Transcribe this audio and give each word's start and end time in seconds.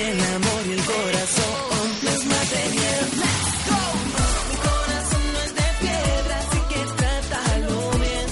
el 0.00 0.20
amor 0.20 0.62
y 0.66 0.72
el 0.72 0.84
corazón 0.84 1.86
no 2.02 2.10
es 2.10 2.24
material. 2.24 3.06
Mi 4.50 4.56
corazón 4.68 5.24
no 5.34 5.40
es 5.46 5.52
de 5.60 5.68
piedra, 5.80 6.34
así 6.44 6.60
que 6.70 6.80
trátalo 7.00 7.78
bien. 8.04 8.26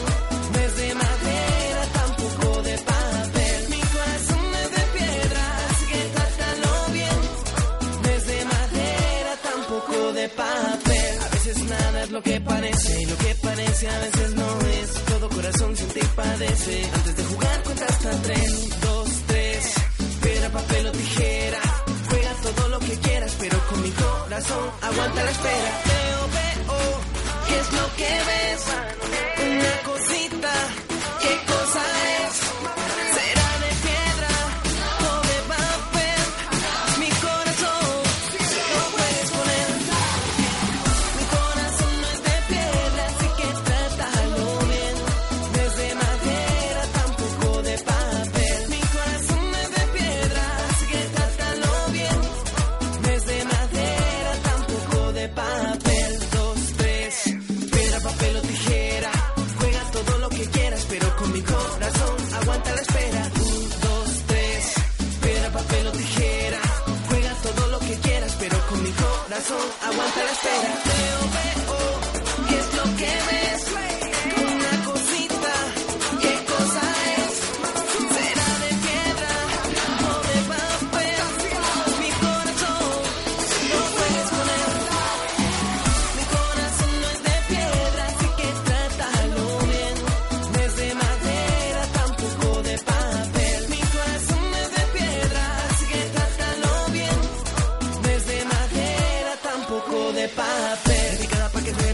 No 0.53 0.59
es 0.67 0.77
de 0.77 0.95
madera, 0.95 1.83
tampoco 1.93 2.63
de 2.63 2.77
papel. 2.79 3.61
Mi 3.71 3.81
corazón 3.95 4.43
no 4.53 4.59
es 4.65 4.71
de 4.77 4.85
piedra, 4.97 5.43
así 5.69 5.85
que 5.93 6.03
trátalo 6.17 6.73
bien. 6.93 7.19
No 8.03 8.09
es 8.17 8.27
de 8.27 8.45
madera, 8.55 9.33
tampoco 9.43 10.13
de 10.13 10.29
papel. 10.29 11.13
A 11.21 11.29
veces 11.35 11.57
nada 11.65 12.03
es 12.05 12.11
lo 12.11 12.23
que 12.23 12.41
parece, 12.41 13.03
y 13.03 13.07
lo 13.07 13.17
que 13.19 13.35
parece 13.43 13.89
a 13.89 13.99
veces 13.99 14.35
no 14.35 14.59
es. 14.79 14.89
Todo 15.05 15.29
corazón 15.29 15.77
siente 15.77 16.01
y 16.01 16.09
padece. 16.17 16.91
Antes 16.95 17.17
de 17.17 17.25
jugar, 17.25 17.63
cuenta 17.65 17.87
hasta 17.87 18.11
tres, 18.23 18.81
dos, 18.81 19.09
tres. 19.27 19.75
Piedra, 20.23 20.49
papel 20.51 20.87
o 20.87 20.93
tijera. 20.93 21.48
Que 22.89 22.97
quieras, 23.01 23.37
pero 23.39 23.59
con 23.69 23.83
mi 23.83 23.91
corazón 23.91 24.71
aguanta 24.81 25.23
la 25.23 25.31
espera. 25.31 25.83
Veo, 25.85 26.21
veo, 26.33 27.01
¿qué 27.47 27.59
es 27.61 27.73
lo 27.75 27.97
que 27.97 28.13
ves? 28.31 28.65
Una 29.47 29.93
cosita, 29.93 30.53
¿qué 31.21 31.39
cosa 31.53 31.83
es? 32.25 32.48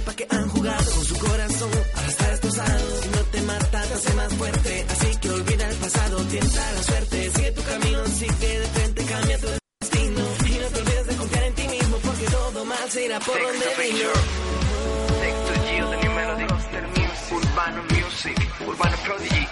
Sepa 0.04 0.14
que 0.14 0.26
han 0.28 0.48
jugado 0.48 0.90
con 0.92 1.04
su 1.04 1.18
corazón. 1.18 1.70
Ahora 1.94 2.08
está 2.08 2.28
destrozado. 2.30 3.02
Si 3.02 3.08
no 3.08 3.22
te 3.32 3.42
mata, 3.42 3.82
te 3.82 3.94
hace 3.94 4.14
más 4.14 4.34
fuerte. 4.34 4.86
Así 4.88 5.16
que 5.20 5.30
olvida 5.30 5.68
el 5.68 5.76
pasado, 5.76 6.16
tienta 6.24 6.72
la 6.72 6.82
suerte. 6.82 7.30
Sigue 7.34 7.52
tu 7.52 7.62
camino, 7.62 8.06
sigue 8.06 8.58
de 8.60 8.66
frente, 8.66 9.04
cambia 9.04 9.38
tu 9.38 9.46
destino. 9.80 10.20
Y 10.46 10.58
no 10.58 10.66
te 10.68 10.80
olvides 10.80 11.06
de 11.06 11.16
confiar 11.16 11.44
en 11.44 11.54
ti 11.54 11.68
mismo, 11.68 11.96
porque 11.98 12.26
todo 12.26 12.64
mal 12.64 12.90
se 12.90 13.04
irá 13.04 13.20
por 13.20 13.38
donde 13.42 13.66
vino. 13.82 14.10
Texto 15.20 15.52
Gio 15.66 15.90
de 15.90 15.96
New 15.96 16.12
Melody 16.12 16.44
Urbano 17.30 17.82
Music 17.84 18.36
Urbano 18.66 18.96
Prodigy 19.04 19.46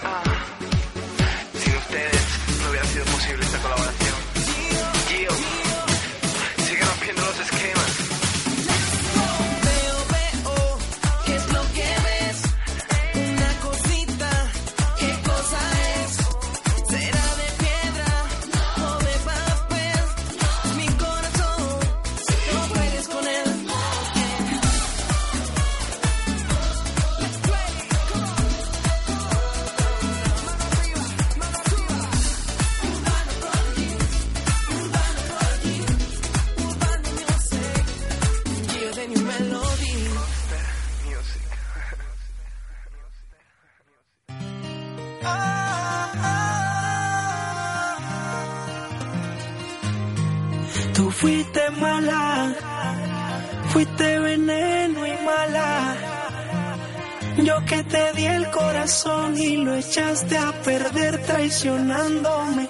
traicionándome, 61.53 62.69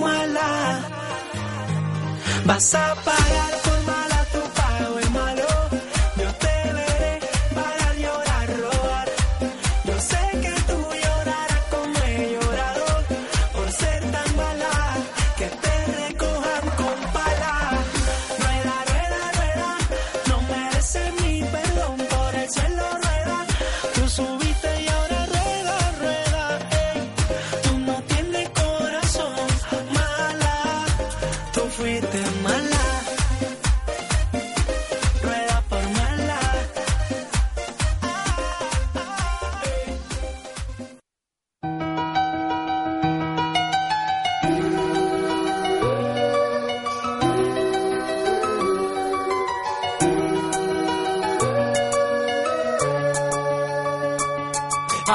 mala. 0.00 0.80
Vas 2.44 2.74
a 2.74 2.94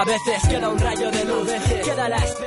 A 0.02 0.04
veces 0.04 0.42
queda 0.50 0.68
un 0.68 0.80
rayo 0.80 1.12
de 1.12 1.26
luz, 1.26 1.48
queda 1.86 2.10
la 2.10 2.18
esperanza, 2.18 2.41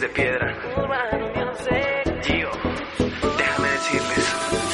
de 0.00 0.08
piedra. 0.08 0.56
Gio, 2.22 2.50
déjame 3.36 3.68
decirles. 3.68 4.24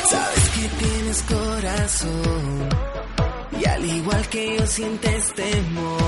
Sabes 0.09 0.49
que 0.51 0.85
tienes 0.85 1.23
corazón 1.23 2.69
y 3.61 3.65
al 3.65 3.85
igual 3.85 4.29
que 4.29 4.57
yo 4.57 4.67
sientes 4.67 5.33
temor. 5.35 6.06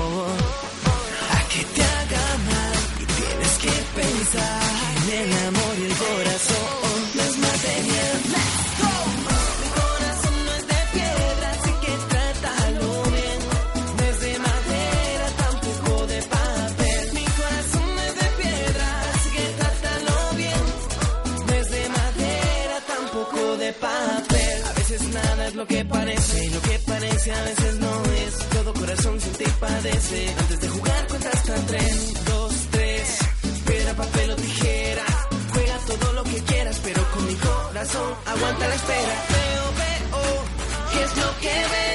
13. 30.09 30.35
Antes 30.39 30.61
de 30.61 30.69
jugar 30.69 31.07
cuenta 31.07 31.29
hasta 31.29 31.55
3, 31.55 32.25
2, 32.25 32.53
3. 32.71 33.19
Piedra, 33.67 33.93
papel 33.93 34.31
o 34.31 34.35
tijera. 34.35 35.05
Juega 35.53 35.77
todo 35.85 36.13
lo 36.13 36.23
que 36.23 36.43
quieras, 36.43 36.79
pero 36.83 37.11
con 37.11 37.25
mi 37.27 37.35
corazón 37.35 38.13
aguanta 38.25 38.67
la 38.67 38.75
espera. 38.75 39.25
Veo, 39.29 39.65
veo, 39.81 40.43
¿qué 40.91 41.03
es 41.03 41.17
lo 41.17 41.39
que 41.39 41.47
veo? 41.47 41.88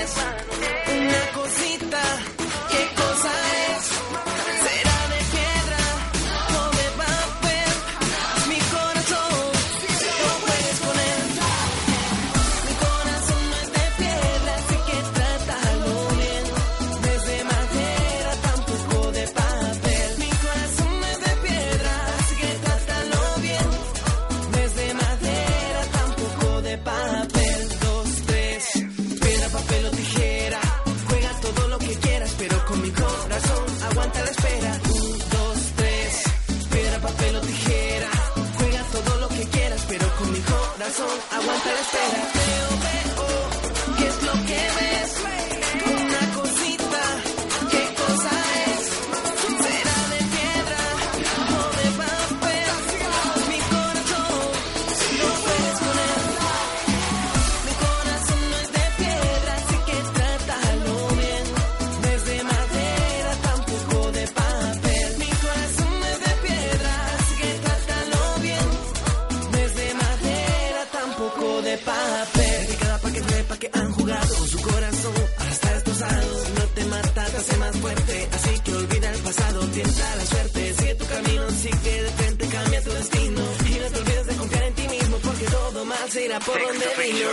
Alcina 86.04 86.38
por 86.38 86.54
Sexto 86.54 86.68
donde 86.68 86.86
vino. 87.02 87.30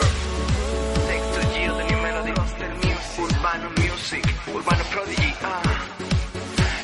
Sexto 1.05 1.53
Giro 1.53 1.75
de 1.75 1.83
New 1.83 2.01
Melody, 2.01 2.31
Buster 2.31 2.69
Music, 2.75 3.19
Urbano 3.19 3.69
Music, 3.71 4.35
Urbano 4.47 4.83
Prodigy. 4.85 5.33
Ah. 5.43 5.61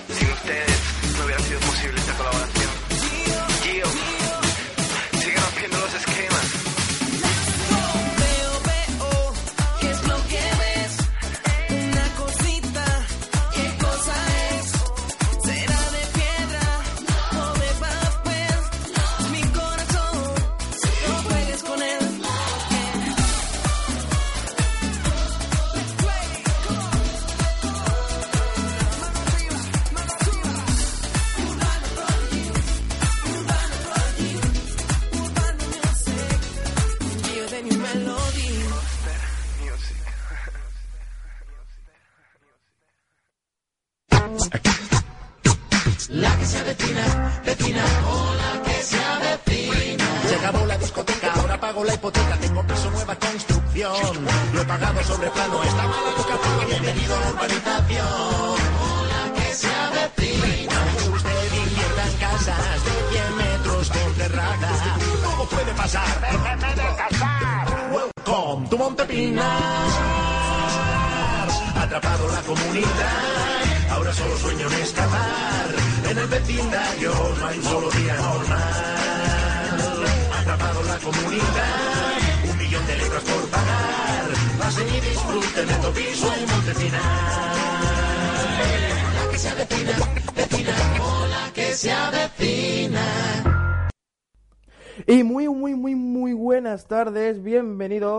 Sin 0.09 0.29
ustedes 0.29 1.17
no 1.17 1.23
hubiera 1.23 1.41
sido 1.43 1.59
posible. 1.61 1.96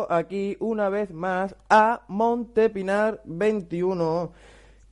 Aquí 0.09 0.57
una 0.61 0.89
vez 0.89 1.13
más 1.13 1.55
a 1.69 2.03
Montepinar 2.09 3.21
21. 3.25 4.33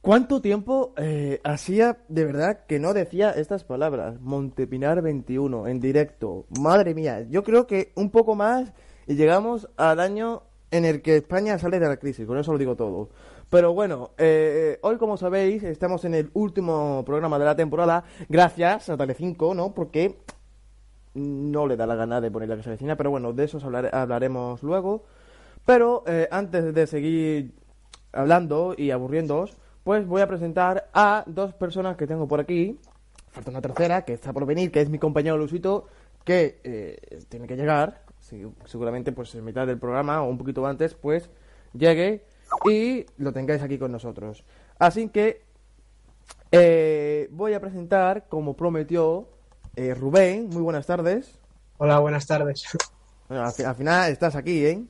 ¿Cuánto 0.00 0.40
tiempo 0.40 0.94
eh, 0.96 1.40
hacía 1.42 1.98
de 2.08 2.24
verdad 2.24 2.60
que 2.66 2.78
no 2.78 2.94
decía 2.94 3.30
estas 3.30 3.64
palabras? 3.64 4.20
Montepinar 4.20 5.02
21 5.02 5.66
en 5.66 5.80
directo. 5.80 6.46
Madre 6.60 6.94
mía, 6.94 7.26
yo 7.28 7.42
creo 7.42 7.66
que 7.66 7.92
un 7.96 8.10
poco 8.10 8.36
más 8.36 8.72
y 9.06 9.16
llegamos 9.16 9.68
al 9.76 9.98
año 9.98 10.42
en 10.70 10.84
el 10.84 11.02
que 11.02 11.16
España 11.16 11.58
sale 11.58 11.80
de 11.80 11.88
la 11.88 11.96
crisis. 11.96 12.26
Con 12.26 12.38
eso 12.38 12.52
lo 12.52 12.58
digo 12.58 12.76
todo. 12.76 13.08
Pero 13.50 13.72
bueno, 13.72 14.10
eh, 14.18 14.78
hoy 14.82 14.96
como 14.96 15.16
sabéis 15.16 15.62
estamos 15.62 16.04
en 16.04 16.14
el 16.14 16.30
último 16.34 17.04
programa 17.04 17.38
de 17.38 17.44
la 17.44 17.56
temporada. 17.56 18.04
Gracias 18.28 18.88
a 18.88 18.96
Telecinco, 18.96 19.54
¿no? 19.54 19.72
Porque 19.72 20.18
no 21.16 21.66
le 21.66 21.76
da 21.76 21.86
la 21.86 21.96
gana 21.96 22.20
de 22.20 22.30
poner 22.30 22.48
la 22.48 22.56
que 22.56 22.62
se 22.62 22.68
avecina, 22.68 22.96
pero 22.96 23.10
bueno, 23.10 23.32
de 23.32 23.44
eso 23.44 23.58
hablar- 23.58 23.92
hablaremos 23.94 24.62
luego. 24.62 25.04
Pero 25.64 26.04
eh, 26.06 26.28
antes 26.30 26.72
de 26.74 26.86
seguir 26.86 27.52
hablando 28.12 28.74
y 28.76 28.90
aburriéndoos, 28.92 29.56
pues 29.82 30.06
voy 30.06 30.20
a 30.20 30.28
presentar 30.28 30.88
a 30.94 31.24
dos 31.26 31.54
personas 31.54 31.96
que 31.96 32.06
tengo 32.06 32.28
por 32.28 32.40
aquí. 32.40 32.78
Falta 33.30 33.50
una 33.50 33.60
tercera, 33.60 34.04
que 34.04 34.12
está 34.12 34.32
por 34.32 34.46
venir, 34.46 34.70
que 34.70 34.80
es 34.80 34.88
mi 34.88 34.98
compañero 34.98 35.36
Lusito, 35.36 35.86
que 36.24 36.60
eh, 36.64 37.24
tiene 37.28 37.46
que 37.46 37.56
llegar. 37.56 38.02
Seguramente 38.64 39.12
pues 39.12 39.34
en 39.34 39.44
mitad 39.44 39.66
del 39.66 39.78
programa 39.78 40.22
o 40.22 40.28
un 40.28 40.38
poquito 40.38 40.66
antes, 40.66 40.94
pues 40.94 41.30
llegue 41.72 42.24
y 42.68 43.06
lo 43.18 43.32
tengáis 43.32 43.62
aquí 43.62 43.78
con 43.78 43.92
nosotros. 43.92 44.44
Así 44.78 45.08
que 45.08 45.42
eh, 46.52 47.28
voy 47.30 47.54
a 47.54 47.60
presentar, 47.60 48.26
como 48.28 48.56
prometió, 48.56 49.28
eh, 49.76 49.94
Rubén. 49.94 50.48
Muy 50.48 50.62
buenas 50.62 50.86
tardes. 50.86 51.38
Hola, 51.78 51.98
buenas 52.00 52.26
tardes. 52.26 52.64
Bueno, 53.28 53.44
al, 53.44 53.52
fi- 53.52 53.64
al 53.64 53.74
final 53.74 54.12
estás 54.12 54.36
aquí, 54.36 54.64
¿eh? 54.64 54.84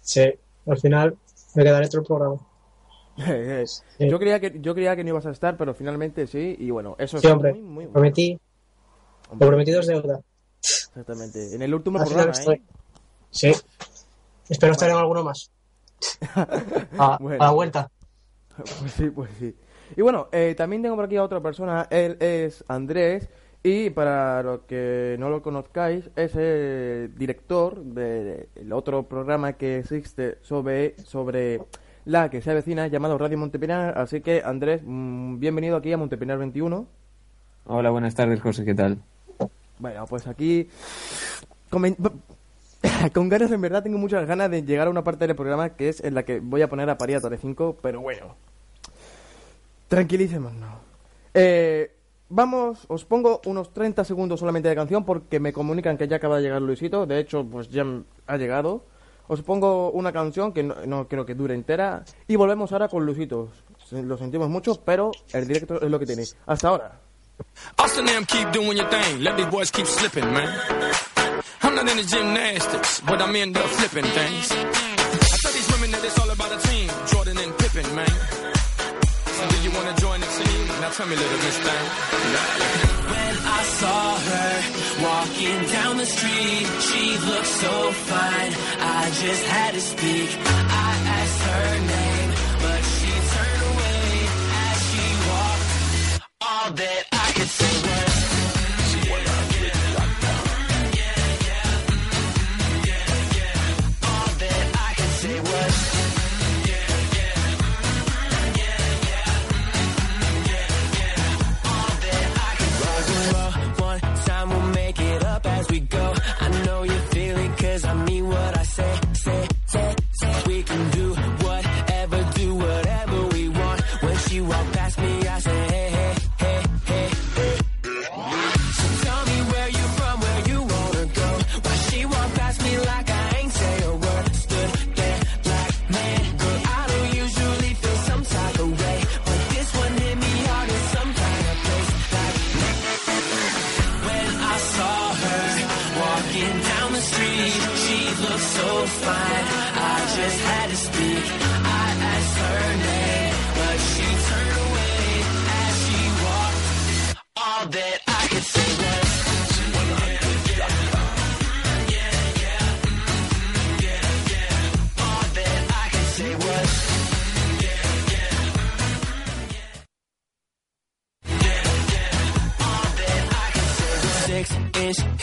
Sí, 0.00 0.22
al 0.66 0.78
final 0.78 1.18
me 1.54 1.64
quedaré 1.64 1.84
otro 1.84 2.02
programa. 2.02 2.36
yo 4.00 4.18
creía 4.18 4.40
que 4.40 4.58
yo 4.58 4.74
creía 4.74 4.96
que 4.96 5.04
no 5.04 5.10
ibas 5.10 5.26
a 5.26 5.30
estar, 5.32 5.58
pero 5.58 5.74
finalmente 5.74 6.26
sí. 6.26 6.56
Y 6.58 6.70
bueno, 6.70 6.96
eso 6.98 7.18
Sí, 7.18 7.26
es 7.26 7.32
hombre, 7.34 7.52
muy, 7.52 7.60
muy 7.62 7.74
bueno. 7.84 7.92
prometí, 7.92 8.40
lo 9.38 9.38
prometido 9.46 9.80
es 9.80 9.86
deuda. 9.86 10.18
Exactamente. 10.62 11.54
En 11.54 11.60
el 11.60 11.74
último 11.74 11.98
Al 11.98 12.06
programa, 12.06 12.30
estoy. 12.32 12.54
¿eh? 12.54 12.62
Sí, 13.30 13.52
espero 14.48 14.72
estar 14.72 14.88
en 14.88 14.96
alguno 14.96 15.22
más. 15.24 15.50
A, 16.98 17.18
Bueno. 17.20 17.42
a 17.44 17.46
la 17.48 17.52
vuelta. 17.52 17.90
Pues 18.80 18.92
sí, 18.92 19.10
pues 19.10 19.30
sí. 19.38 19.54
Y 19.94 20.00
bueno, 20.00 20.28
eh, 20.32 20.54
también 20.56 20.80
tengo 20.80 20.96
por 20.96 21.04
aquí 21.04 21.16
a 21.16 21.22
otra 21.22 21.42
persona. 21.42 21.86
Él 21.90 22.16
es 22.18 22.64
Andrés. 22.68 23.28
Y 23.66 23.88
para 23.88 24.42
los 24.42 24.60
que 24.64 25.16
no 25.18 25.30
lo 25.30 25.40
conozcáis, 25.40 26.10
es 26.16 26.36
el 26.36 27.14
director 27.16 27.82
del 27.82 28.70
otro 28.74 29.04
programa 29.04 29.54
que 29.54 29.78
existe 29.78 30.36
sobre, 30.42 30.98
sobre 31.02 31.62
la 32.04 32.28
que 32.28 32.42
se 32.42 32.50
avecina 32.50 32.88
llamado 32.88 33.16
Radio 33.16 33.38
Montepinar. 33.38 33.96
Así 33.96 34.20
que, 34.20 34.42
Andrés, 34.44 34.82
mm, 34.84 35.38
bienvenido 35.38 35.78
aquí 35.78 35.90
a 35.94 35.96
Montepinar 35.96 36.36
21. 36.36 36.86
Hola, 37.64 37.88
buenas 37.88 38.14
tardes, 38.14 38.38
José, 38.42 38.66
¿qué 38.66 38.74
tal? 38.74 38.98
Bueno, 39.78 40.04
pues 40.10 40.26
aquí. 40.26 40.68
Con 41.70 43.28
ganas, 43.30 43.50
en 43.50 43.62
verdad, 43.62 43.82
tengo 43.82 43.96
muchas 43.96 44.26
ganas 44.26 44.50
de 44.50 44.62
llegar 44.62 44.88
a 44.88 44.90
una 44.90 45.04
parte 45.04 45.26
del 45.26 45.36
programa 45.36 45.70
que 45.70 45.88
es 45.88 46.04
en 46.04 46.12
la 46.12 46.24
que 46.24 46.40
voy 46.40 46.60
a 46.60 46.68
poner 46.68 46.90
a 46.90 46.98
parir 46.98 47.16
a 47.16 47.20
Torre 47.22 47.38
5, 47.38 47.78
pero 47.80 48.02
bueno. 48.02 48.36
Tranquilícenos, 49.88 50.52
Eh, 51.32 51.90
vamos, 52.28 52.86
os 52.88 53.04
pongo 53.04 53.40
unos 53.46 53.72
30 53.72 54.04
segundos 54.04 54.40
solamente 54.40 54.68
de 54.68 54.74
canción 54.74 55.04
porque 55.04 55.40
me 55.40 55.52
comunican 55.52 55.96
que 55.96 56.08
ya 56.08 56.16
acaba 56.16 56.36
de 56.36 56.42
llegar 56.42 56.62
Luisito. 56.62 57.06
De 57.06 57.18
hecho, 57.18 57.44
pues 57.44 57.70
ya 57.70 57.84
ha 58.26 58.36
llegado. 58.36 58.84
Os 59.26 59.42
pongo 59.42 59.90
una 59.90 60.12
canción 60.12 60.52
que 60.52 60.62
no, 60.62 60.74
no 60.86 61.08
creo 61.08 61.24
que 61.24 61.34
dure 61.34 61.54
entera. 61.54 62.04
Y 62.28 62.36
volvemos 62.36 62.72
ahora 62.72 62.88
con 62.88 63.06
Luisito. 63.06 63.48
Lo 63.90 64.16
sentimos 64.16 64.48
mucho, 64.48 64.80
pero 64.84 65.12
el 65.32 65.46
directo 65.46 65.80
es 65.80 65.90
lo 65.90 65.98
que 65.98 66.06
tiene. 66.06 66.24
Hasta 66.46 66.68
ahora. 66.68 67.00
Keep 68.28 68.52
doing 68.52 68.78
thing. 68.90 69.22
Let 69.22 69.36
these 69.36 69.50
boys 69.50 69.70
keep 69.70 69.86
slipping, 69.86 70.24
man. 70.32 70.48
I'm 71.62 71.74
not 71.74 71.88
into 71.88 72.04
gymnastics, 72.06 73.00
but 73.06 73.20
I'm 73.20 73.34
into 73.34 73.60
flipping 73.60 74.04
things. 74.04 74.52
I 74.52 75.50
these 75.52 75.68
women 75.72 75.90
that 75.90 76.04
it's 76.04 76.18
all 76.18 76.30
about 76.30 76.52
a 76.52 76.58
team. 76.68 76.88
Jordan 77.06 77.38
and 77.38 77.94
man. 77.94 78.06
The 79.50 80.13
tell 80.96 81.08
me, 81.08 81.16
little 81.16 81.38
miss 81.38 81.58
thing. 81.58 81.86
When 83.10 83.34
I 83.58 83.62
saw 83.80 84.16
her 84.30 84.52
walking 85.02 85.60
down 85.72 85.96
the 85.96 86.06
street, 86.06 86.66
she 86.86 87.18
looked 87.28 87.46
so 87.46 87.90
fine. 88.10 88.52
I 88.78 89.10
just 89.22 89.44
had 89.44 89.74
to 89.74 89.80
speak. 89.80 90.28
I 90.86 90.90
asked 91.18 91.42
her 91.50 91.70
name, 91.94 92.30
but 92.64 92.80
she 92.94 93.10
turned 93.34 93.62
away 93.72 94.06
as 94.66 94.76
she 94.90 95.06
walked. 95.30 96.22
All 96.40 96.70
that 96.82 97.02
I 97.12 97.32
could 97.32 97.48
say 97.48 97.74
was. 97.88 98.13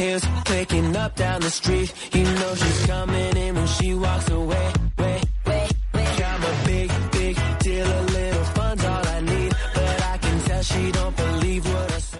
Heels 0.01 0.23
clicking 0.45 0.95
up 0.95 1.15
down 1.15 1.39
the 1.41 1.49
street. 1.49 1.93
You 2.13 2.23
know 2.23 2.55
she's 2.55 2.85
coming 2.85 3.37
in 3.37 3.55
when 3.55 3.67
she 3.67 3.93
walks 3.93 4.29
away. 4.29 4.67
Wait, 4.97 5.23
wait, 5.45 5.71
wait. 5.93 6.21
I'm 6.31 6.43
a 6.43 6.53
big, 6.65 6.89
big 7.11 7.35
deal. 7.59 7.87
A 7.87 8.01
little 8.17 8.45
fun's 8.55 8.83
all 8.85 9.05
I 9.15 9.19
need. 9.21 9.51
But 9.75 9.97
I 10.13 10.17
can 10.23 10.37
tell 10.47 10.63
she 10.63 10.91
don't 10.91 11.15
believe 11.15 11.63
what 11.73 11.91
I 11.91 11.99
say. 11.99 12.19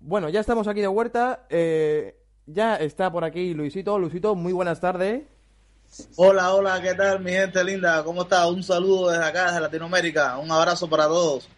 Bueno, 0.00 0.28
ya 0.30 0.40
estamos 0.40 0.66
aquí 0.66 0.80
de 0.80 0.88
vuelta. 0.88 1.46
eh, 1.50 2.16
ya 2.46 2.76
está 2.76 3.10
por 3.12 3.24
aquí 3.24 3.54
Luisito. 3.54 3.98
Luisito, 3.98 4.34
muy 4.34 4.52
buenas 4.52 4.80
tardes. 4.80 5.22
Hola, 6.16 6.54
hola, 6.54 6.80
¿qué 6.80 6.94
tal 6.94 7.20
mi 7.20 7.32
gente 7.32 7.62
linda? 7.62 8.02
¿Cómo 8.02 8.22
está? 8.22 8.46
Un 8.48 8.62
saludo 8.62 9.10
desde 9.10 9.24
acá, 9.24 9.46
desde 9.46 9.60
Latinoamérica. 9.60 10.38
Un 10.38 10.50
abrazo 10.50 10.88
para 10.88 11.06
todos. 11.06 11.48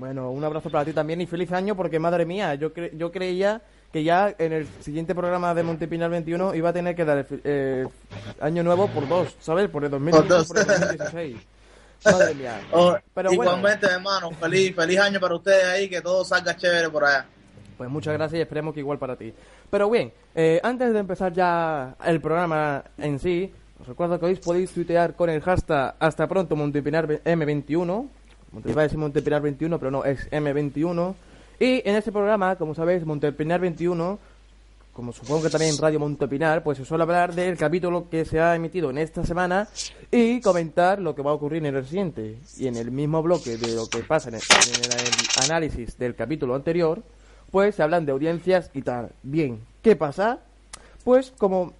Bueno, 0.00 0.30
un 0.30 0.42
abrazo 0.42 0.70
para 0.70 0.84
ti 0.84 0.92
también 0.94 1.20
y 1.20 1.26
feliz 1.26 1.52
año 1.52 1.76
porque, 1.76 1.98
madre 1.98 2.24
mía, 2.24 2.54
yo, 2.54 2.72
cre- 2.72 2.90
yo 2.96 3.12
creía 3.12 3.60
que 3.92 4.02
ya 4.02 4.34
en 4.38 4.52
el 4.54 4.66
siguiente 4.80 5.14
programa 5.14 5.54
de 5.54 5.62
Montepinar 5.62 6.10
21 6.10 6.54
iba 6.54 6.70
a 6.70 6.72
tener 6.72 6.96
que 6.96 7.04
dar 7.04 7.18
el 7.18 7.26
eh, 7.44 7.86
año 8.40 8.62
nuevo 8.62 8.88
por 8.88 9.06
dos, 9.06 9.36
¿sabes? 9.40 9.68
Por 9.68 9.84
el 9.84 9.90
2015 9.90 10.44
Por 10.48 10.58
el 10.58 10.66
2016. 10.66 11.36
Madre 12.06 12.34
mía. 12.34 12.60
Oh, 12.72 12.96
Pero 13.14 13.28
bueno. 13.34 13.42
igualmente, 13.52 13.86
hermano, 13.86 14.30
feliz, 14.32 14.74
feliz 14.74 14.98
año 15.00 15.20
para 15.20 15.34
ustedes 15.36 15.64
ahí, 15.66 15.88
que 15.88 16.00
todo 16.00 16.24
salga 16.24 16.56
chévere 16.56 16.88
por 16.88 17.04
allá. 17.04 17.26
Pues 17.76 17.90
muchas 17.90 18.14
gracias 18.14 18.38
y 18.38 18.42
esperemos 18.42 18.72
que 18.72 18.80
igual 18.80 18.98
para 18.98 19.16
ti. 19.16 19.34
Pero 19.70 19.90
bien, 19.90 20.12
eh, 20.34 20.60
antes 20.62 20.92
de 20.94 20.98
empezar 20.98 21.32
ya 21.34 21.94
el 22.06 22.20
programa 22.22 22.84
en 22.96 23.18
sí, 23.18 23.52
os 23.80 23.86
recuerdo 23.86 24.18
que 24.18 24.26
hoy 24.26 24.36
podéis 24.36 24.70
tuitear 24.70 25.14
con 25.14 25.28
el 25.28 25.42
hashtag 25.42 25.94
hasta 25.98 26.26
pronto 26.26 26.56
Montepinar 26.56 27.06
M21. 27.06 28.08
Iba 28.64 28.82
a 28.82 28.84
decir 28.84 28.98
Montepinar 28.98 29.42
21, 29.42 29.78
pero 29.78 29.90
no, 29.90 30.04
es 30.04 30.30
M21. 30.30 31.14
Y 31.60 31.88
en 31.88 31.96
este 31.96 32.10
programa, 32.10 32.56
como 32.56 32.74
sabéis, 32.74 33.04
Montepinar 33.04 33.60
21, 33.60 34.18
como 34.92 35.12
supongo 35.12 35.42
que 35.42 35.50
también 35.50 35.78
Radio 35.78 36.00
Montepinar, 36.00 36.62
pues 36.62 36.78
se 36.78 36.84
suele 36.84 37.02
hablar 37.02 37.34
del 37.34 37.56
capítulo 37.56 38.08
que 38.10 38.24
se 38.24 38.40
ha 38.40 38.56
emitido 38.56 38.90
en 38.90 38.98
esta 38.98 39.24
semana 39.24 39.68
y 40.10 40.40
comentar 40.40 41.00
lo 41.00 41.14
que 41.14 41.22
va 41.22 41.30
a 41.30 41.34
ocurrir 41.34 41.64
en 41.64 41.76
el 41.76 41.86
siguiente. 41.86 42.38
Y 42.56 42.66
en 42.66 42.76
el 42.76 42.90
mismo 42.90 43.22
bloque 43.22 43.56
de 43.56 43.74
lo 43.74 43.86
que 43.86 44.00
pasa 44.00 44.30
en 44.30 44.34
en 44.34 44.40
el 44.40 45.44
análisis 45.44 45.96
del 45.96 46.14
capítulo 46.14 46.54
anterior, 46.54 47.02
pues 47.50 47.76
se 47.76 47.82
hablan 47.82 48.04
de 48.04 48.12
audiencias 48.12 48.70
y 48.74 48.82
tal. 48.82 49.10
Bien, 49.22 49.60
¿qué 49.82 49.96
pasa? 49.96 50.40
Pues 51.04 51.32
como 51.38 51.72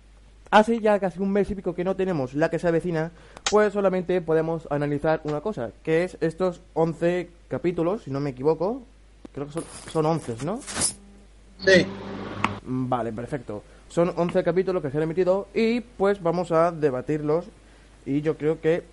hace 0.50 0.80
ya 0.80 0.98
casi 0.98 1.20
un 1.20 1.30
mes 1.32 1.50
y 1.50 1.54
pico 1.54 1.74
que 1.74 1.84
no 1.84 1.96
tenemos 1.96 2.34
la 2.34 2.50
que 2.50 2.58
se 2.58 2.68
avecina, 2.68 3.10
pues 3.50 3.72
solamente 3.72 4.20
podemos 4.20 4.66
analizar 4.70 5.20
una 5.24 5.40
cosa, 5.40 5.70
que 5.82 6.04
es 6.04 6.16
estos 6.20 6.60
11 6.74 7.30
capítulos, 7.48 8.02
si 8.02 8.10
no 8.10 8.20
me 8.20 8.30
equivoco. 8.30 8.82
Creo 9.32 9.46
que 9.46 9.52
son, 9.52 9.64
son 9.92 10.06
11, 10.06 10.44
¿no? 10.44 10.60
Sí. 11.58 11.86
Vale, 12.62 13.12
perfecto. 13.12 13.62
Son 13.88 14.12
11 14.16 14.44
capítulos 14.44 14.82
que 14.82 14.90
se 14.90 14.96
han 14.96 15.02
emitido 15.04 15.48
y 15.54 15.80
pues 15.80 16.22
vamos 16.22 16.52
a 16.52 16.70
debatirlos 16.70 17.46
y 18.06 18.20
yo 18.20 18.36
creo 18.36 18.60
que 18.60 18.84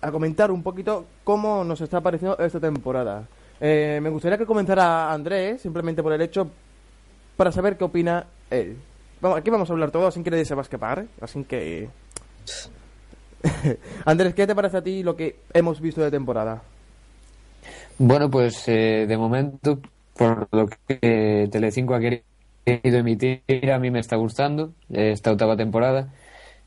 a 0.00 0.10
comentar 0.10 0.50
un 0.50 0.62
poquito 0.62 1.06
cómo 1.24 1.64
nos 1.64 1.80
está 1.80 2.00
pareciendo 2.00 2.38
esta 2.38 2.60
temporada. 2.60 3.26
Eh, 3.60 3.98
me 4.02 4.10
gustaría 4.10 4.38
que 4.38 4.46
comenzara 4.46 5.12
Andrés, 5.12 5.62
simplemente 5.62 6.02
por 6.02 6.12
el 6.12 6.20
hecho, 6.20 6.48
para 7.36 7.50
saber 7.50 7.76
qué 7.76 7.84
opina 7.84 8.26
él. 8.50 8.76
Vamos, 9.20 9.38
aquí 9.38 9.50
vamos 9.50 9.68
a 9.68 9.72
hablar 9.72 9.90
todo, 9.90 10.06
así 10.06 10.22
que 10.22 10.30
nadie 10.30 10.44
se 10.44 10.54
va 10.54 10.60
a 10.60 10.62
escapar, 10.62 11.06
así 11.20 11.42
que... 11.44 11.88
Andrés, 14.04 14.34
¿qué 14.34 14.46
te 14.46 14.54
parece 14.54 14.76
a 14.76 14.82
ti 14.82 15.02
lo 15.02 15.16
que 15.16 15.36
hemos 15.52 15.80
visto 15.80 16.02
de 16.02 16.10
temporada? 16.10 16.62
Bueno, 17.98 18.30
pues 18.30 18.62
eh, 18.68 19.06
de 19.08 19.16
momento, 19.16 19.80
por 20.16 20.48
lo 20.52 20.68
que 20.68 21.48
Telecinco 21.50 21.94
ha 21.94 22.00
querido 22.00 22.24
emitir, 22.64 23.42
a 23.72 23.78
mí 23.78 23.90
me 23.90 23.98
está 23.98 24.16
gustando 24.16 24.72
esta 24.88 25.32
octava 25.32 25.56
temporada. 25.56 26.12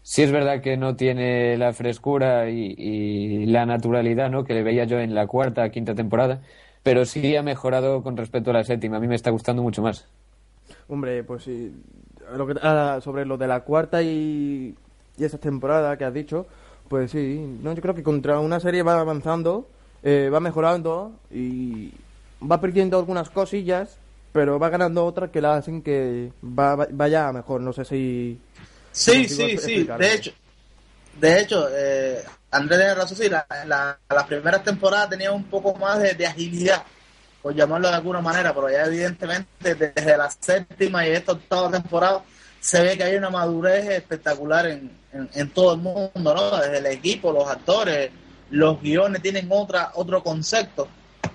Sí 0.03 0.23
es 0.23 0.31
verdad 0.31 0.61
que 0.61 0.77
no 0.77 0.95
tiene 0.95 1.57
la 1.57 1.73
frescura 1.73 2.49
y, 2.49 2.73
y 2.77 3.45
la 3.45 3.65
naturalidad 3.65 4.29
¿no? 4.29 4.43
que 4.43 4.53
le 4.53 4.63
veía 4.63 4.85
yo 4.85 4.99
en 4.99 5.13
la 5.13 5.27
cuarta, 5.27 5.69
quinta 5.69 5.93
temporada, 5.93 6.41
pero 6.83 7.05
sí 7.05 7.35
ha 7.35 7.43
mejorado 7.43 8.01
con 8.01 8.17
respecto 8.17 8.49
a 8.49 8.53
la 8.53 8.63
séptima. 8.63 8.97
A 8.97 8.99
mí 8.99 9.07
me 9.07 9.15
está 9.15 9.29
gustando 9.29 9.61
mucho 9.61 9.81
más. 9.81 10.07
Hombre, 10.87 11.23
pues 11.23 11.43
sí. 11.43 11.71
Lo 12.35 12.47
que, 12.47 12.55
ah, 12.61 12.99
sobre 13.03 13.25
lo 13.25 13.37
de 13.37 13.47
la 13.47 13.61
cuarta 13.61 14.01
y, 14.01 14.75
y 15.17 15.23
esa 15.23 15.37
temporada 15.37 15.97
que 15.97 16.05
has 16.05 16.13
dicho, 16.13 16.45
pues 16.87 17.11
sí. 17.11 17.39
No, 17.61 17.73
yo 17.73 17.81
creo 17.81 17.95
que 17.95 18.03
contra 18.03 18.39
una 18.39 18.59
serie 18.59 18.83
va 18.83 18.99
avanzando, 18.99 19.67
eh, 20.03 20.29
va 20.33 20.39
mejorando 20.39 21.11
y 21.31 21.91
va 22.49 22.59
perdiendo 22.61 22.97
algunas 22.97 23.29
cosillas, 23.29 23.97
pero 24.33 24.57
va 24.59 24.69
ganando 24.69 25.05
otras 25.05 25.29
que 25.29 25.41
la 25.41 25.55
hacen 25.55 25.81
que 25.81 26.31
va, 26.43 26.75
va- 26.75 26.87
vaya 26.91 27.27
a 27.27 27.33
mejor. 27.33 27.61
No 27.61 27.73
sé 27.73 27.85
si. 27.85 28.39
Sí, 28.91 29.27
sí, 29.27 29.57
sí. 29.57 29.83
De 29.97 30.13
hecho, 30.13 30.31
de 31.19 31.39
hecho, 31.41 31.67
eh, 31.71 32.23
Andrés 32.51 32.79
tiene 32.79 32.95
razón, 32.95 33.17
sí, 33.17 33.29
la, 33.29 33.45
la- 33.65 33.97
las 34.09 34.23
primeras 34.25 34.63
temporadas 34.63 35.09
tenían 35.09 35.33
un 35.33 35.43
poco 35.45 35.73
más 35.75 35.99
de, 36.01 36.13
de 36.13 36.25
agilidad, 36.27 36.83
por 37.41 37.53
llamarlo 37.55 37.87
de 37.89 37.95
alguna 37.95 38.21
manera, 38.21 38.53
pero 38.53 38.69
ya 38.69 38.85
evidentemente 38.85 39.75
desde 39.75 40.17
la 40.17 40.29
séptima 40.29 41.07
y 41.07 41.11
esta 41.11 41.31
octava 41.33 41.71
temporada 41.71 42.23
se 42.59 42.81
ve 42.81 42.95
que 42.97 43.03
hay 43.03 43.15
una 43.15 43.29
madurez 43.31 43.89
espectacular 43.89 44.67
en, 44.67 44.91
en, 45.13 45.29
en 45.33 45.49
todo 45.49 45.73
el 45.73 45.79
mundo, 45.81 46.11
¿no? 46.35 46.57
Desde 46.57 46.77
el 46.77 46.85
equipo, 46.85 47.31
los 47.31 47.47
actores, 47.49 48.11
los 48.51 48.79
guiones 48.81 49.21
tienen 49.21 49.47
otra 49.49 49.91
otro 49.95 50.21
concepto, 50.23 50.87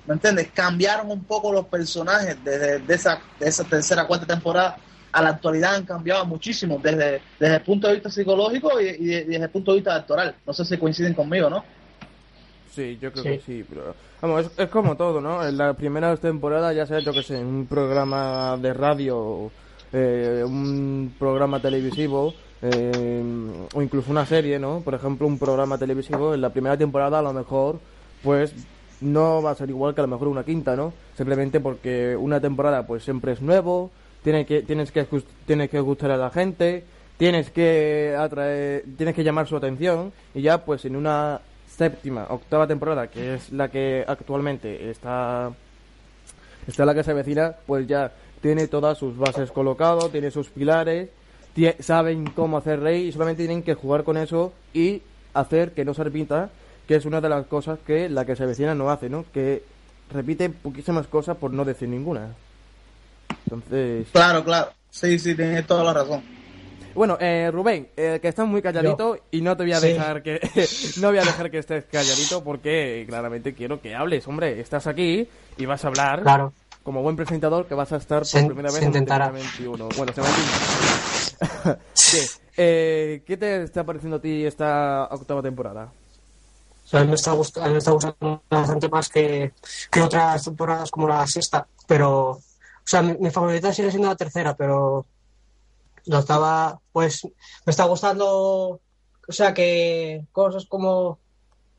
¿me 0.07 0.15
entiendes? 0.15 0.51
Cambiaron 0.55 1.11
un 1.11 1.25
poco 1.25 1.53
los 1.53 1.67
personajes 1.67 2.37
desde 2.45 2.79
de 2.79 2.95
esa, 2.95 3.21
de 3.41 3.49
esa 3.49 3.65
tercera, 3.65 4.07
cuarta 4.07 4.27
temporada 4.27 4.79
a 5.11 5.23
la 5.23 5.31
actualidad 5.31 5.75
han 5.77 5.87
cambiado 5.87 6.27
muchísimo 6.27 6.79
desde, 6.81 7.23
desde 7.41 7.55
el 7.57 7.63
punto 7.63 7.89
de 7.89 7.95
vista 7.95 8.11
psicológico 8.11 8.81
y, 8.81 8.85
y 8.89 9.07
de- 9.07 9.25
desde 9.25 9.45
el 9.45 9.51
punto 9.51 9.73
de 9.73 9.79
vista 9.79 9.95
actoral. 9.97 10.37
No 10.47 10.53
sé 10.53 10.65
si 10.65 10.77
coinciden 10.77 11.15
conmigo, 11.15 11.49
¿no? 11.51 11.65
Sí, 12.75 12.99
yo 13.01 13.11
creo 13.11 13.25
Sí. 13.25 13.31
que 13.31 13.41
sí, 13.41 13.65
pero 13.69 13.95
vamos, 14.21 14.47
es, 14.47 14.59
es 14.59 14.69
como 14.69 14.97
todo, 14.97 15.21
¿no? 15.21 15.47
En 15.47 15.57
la 15.57 15.75
primera 15.75 16.17
temporada 16.17 16.73
ya 16.73 16.87
sea, 16.87 17.01
yo 17.01 17.13
que 17.13 17.23
sé, 17.23 17.39
un 17.39 17.67
programa 17.67 18.57
de 18.57 18.73
radio, 18.73 19.51
eh, 19.93 20.43
un 20.45 21.15
programa 21.19 21.61
televisivo, 21.61 22.35
eh, 22.63 23.23
o 23.75 23.83
incluso 23.83 24.11
una 24.11 24.27
serie, 24.27 24.59
¿no? 24.59 24.81
Por 24.81 24.95
ejemplo, 24.95 25.27
un 25.27 25.39
programa 25.39 25.79
televisivo, 25.79 26.35
en 26.35 26.41
la 26.41 26.51
primera 26.51 26.77
temporada 26.77 27.19
a 27.19 27.23
lo 27.23 27.33
mejor, 27.33 27.79
pues 28.23 28.55
no 29.01 29.43
va 29.43 29.51
a 29.51 29.55
ser 29.55 29.69
igual 29.69 29.95
que 29.95 30.01
a 30.01 30.05
lo 30.05 30.09
mejor 30.09 30.29
una 30.29 30.45
quinta, 30.45 30.75
¿no? 30.75 30.93
Simplemente 31.17 31.61
porque 31.61 32.17
una 32.17 32.41
temporada 32.41 32.87
pues 32.87 33.05
siempre 33.05 33.33
es 33.33 33.43
nuevo, 33.43 33.91
tiene 34.23 34.47
que, 34.47 34.63
tienes 34.63 34.91
que 34.91 35.07
tienes 35.45 35.71
que 35.71 35.81
gustar 35.81 36.11
a 36.11 36.17
la 36.17 36.31
gente, 36.31 36.85
tienes 37.17 37.51
que 37.51 38.17
atraer, 38.19 38.85
tienes 38.97 39.15
que 39.15 39.25
llamar 39.25 39.47
su 39.47 39.57
atención 39.57 40.13
y 40.35 40.43
ya 40.43 40.65
pues 40.65 40.85
en 40.85 40.97
una 40.97 41.41
séptima, 41.77 42.27
octava 42.31 42.67
temporada, 42.67 43.09
que 43.09 43.35
es 43.35 43.53
la 43.53 43.69
que 43.69 44.05
actualmente 44.07 44.91
está 44.91 45.51
está 46.67 46.85
la 46.85 46.95
que 46.95 47.05
se 47.05 47.11
avecina, 47.13 47.55
pues 47.67 47.87
ya 47.87 48.13
tiene 48.41 48.67
todas 48.67 48.99
sus 48.99 49.17
bases 49.17 49.51
colocadas, 49.51 50.11
tiene 50.11 50.31
sus 50.31 50.49
pilares, 50.49 51.11
saben 51.81 52.27
cómo 52.31 52.59
hacer 52.59 52.81
rey 52.81 53.09
y 53.09 53.13
solamente 53.13 53.45
tienen 53.47 53.63
que 53.63 53.75
jugar 53.75 54.05
con 54.05 54.17
eso 54.17 54.53
y 54.75 55.03
hacer 55.35 55.73
que 55.73 55.85
no 55.85 55.95
se 55.95 56.05
repita, 56.05 56.51
que 56.89 56.97
es 56.97 57.05
una 57.05 57.21
de 57.21 57.29
las 57.29 57.47
cosas 57.47 57.79
que 57.87 58.09
la 58.09 58.25
que 58.25 58.37
se 58.37 58.45
avecina 58.45 58.75
no 58.75 58.91
hace, 58.91 59.09
¿no? 59.09 59.25
Que 59.33 59.63
repite 60.13 60.51
poquísimas 60.51 61.07
cosas 61.07 61.37
por 61.37 61.53
no 61.53 61.65
decir 61.65 61.89
ninguna. 61.89 62.35
Entonces, 63.45 64.09
Claro, 64.13 64.45
claro. 64.45 64.71
Sí, 64.91 65.19
sí, 65.19 65.35
tienes 65.35 65.67
toda 65.67 65.85
la 65.85 65.93
razón. 65.93 66.23
Bueno, 66.97 67.17
eh, 67.21 67.51
Rubén, 67.53 67.89
eh, 67.97 68.19
que 68.21 68.29
estás 68.29 68.47
muy 68.49 68.61
calladito 68.63 69.17
y 69.31 69.41
no 69.43 69.57
te 69.57 69.63
voy 69.65 69.73
a 69.73 69.81
Sí. 69.81 69.89
dejar 69.89 70.23
que 70.23 70.41
no 71.01 71.09
voy 71.09 71.19
a 71.19 71.23
dejar 71.23 71.51
que 71.51 71.59
estés 71.59 71.85
calladito 71.85 72.43
porque 72.43 73.05
claramente 73.09 73.55
quiero 73.55 73.81
que 73.81 73.95
hables, 73.95 74.27
hombre, 74.27 74.59
estás 74.61 74.87
aquí 74.87 75.29
y 75.57 75.67
vas 75.67 75.85
a 75.85 75.89
hablar 75.89 76.23
Claro. 76.23 76.53
como 76.83 77.03
buen 77.03 77.15
presentador 77.17 77.67
que 77.67 77.75
vas 77.75 77.93
a 77.93 77.97
estar 77.97 78.19
por 78.21 78.27
Se- 78.27 78.45
primera 78.45 78.69
vez 78.69 78.75
se 78.79 78.83
en 78.83 78.89
intentará. 78.89 79.31
21. 79.31 79.89
Bueno, 79.97 80.13
se 80.13 80.21
va. 80.21 80.27
Sí. 81.95 82.27
Eh, 82.57 83.23
¿Qué 83.27 83.37
te 83.37 83.63
está 83.63 83.85
pareciendo 83.85 84.17
a 84.17 84.21
ti 84.21 84.45
esta 84.47 85.09
octava 85.11 85.43
temporada? 85.43 85.93
O 86.85 86.89
sea, 86.89 87.01
a 87.01 87.03
mí 87.03 87.09
me 87.09 87.15
está, 87.17 87.33
gust- 87.35 87.61
a 87.61 87.67
mí 87.67 87.73
me 87.73 87.79
está 87.79 87.91
gustando 87.91 88.43
bastante 88.49 88.89
más 88.89 89.09
que, 89.09 89.53
que 89.91 90.01
otras 90.01 90.45
temporadas 90.45 90.91
como 90.91 91.09
la 91.09 91.27
sexta, 91.27 91.67
pero, 91.87 92.31
o 92.31 92.41
sea, 92.85 93.03
mi, 93.03 93.15
mi 93.19 93.31
favorita 93.31 93.73
sigue 93.75 93.91
siendo 93.91 94.09
la 94.09 94.15
tercera, 94.17 94.55
pero 94.57 95.05
la 96.07 96.21
octava, 96.21 96.81
pues, 96.93 97.25
me 97.25 97.71
está 97.71 97.85
gustando, 97.85 98.81
o 99.29 99.33
sea, 99.33 99.53
que 99.55 100.25
cosas 100.33 100.67
como 100.67 101.19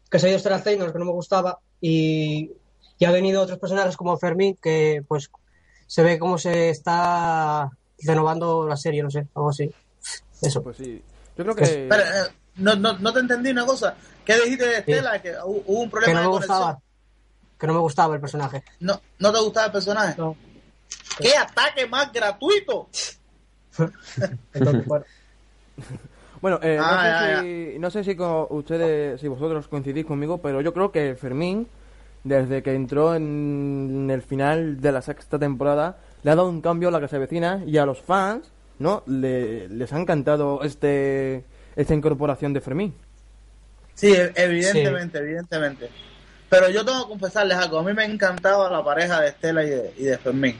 que 0.10 0.20
se 0.20 0.28
dio 0.28 0.40
Stella 0.40 0.64
Taylor, 0.64 0.92
que 0.94 1.00
no 1.00 1.06
me 1.06 1.12
gustaba, 1.12 1.60
y, 1.82 2.52
y 2.98 3.06
ha 3.06 3.12
venido 3.12 3.42
otros 3.42 3.60
personajes 3.60 3.98
como 3.98 4.18
Fermín, 4.18 4.58
que, 4.62 5.04
pues, 5.08 5.30
se 5.86 6.04
ve 6.04 6.18
como 6.20 6.38
se 6.38 6.70
está 6.70 7.70
renovando 8.00 8.68
la 8.68 8.78
serie, 8.78 9.02
no 9.04 9.10
sé, 9.10 9.28
algo 9.36 9.50
así. 9.50 9.72
Eso. 10.42 10.62
Pues 10.62 10.78
sí. 10.78 11.02
Yo 11.38 11.44
creo 11.44 11.56
que 11.56 11.88
Pero, 11.90 12.04
eh, 12.04 12.32
no, 12.58 12.76
no, 12.76 12.98
no 13.00 13.14
te 13.14 13.20
entendí 13.20 13.50
una 13.52 13.66
cosa. 13.66 13.96
¿Qué 14.26 14.36
dijiste 14.42 14.66
de 14.66 14.78
Estela? 14.80 15.22
Que 15.22 15.34
hu- 15.38 15.64
hubo 15.66 15.80
un 15.80 15.86
que 15.86 15.92
problema 15.92 16.14
no 16.14 16.20
me 16.20 16.26
de 16.26 16.32
conexión. 16.32 16.58
gustaba. 16.58 16.80
que 17.60 17.68
no 17.68 17.74
me 17.74 17.80
gustaba 17.80 18.16
el 18.16 18.22
personaje. 18.22 18.64
¿No, 18.82 19.02
¿No 19.20 19.32
te 19.34 19.40
gustaba 19.40 19.66
el 19.68 19.72
personaje? 19.72 20.16
No. 20.18 20.36
¿Qué 21.18 21.36
ataque 21.36 21.88
más 21.88 22.12
gratuito? 22.12 22.90
Entonces, 24.54 24.86
bueno, 24.86 25.06
Bueno, 26.42 26.60
eh, 26.62 26.78
no, 26.88 27.00
sé 27.00 27.14
ya, 27.14 27.42
si, 27.74 27.80
no 27.80 27.90
sé 27.90 28.04
si 28.04 28.16
co- 28.16 28.48
ustedes, 28.52 29.20
si 29.20 29.28
vosotros 29.28 29.68
coincidís 29.68 30.06
conmigo, 30.06 30.38
pero 30.40 30.62
yo 30.62 30.74
creo 30.74 30.92
que 30.92 31.16
Fermín, 31.16 31.68
desde 32.24 32.62
que 32.62 32.76
entró 32.76 33.16
en 33.16 34.08
el 34.12 34.22
final 34.22 34.80
de 34.82 34.92
la 34.92 35.02
sexta 35.02 35.40
temporada, 35.40 35.98
le 36.24 36.32
ha 36.32 36.36
dado 36.36 36.50
un 36.50 36.62
cambio 36.62 36.90
a 36.90 36.92
la 36.92 37.00
que 37.00 37.08
se 37.08 37.18
vecina 37.18 37.64
y 37.66 37.78
a 37.78 37.86
los 37.86 38.02
fans, 38.02 38.52
¿no? 38.80 39.04
Le- 39.08 39.68
les 39.70 39.92
ha 39.94 40.00
encantado 40.00 40.62
este 40.64 41.44
esta 41.76 41.94
incorporación 41.94 42.54
de 42.54 42.62
Fermín. 42.62 42.94
Sí, 43.96 44.14
e- 44.14 44.32
evidentemente, 44.36 45.18
evidentemente. 45.18 45.90
Pero 46.50 46.70
yo 46.70 46.86
tengo 46.86 47.04
que 47.04 47.10
confesarles 47.10 47.58
algo. 47.58 47.80
A 47.80 47.84
mí 47.84 47.94
me 47.94 48.06
encantaba 48.06 48.70
la 48.70 48.84
pareja 48.84 49.22
de 49.22 49.30
Estela 49.30 49.64
y 49.64 49.70
de, 49.70 49.94
y 49.98 50.04
de 50.06 50.18
Fermín. 50.18 50.56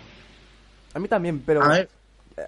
A 0.94 1.00
mí 1.00 1.08
también, 1.08 1.42
pero 1.46 1.62
A 1.62 1.70
mí, 1.70 1.88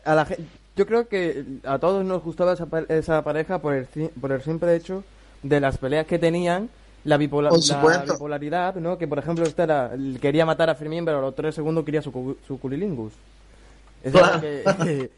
a 0.05 0.15
la 0.15 0.27
yo 0.75 0.85
creo 0.85 1.07
que 1.09 1.43
a 1.65 1.77
todos 1.77 2.05
nos 2.05 2.23
gustaba 2.23 2.53
esa, 2.53 2.67
esa 2.87 3.21
pareja 3.23 3.59
por 3.59 3.73
el, 3.73 3.87
por 4.21 4.31
el 4.31 4.41
simple 4.41 4.75
hecho 4.75 5.03
de 5.43 5.59
las 5.59 5.77
peleas 5.77 6.05
que 6.07 6.17
tenían, 6.19 6.69
la, 7.03 7.17
bipolar, 7.17 7.51
la 7.51 8.03
bipolaridad, 8.03 8.75
¿no? 8.75 8.97
Que 8.97 9.07
por 9.07 9.19
ejemplo 9.19 9.45
esta 9.45 9.63
era, 9.63 9.91
quería 10.21 10.45
matar 10.45 10.69
a 10.69 10.75
Fermín, 10.75 11.03
pero 11.03 11.17
a 11.17 11.21
los 11.21 11.35
tres 11.35 11.55
segundos 11.55 11.83
quería 11.83 12.01
su, 12.01 12.37
su 12.47 12.59
cunilingus. 12.59 13.13
Eso 14.03 14.19
era 14.19 14.39
Claro. 14.39 14.41
que, 14.41 15.11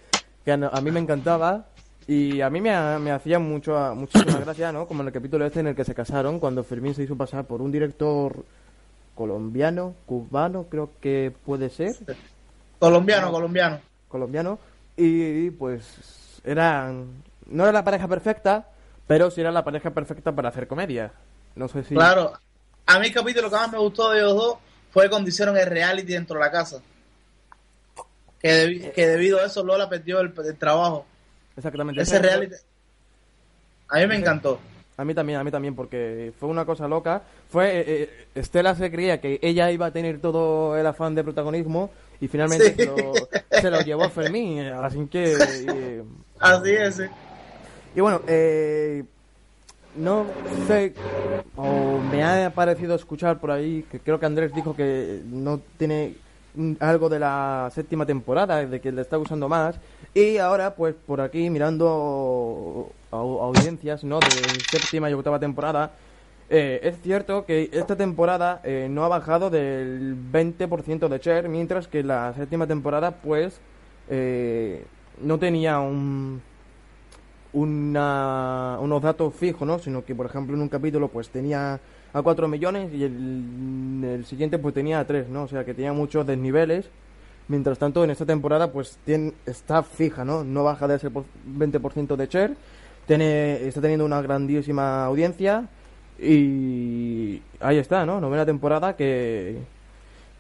que 0.44 0.52
a, 0.52 0.82
mí 0.82 0.92
me 0.92 1.00
encantaba 1.00 1.66
y 2.08 2.42
a 2.42 2.50
mí 2.50 2.60
me, 2.60 2.72
me 3.00 3.12
hacía 3.12 3.38
mucho, 3.38 3.78
muchísima 3.96 4.40
gracia, 4.40 4.72
¿no? 4.72 4.88
Como 4.88 5.02
en 5.02 5.08
el 5.08 5.14
capítulo 5.14 5.46
este 5.46 5.60
en 5.60 5.68
el 5.68 5.76
que 5.76 5.86
se 5.86 5.94
casaron, 5.94 6.40
cuando 6.40 6.64
Fermín 6.64 6.96
se 6.96 7.04
hizo 7.04 7.16
pasar 7.16 7.46
por 7.46 7.62
un 7.62 7.72
director 7.72 8.44
colombiano, 9.14 9.94
cubano, 10.08 10.66
creo 10.70 10.90
que 11.00 11.32
puede 11.46 11.70
ser 11.70 11.96
colombiano, 12.80 13.32
colombiano. 13.32 13.80
Colombiano 14.12 14.60
y 14.96 15.50
pues 15.52 16.42
eran 16.44 17.24
no 17.48 17.64
era 17.64 17.72
la 17.72 17.84
pareja 17.84 18.08
perfecta 18.08 18.68
pero 19.08 19.32
sí 19.32 19.42
era 19.42 19.52
la 19.52 19.64
pareja 19.64 19.90
perfecta 19.92 20.32
para 20.34 20.50
hacer 20.50 20.68
comedia 20.68 21.12
no 21.56 21.68
sé 21.68 21.84
si 21.84 21.96
Claro. 21.96 22.34
A 22.86 23.00
mí 23.00 23.08
el 23.08 23.14
capítulo 23.14 23.50
que 23.50 23.56
más 23.56 23.72
me 23.72 23.78
gustó 23.78 24.10
de 24.12 24.20
ellos 24.20 24.36
dos 24.36 24.58
fue 24.92 25.10
cuando 25.10 25.30
hicieron 25.30 25.56
el 25.58 25.66
reality 25.66 26.14
dentro 26.14 26.36
de 26.38 26.46
la 26.46 26.52
casa. 26.52 26.82
Que, 28.40 28.50
debi- 28.68 28.92
que 28.92 29.08
debido 29.08 29.40
a 29.40 29.46
eso 29.46 29.64
Lola 29.64 29.88
perdió 29.88 30.20
el, 30.20 30.34
el 30.46 30.58
trabajo. 30.58 31.06
exactamente 31.56 32.02
Ese 32.02 32.20
reality. 32.20 32.56
A 33.90 34.00
mí 34.00 34.08
me 34.08 34.16
encantó. 34.16 34.60
a 34.98 35.06
mí 35.06 35.14
también 35.14 35.40
a 35.40 35.44
mí 35.44 35.52
también 35.52 35.76
porque 35.76 36.34
fue 36.40 36.50
una 36.50 36.66
cosa 36.66 36.88
loca 36.88 37.22
fue 37.50 37.80
eh, 37.80 37.84
eh, 37.88 38.28
Estela 38.36 38.74
se 38.76 38.90
creía 38.92 39.20
que 39.22 39.40
ella 39.42 39.70
iba 39.72 39.86
a 39.88 39.92
tener 39.92 40.20
todo 40.20 40.78
el 40.78 40.86
afán 40.88 41.14
de 41.16 41.24
protagonismo 41.24 41.92
y 42.22 42.28
finalmente 42.28 42.70
Sí. 42.70 42.76
se, 42.78 42.86
lo, 42.86 43.28
se 43.60 43.70
lo 43.72 43.82
llevó 43.82 44.04
a 44.06 44.10
Fermín 44.10 44.60
así 44.62 45.06
que 45.08 45.34
eh, 45.68 46.04
Así 46.40 46.72
es. 46.72 46.96
sí. 46.96 47.04
Y 47.96 48.00
bueno, 48.00 48.22
eh, 48.28 49.04
no 49.98 50.26
sé, 50.66 50.94
o 51.58 52.00
me 52.12 52.24
ha 52.24 52.50
parecido 52.56 52.96
escuchar 52.96 53.40
por 53.40 53.52
ahí 53.52 53.84
que 53.92 54.00
creo 54.00 54.20
que 54.20 54.26
Andrés 54.26 54.56
dijo 54.56 54.74
que 54.76 55.22
no 55.26 55.60
tiene 55.78 56.14
algo 56.80 57.10
de 57.10 57.20
la 57.20 57.70
séptima 57.74 58.06
temporada, 58.06 58.66
de 58.66 58.80
que 58.80 58.92
le 58.92 59.02
está 59.02 59.18
usando 59.18 59.50
más. 59.50 59.76
Y 60.14 60.38
ahora, 60.38 60.76
pues 60.76 60.96
por 61.06 61.22
aquí 61.22 61.50
mirando 61.50 62.92
au- 63.12 63.42
audiencias, 63.42 64.04
¿no? 64.04 64.22
De 64.22 64.62
séptima 64.70 65.10
y 65.10 65.14
octava 65.14 65.40
temporada, 65.40 65.92
eh, 66.52 66.82
es 66.84 67.02
cierto 67.02 67.46
que 67.46 67.70
esta 67.72 67.96
temporada 67.96 68.62
eh, 68.64 68.88
no 68.92 69.04
ha 69.06 69.08
bajado 69.08 69.50
del 69.50 70.16
20% 70.32 71.08
de 71.08 71.18
share, 71.18 71.50
mientras 71.50 71.88
que 71.88 72.04
la 72.04 72.34
séptima 72.34 72.68
temporada, 72.68 73.12
pues, 73.12 73.60
eh, 74.10 74.86
no 75.22 75.40
tenía 75.40 75.80
un 75.80 76.42
una, 77.54 78.78
unos 78.80 79.02
datos 79.02 79.34
fijos, 79.34 79.68
¿no? 79.68 79.80
Sino 79.80 80.06
que, 80.06 80.16
por 80.16 80.26
ejemplo, 80.26 80.56
en 80.56 80.62
un 80.62 80.70
capítulo 80.70 81.10
pues 81.10 81.30
tenía 81.30 81.80
a 82.14 82.22
4 82.22 82.48
millones 82.48 82.94
y 82.94 83.04
el, 83.04 84.02
el 84.04 84.26
siguiente 84.26 84.58
pues 84.58 84.74
tenía 84.74 85.00
a 85.00 85.06
3, 85.06 85.30
¿no? 85.30 85.44
O 85.44 85.48
sea 85.48 85.66
que 85.66 85.74
tenía 85.74 85.94
muchos 85.94 86.26
desniveles. 86.26 86.90
Mientras 87.48 87.78
tanto, 87.80 88.04
en 88.04 88.12
esta 88.12 88.26
temporada 88.26 88.72
pues 88.72 88.98
tiene, 89.06 89.34
está 89.46 89.84
fija, 89.84 90.24
¿no? 90.24 90.44
No 90.44 90.64
baja 90.64 90.88
de 90.88 90.96
ese 90.96 91.10
por- 91.10 91.26
20% 91.46 92.16
de 92.16 92.28
share. 92.28 92.56
Tiene, 93.08 93.68
está 93.68 93.82
teniendo 93.82 94.06
una 94.06 94.22
grandísima 94.22 95.06
audiencia 95.06 95.68
y 96.22 97.42
ahí 97.60 97.78
está, 97.78 98.06
¿no? 98.06 98.22
Novena 98.22 98.46
temporada 98.46 98.96
que 98.96 99.58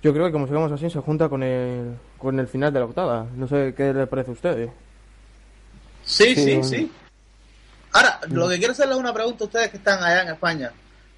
yo 0.04 0.13
creo 0.13 0.26
que 0.26 0.32
como 0.32 0.48
sigamos 0.48 0.72
así 0.72 0.89
se 0.89 1.00
junta 1.00 1.30
con 1.30 1.44
el, 1.44 1.96
con 2.17 2.39
el 2.39 2.48
final 2.48 2.74
de 2.74 2.80
la 2.80 2.86
octava. 2.86 3.26
No 3.36 3.48
sé 3.48 3.74
qué 3.76 3.94
les 3.94 4.08
parece 4.08 4.32
a 4.32 4.34
ustedes. 4.34 4.70
Sí, 6.04 6.36
sí, 6.36 6.60
Sí, 6.62 6.63
sí. 6.63 6.91
Ahora, 7.94 8.20
lo 8.30 8.48
que 8.48 8.58
quiero 8.58 8.72
hacerles 8.72 8.96
es 8.96 9.02
una 9.02 9.13
pregunta 9.13 9.44
a 9.44 9.48
ustedes 9.48 9.70
que 9.70 9.78
están 9.78 10.04
allá 10.04 10.24
en 10.24 10.30
España. 10.30 10.72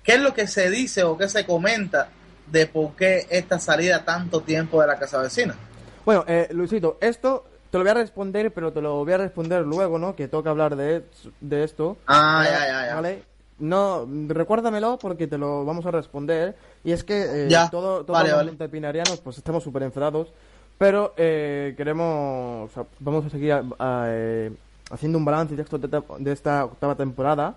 ¿Qué 0.04 0.14
es 0.14 0.22
lo 0.22 0.34
que 0.34 0.48
se 0.48 0.70
dice 0.70 1.04
o 1.04 1.18
qué 1.18 1.30
se 1.30 1.46
comenta 1.46 2.10
de 2.48 2.66
por 2.68 2.96
qué 2.96 3.28
esta 3.30 3.60
salida 3.60 4.04
tanto 4.04 4.42
tiempo 4.42 4.82
de 4.82 4.88
la 4.88 4.98
casa 4.98 5.20
vecina? 5.20 5.56
Bueno, 6.04 6.26
eh, 6.28 6.50
Luisito, 6.52 6.98
esto 7.00 7.46
te 7.70 7.78
lo 7.78 7.84
voy 7.84 7.92
a 7.92 7.96
responder, 7.96 8.52
pero 8.54 8.74
te 8.74 8.82
lo 8.82 9.04
voy 9.06 9.14
a 9.14 9.18
responder 9.18 9.62
luego, 9.62 9.98
¿no? 10.00 10.16
Que 10.16 10.28
toca 10.28 10.50
hablar 10.50 10.76
de, 10.76 11.06
de 11.40 11.64
esto. 11.64 11.98
Ah, 12.08 12.44
Eh, 12.46 12.52
ya, 12.52 12.68
ya, 12.68 12.88
ya. 12.88 12.96
¿Vale? 12.96 13.24
No, 13.60 14.08
recuérdamelo 14.28 14.98
porque 15.00 15.28
te 15.28 15.38
lo 15.38 15.64
vamos 15.66 15.86
a 15.86 15.92
responder. 15.92 16.56
Y 16.84 16.92
es 16.92 17.04
que 17.04 17.46
eh, 17.46 17.50
Ya, 17.50 17.70
todo, 17.70 18.04
todos 18.04 18.18
vale, 18.20 18.30
los 18.30 18.38
vale. 18.38 18.52
montepinarianos 18.52 19.20
pues 19.22 19.38
estamos 19.38 19.64
súper 19.64 19.84
enfadados. 19.84 20.34
Pero 20.78 21.14
eh, 21.18 21.74
queremos, 21.78 22.70
o 22.72 22.74
sea, 22.74 22.86
vamos 23.00 23.26
a 23.26 23.30
seguir 23.30 23.54
a- 23.54 23.64
a, 23.80 24.06
eh, 24.10 24.52
haciendo 24.92 25.18
un 25.18 25.26
balance 25.26 25.56
de, 25.56 25.62
esto, 25.62 25.78
de, 25.78 25.86
esta- 25.86 26.04
de 26.20 26.32
esta 26.32 26.66
octava 26.66 26.96
temporada. 26.96 27.56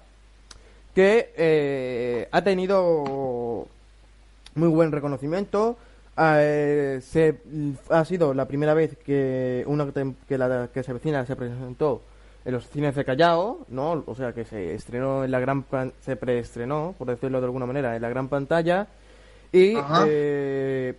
Que 0.94 1.32
eh, 1.36 2.28
ha 2.30 2.42
tenido 2.42 3.66
muy 4.54 4.68
buen 4.68 4.92
reconocimiento. 4.92 5.76
Eh, 6.18 7.00
se, 7.02 7.38
ha 7.90 8.04
sido 8.06 8.32
la 8.32 8.46
primera 8.46 8.72
vez 8.74 8.96
que 9.04 9.64
una 9.66 9.86
que 10.26 10.38
la 10.38 10.68
que 10.72 10.82
se 10.82 10.92
vecina 10.94 11.26
se 11.26 11.36
presentó 11.36 12.00
en 12.46 12.52
los 12.52 12.66
cines 12.70 12.94
de 12.94 13.04
Callao, 13.04 13.66
¿no? 13.68 14.02
O 14.06 14.14
sea, 14.14 14.32
que 14.32 14.44
se 14.44 14.72
estrenó 14.74 15.24
en 15.24 15.30
la 15.32 15.40
gran 15.40 15.64
pan- 15.64 15.92
se 16.00 16.16
preestrenó, 16.16 16.94
por 16.96 17.08
decirlo 17.08 17.40
de 17.40 17.44
alguna 17.46 17.66
manera, 17.66 17.94
en 17.96 18.00
la 18.02 18.08
gran 18.08 18.28
pantalla 18.28 18.86
y 19.52 19.74
eh, 20.06 20.94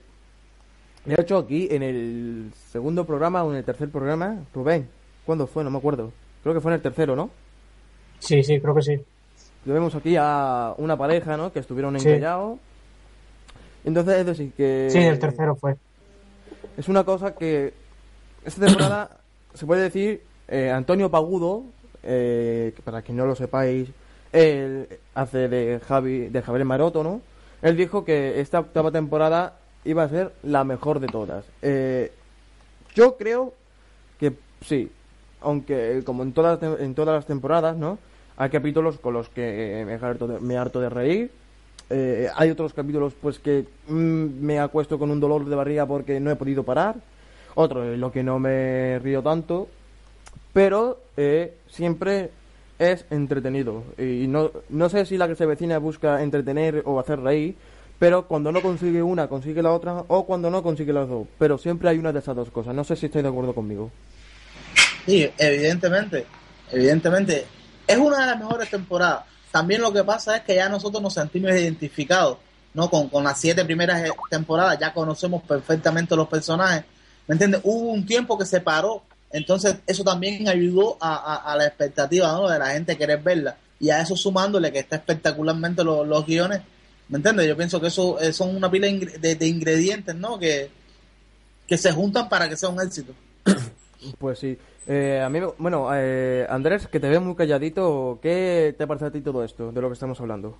de 1.05 1.15
hecho 1.17 1.37
aquí 1.37 1.67
en 1.71 1.83
el 1.83 2.51
segundo 2.71 3.05
programa 3.05 3.43
o 3.43 3.51
en 3.51 3.57
el 3.57 3.63
tercer 3.63 3.89
programa, 3.89 4.37
Rubén, 4.53 4.89
¿cuándo 5.25 5.47
fue? 5.47 5.63
No 5.63 5.69
me 5.71 5.77
acuerdo. 5.77 6.11
Creo 6.43 6.53
que 6.53 6.61
fue 6.61 6.71
en 6.71 6.75
el 6.75 6.81
tercero, 6.81 7.15
¿no? 7.15 7.29
sí, 8.19 8.43
sí, 8.43 8.59
creo 8.59 8.75
que 8.75 8.81
sí. 8.81 8.99
Lo 9.65 9.73
vemos 9.73 9.93
aquí 9.95 10.15
a 10.19 10.73
una 10.77 10.97
pareja, 10.97 11.35
¿no? 11.37 11.51
Que 11.51 11.59
estuvieron 11.59 11.95
en 11.95 12.01
Sí. 12.01 12.09
Callao. 12.09 12.57
Entonces, 13.85 14.15
es 14.17 14.25
decir, 14.25 14.51
que... 14.53 14.87
Sí, 14.89 14.97
el 14.99 15.19
tercero 15.19 15.55
fue. 15.55 15.75
Es 16.77 16.87
una 16.89 17.03
cosa 17.03 17.33
que 17.35 17.73
esta 18.45 18.65
temporada 18.65 19.17
se 19.53 19.65
puede 19.65 19.83
decir 19.83 20.21
eh, 20.47 20.71
Antonio 20.71 21.09
Pagudo, 21.09 21.63
eh, 22.03 22.73
para 22.83 23.01
quien 23.01 23.17
no 23.17 23.25
lo 23.25 23.35
sepáis, 23.35 23.89
él 24.31 24.87
hace 25.13 25.47
de 25.47 25.79
Javi, 25.79 26.29
de 26.29 26.41
Javier 26.41 26.65
Maroto, 26.65 27.03
¿no? 27.03 27.21
Él 27.61 27.75
dijo 27.75 28.05
que 28.05 28.39
esta 28.39 28.59
octava 28.59 28.91
temporada 28.91 29.57
iba 29.83 30.03
a 30.03 30.09
ser 30.09 30.33
la 30.43 30.63
mejor 30.63 30.99
de 30.99 31.07
todas. 31.07 31.45
Eh, 31.61 32.11
yo 32.93 33.17
creo 33.17 33.53
que 34.19 34.33
sí, 34.61 34.91
aunque 35.41 36.01
como 36.05 36.23
en 36.23 36.33
todas 36.33 36.61
en 36.61 36.93
todas 36.93 37.15
las 37.15 37.25
temporadas, 37.25 37.77
¿no? 37.77 37.97
Hay 38.37 38.49
capítulos 38.49 38.99
con 38.99 39.13
los 39.13 39.29
que 39.29 39.83
me 39.85 39.93
harto 39.95 40.27
de, 40.27 40.39
me 40.39 40.57
harto 40.57 40.79
de 40.79 40.89
reír. 40.89 41.31
Eh, 41.89 42.29
hay 42.35 42.49
otros 42.49 42.73
capítulos 42.73 43.13
pues 43.19 43.39
que 43.39 43.65
mm, 43.87 44.41
me 44.41 44.59
acuesto 44.59 44.99
con 44.99 45.09
un 45.09 45.19
dolor 45.19 45.45
de 45.45 45.55
barriga 45.55 45.85
porque 45.85 46.19
no 46.19 46.29
he 46.29 46.35
podido 46.35 46.63
parar. 46.63 46.95
Otro 47.55 47.95
lo 47.95 48.11
que 48.11 48.23
no 48.23 48.37
me 48.39 48.99
río 48.99 49.23
tanto. 49.23 49.67
Pero 50.57 51.03
eh, 51.17 51.55
siempre 51.69 52.31
es 52.79 53.05
entretenido. 53.11 53.83
Y 53.95 54.25
no, 54.25 54.49
no 54.69 54.89
sé 54.89 55.05
si 55.05 55.15
la 55.15 55.27
que 55.27 55.35
se 55.35 55.45
vecina 55.45 55.77
busca 55.77 56.23
entretener 56.23 56.81
o 56.83 56.99
hacer 56.99 57.19
reír. 57.19 57.55
Pero 57.99 58.27
cuando 58.27 58.51
no 58.51 58.63
consigue 58.63 59.03
una, 59.03 59.27
consigue 59.27 59.61
la 59.61 59.71
otra. 59.71 60.03
O 60.07 60.25
cuando 60.25 60.49
no, 60.49 60.63
consigue 60.63 60.91
las 60.91 61.07
dos. 61.07 61.27
Pero 61.37 61.59
siempre 61.59 61.89
hay 61.89 61.99
una 61.99 62.11
de 62.11 62.17
esas 62.17 62.35
dos 62.35 62.49
cosas. 62.49 62.73
No 62.73 62.83
sé 62.83 62.95
si 62.95 63.05
estáis 63.05 63.21
de 63.21 63.29
acuerdo 63.29 63.53
conmigo. 63.53 63.91
Sí, 65.05 65.29
evidentemente, 65.37 66.25
evidentemente. 66.71 67.45
Es 67.85 67.97
una 67.97 68.21
de 68.21 68.25
las 68.25 68.39
mejores 68.39 68.67
temporadas. 68.67 69.25
También 69.51 69.79
lo 69.79 69.93
que 69.93 70.03
pasa 70.03 70.37
es 70.37 70.41
que 70.41 70.55
ya 70.55 70.69
nosotros 70.69 71.03
nos 71.03 71.13
sentimos 71.13 71.51
identificados, 71.51 72.39
¿no? 72.73 72.89
Con, 72.89 73.09
con 73.09 73.23
las 73.23 73.39
siete 73.39 73.63
primeras 73.63 74.03
eh, 74.03 74.11
temporadas 74.31 74.79
ya 74.79 74.91
conocemos 74.91 75.43
perfectamente 75.43 76.15
los 76.15 76.27
personajes. 76.27 76.83
¿Me 77.27 77.33
entiendes? 77.33 77.61
Hubo 77.63 77.91
un 77.91 78.07
tiempo 78.07 78.39
que 78.39 78.45
se 78.47 78.59
paró, 78.59 79.03
entonces 79.31 79.77
eso 79.87 80.03
también 80.03 80.47
ayudó 80.47 80.97
a, 80.99 81.15
a- 81.15 81.53
a 81.53 81.55
la 81.57 81.65
expectativa, 81.65 82.31
¿no? 82.33 82.49
De 82.49 82.59
la 82.59 82.67
gente 82.67 82.97
querer 82.97 83.21
verla. 83.21 83.57
Y 83.79 83.89
a 83.89 84.01
eso 84.01 84.15
sumándole 84.15 84.71
que 84.71 84.79
está 84.79 84.95
espectacularmente 84.97 85.83
los, 85.83 86.07
los 86.07 86.25
guiones, 86.25 86.61
¿Me 87.09 87.17
entiendes? 87.17 87.47
Yo 87.47 87.55
pienso 87.55 87.79
que 87.79 87.87
eso 87.87 88.19
eh, 88.19 88.33
son 88.33 88.53
una 88.53 88.69
pila 88.69 88.87
de, 88.87 89.35
de 89.35 89.47
ingredientes, 89.47 90.13
¿no? 90.13 90.37
Que, 90.37 90.69
que 91.65 91.77
se 91.77 91.93
juntan 91.93 92.27
para 92.27 92.49
que 92.49 92.57
sea 92.57 92.69
un 92.69 92.81
éxito. 92.81 93.13
Pues 94.19 94.39
sí. 94.39 94.57
Eh, 94.87 95.21
a 95.23 95.29
mí, 95.29 95.39
bueno, 95.57 95.89
eh, 95.93 96.45
Andrés, 96.49 96.87
que 96.87 96.99
te 96.99 97.09
veo 97.09 97.19
muy 97.19 97.35
calladito, 97.35 98.19
¿qué 98.21 98.75
te 98.77 98.85
parece 98.87 99.05
a 99.05 99.11
ti 99.11 99.21
todo 99.21 99.43
esto, 99.43 99.71
de 99.71 99.81
lo 99.81 99.87
que 99.89 99.93
estamos 99.93 100.19
hablando? 100.21 100.57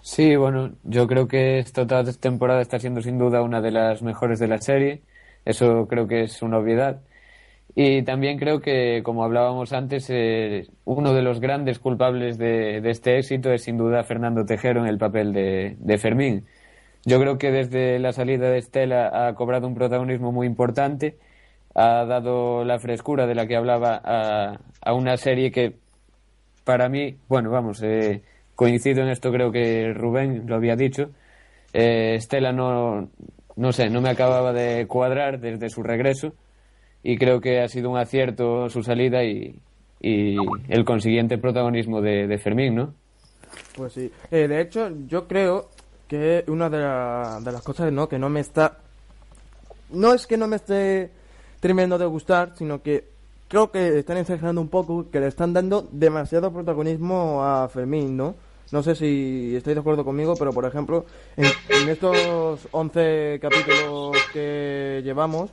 Sí, 0.00 0.36
bueno, 0.36 0.72
yo 0.84 1.06
creo 1.06 1.26
que 1.28 1.58
esta 1.60 1.82
otra 1.82 2.04
temporada 2.04 2.60
está 2.62 2.78
siendo 2.78 3.00
sin 3.00 3.18
duda 3.18 3.42
una 3.42 3.60
de 3.60 3.70
las 3.70 4.02
mejores 4.02 4.38
de 4.38 4.48
la 4.48 4.60
serie. 4.60 5.02
Eso 5.44 5.86
creo 5.88 6.06
que 6.08 6.24
es 6.24 6.42
una 6.42 6.58
obviedad. 6.58 7.00
Y 7.76 8.02
también 8.02 8.38
creo 8.38 8.60
que, 8.60 9.02
como 9.02 9.24
hablábamos 9.24 9.72
antes, 9.72 10.08
eh, 10.08 10.68
uno 10.84 11.12
de 11.12 11.22
los 11.22 11.40
grandes 11.40 11.78
culpables 11.78 12.38
de, 12.38 12.78
este 12.88 13.18
éxito 13.18 13.52
es 13.52 13.64
sin 13.64 13.76
duda 13.76 14.04
Fernando 14.04 14.44
Tejero 14.44 14.80
en 14.80 14.86
el 14.86 14.98
papel 14.98 15.32
de, 15.32 15.76
de 15.78 15.98
Fermín. 15.98 16.46
Yo 17.04 17.20
creo 17.20 17.36
que 17.36 17.50
desde 17.50 17.98
la 17.98 18.12
salida 18.12 18.48
de 18.48 18.58
Estela 18.58 19.26
ha 19.26 19.34
cobrado 19.34 19.66
un 19.66 19.74
protagonismo 19.74 20.30
muy 20.32 20.46
importante, 20.46 21.18
ha 21.74 22.04
dado 22.04 22.64
la 22.64 22.78
frescura 22.78 23.26
de 23.26 23.34
la 23.34 23.46
que 23.46 23.56
hablaba 23.56 24.00
a, 24.04 24.60
a 24.80 24.94
una 24.94 25.16
serie 25.16 25.50
que 25.50 25.74
para 26.64 26.88
mí, 26.88 27.16
bueno, 27.28 27.50
vamos, 27.50 27.82
eh, 27.82 28.22
coincido 28.54 29.02
en 29.02 29.08
esto, 29.08 29.30
creo 29.30 29.52
que 29.52 29.92
Rubén 29.92 30.44
lo 30.46 30.56
había 30.56 30.76
dicho. 30.76 31.10
Eh, 31.72 32.14
Estela 32.16 32.52
no, 32.52 33.10
no 33.56 33.72
sé, 33.72 33.90
no 33.90 34.00
me 34.00 34.10
acababa 34.10 34.52
de 34.52 34.86
cuadrar 34.86 35.40
desde 35.40 35.68
su 35.68 35.82
regreso 35.82 36.34
y 37.04 37.16
creo 37.18 37.40
que 37.40 37.60
ha 37.60 37.68
sido 37.68 37.90
un 37.90 37.98
acierto 37.98 38.68
su 38.70 38.82
salida 38.82 39.22
y, 39.22 39.54
y 40.00 40.36
el 40.68 40.84
consiguiente 40.84 41.38
protagonismo 41.38 42.00
de, 42.00 42.36
Fermín, 42.38 42.74
¿no? 42.74 42.94
Pues 43.76 43.92
sí. 43.92 44.10
Eh, 44.32 44.48
de 44.48 44.60
hecho, 44.60 44.90
yo 45.06 45.28
creo 45.28 45.68
que 46.08 46.44
una 46.48 46.68
de, 46.68 46.78
la- 46.78 47.38
de 47.44 47.52
las 47.52 47.62
cosas 47.62 47.92
¿no? 47.92 48.08
que 48.08 48.18
no 48.18 48.28
me 48.28 48.40
está... 48.40 48.78
No 49.90 50.12
es 50.14 50.26
que 50.26 50.36
no 50.36 50.48
me 50.48 50.56
esté 50.56 51.10
terminando 51.60 51.98
de 51.98 52.06
gustar, 52.06 52.52
sino 52.56 52.82
que 52.82 53.04
creo 53.48 53.70
que 53.70 53.98
están 53.98 54.16
exagerando 54.16 54.60
un 54.60 54.68
poco, 54.68 55.06
que 55.10 55.20
le 55.20 55.28
están 55.28 55.52
dando 55.52 55.86
demasiado 55.92 56.52
protagonismo 56.52 57.44
a 57.44 57.68
Fermín, 57.68 58.16
¿no? 58.16 58.34
No 58.72 58.82
sé 58.82 58.94
si 58.96 59.54
estáis 59.54 59.76
de 59.76 59.80
acuerdo 59.80 60.04
conmigo, 60.04 60.34
pero 60.36 60.52
por 60.52 60.64
ejemplo, 60.64 61.04
en, 61.36 61.44
en 61.68 61.88
estos 61.90 62.66
11 62.72 63.38
capítulos 63.40 64.16
que 64.32 65.00
llevamos, 65.04 65.50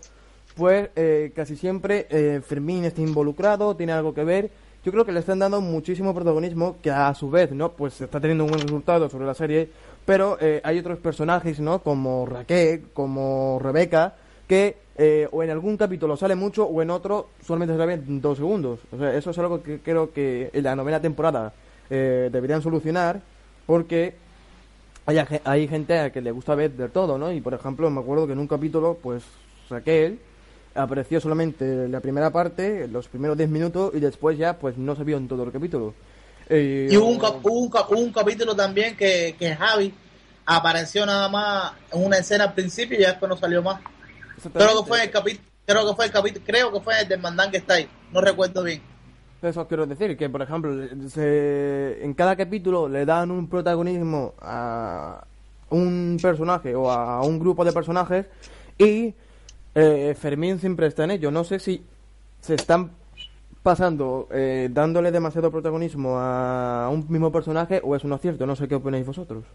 pues 0.55 0.89
eh, 0.95 1.31
casi 1.35 1.55
siempre 1.55 2.07
eh, 2.09 2.41
Fermín 2.45 2.85
está 2.85 3.01
involucrado, 3.01 3.75
tiene 3.75 3.93
algo 3.93 4.13
que 4.13 4.23
ver. 4.23 4.51
Yo 4.83 4.91
creo 4.91 5.05
que 5.05 5.11
le 5.11 5.19
están 5.19 5.39
dando 5.39 5.61
muchísimo 5.61 6.13
protagonismo, 6.13 6.77
que 6.81 6.89
a 6.89 7.13
su 7.13 7.29
vez, 7.29 7.51
¿no? 7.51 7.71
Pues 7.73 8.01
está 8.01 8.19
teniendo 8.19 8.45
un 8.45 8.49
buen 8.49 8.63
resultado 8.63 9.09
sobre 9.09 9.27
la 9.27 9.35
serie, 9.35 9.69
pero 10.05 10.37
eh, 10.41 10.59
hay 10.63 10.79
otros 10.79 10.97
personajes, 10.97 11.59
¿no? 11.59 11.79
Como 11.79 12.25
Raquel, 12.25 12.85
como 12.93 13.59
Rebeca, 13.61 14.15
que 14.47 14.77
eh, 14.97 15.27
o 15.31 15.43
en 15.43 15.49
algún 15.51 15.77
capítulo 15.77 16.17
sale 16.17 16.35
mucho 16.35 16.65
o 16.65 16.81
en 16.81 16.89
otro 16.89 17.29
solamente 17.45 17.77
sale 17.77 18.01
dos 18.05 18.37
segundos. 18.37 18.79
O 18.91 18.97
sea, 18.97 19.15
eso 19.15 19.29
es 19.29 19.37
algo 19.37 19.61
que 19.61 19.79
creo 19.79 20.11
que 20.11 20.49
en 20.51 20.63
la 20.63 20.75
novena 20.75 20.99
temporada 20.99 21.53
eh, 21.89 22.29
deberían 22.31 22.61
solucionar, 22.61 23.21
porque 23.65 24.15
hay, 25.05 25.19
hay 25.43 25.67
gente 25.67 25.99
a 25.99 26.11
que 26.11 26.21
le 26.21 26.31
gusta 26.31 26.55
ver 26.55 26.71
de 26.71 26.89
todo, 26.89 27.17
¿no? 27.17 27.31
Y 27.31 27.39
por 27.39 27.53
ejemplo, 27.53 27.89
me 27.89 28.01
acuerdo 28.01 28.25
que 28.25 28.33
en 28.33 28.39
un 28.39 28.47
capítulo, 28.47 28.97
pues 29.01 29.23
Raquel 29.69 30.19
apareció 30.75 31.19
solamente 31.19 31.87
la 31.87 31.99
primera 31.99 32.29
parte, 32.31 32.87
los 32.87 33.07
primeros 33.07 33.37
10 33.37 33.49
minutos, 33.49 33.91
y 33.93 33.99
después 33.99 34.37
ya, 34.37 34.57
pues 34.57 34.77
no 34.77 34.95
se 34.95 35.03
vio 35.03 35.17
en 35.17 35.27
todo 35.27 35.43
el 35.43 35.51
capítulo. 35.51 35.93
Eh, 36.49 36.89
Y 36.91 36.97
hubo 36.97 37.07
un, 37.07 37.19
cap- 37.19 37.45
un, 37.45 37.69
cap- 37.69 37.91
un 37.91 38.11
capítulo 38.11 38.55
también 38.55 38.95
que, 38.95 39.35
que 39.37 39.55
Javi 39.55 39.93
apareció 40.45 41.05
nada 41.05 41.29
más 41.29 41.73
en 41.91 42.03
una 42.05 42.17
escena 42.17 42.45
al 42.45 42.53
principio 42.53 42.97
y 42.97 43.01
ya 43.01 43.09
después 43.09 43.29
no 43.29 43.37
salió 43.37 43.61
más. 43.61 43.79
Creo 44.53 44.81
que 44.81 44.87
fue 44.87 45.03
el 45.03 45.11
capítulo, 45.11 45.47
creo 45.65 45.87
que 45.89 45.95
fue 45.95 46.05
el 46.05 46.11
capítulo, 46.11 46.45
creo 46.45 46.71
que 46.73 46.79
fue 46.81 46.99
el 47.01 47.07
del 47.07 47.19
Mandán 47.21 47.51
que 47.51 47.57
está 47.57 47.75
ahí, 47.75 47.87
no 48.11 48.21
recuerdo 48.21 48.63
bien. 48.63 48.81
Eso 49.41 49.67
quiero 49.67 49.85
decir, 49.87 50.15
que 50.17 50.29
por 50.29 50.41
ejemplo, 50.41 50.71
se- 51.09 51.99
en 52.03 52.13
cada 52.13 52.35
capítulo 52.35 52.87
le 52.89 53.05
dan 53.05 53.31
un 53.31 53.47
protagonismo 53.47 54.33
a 54.39 55.23
un 55.69 56.17
personaje 56.21 56.75
o 56.75 56.91
a 56.91 57.21
un 57.23 57.39
grupo 57.39 57.63
de 57.63 57.71
personajes 57.71 58.25
y 58.77 59.13
eh, 59.75 60.15
Fermín 60.17 60.59
siempre 60.59 60.87
está 60.87 61.03
en 61.03 61.11
ello. 61.11 61.31
No 61.31 61.43
sé 61.43 61.59
si 61.59 61.83
se 62.41 62.55
están 62.55 62.91
pasando 63.63 64.27
eh, 64.31 64.69
dándole 64.71 65.11
demasiado 65.11 65.51
protagonismo 65.51 66.17
a 66.17 66.89
un 66.91 67.05
mismo 67.09 67.31
personaje 67.31 67.79
o 67.83 67.95
es 67.95 68.03
un 68.03 68.13
acierto. 68.13 68.45
No 68.45 68.55
sé 68.55 68.67
qué 68.67 68.75
opináis 68.75 69.05
vosotros. 69.05 69.45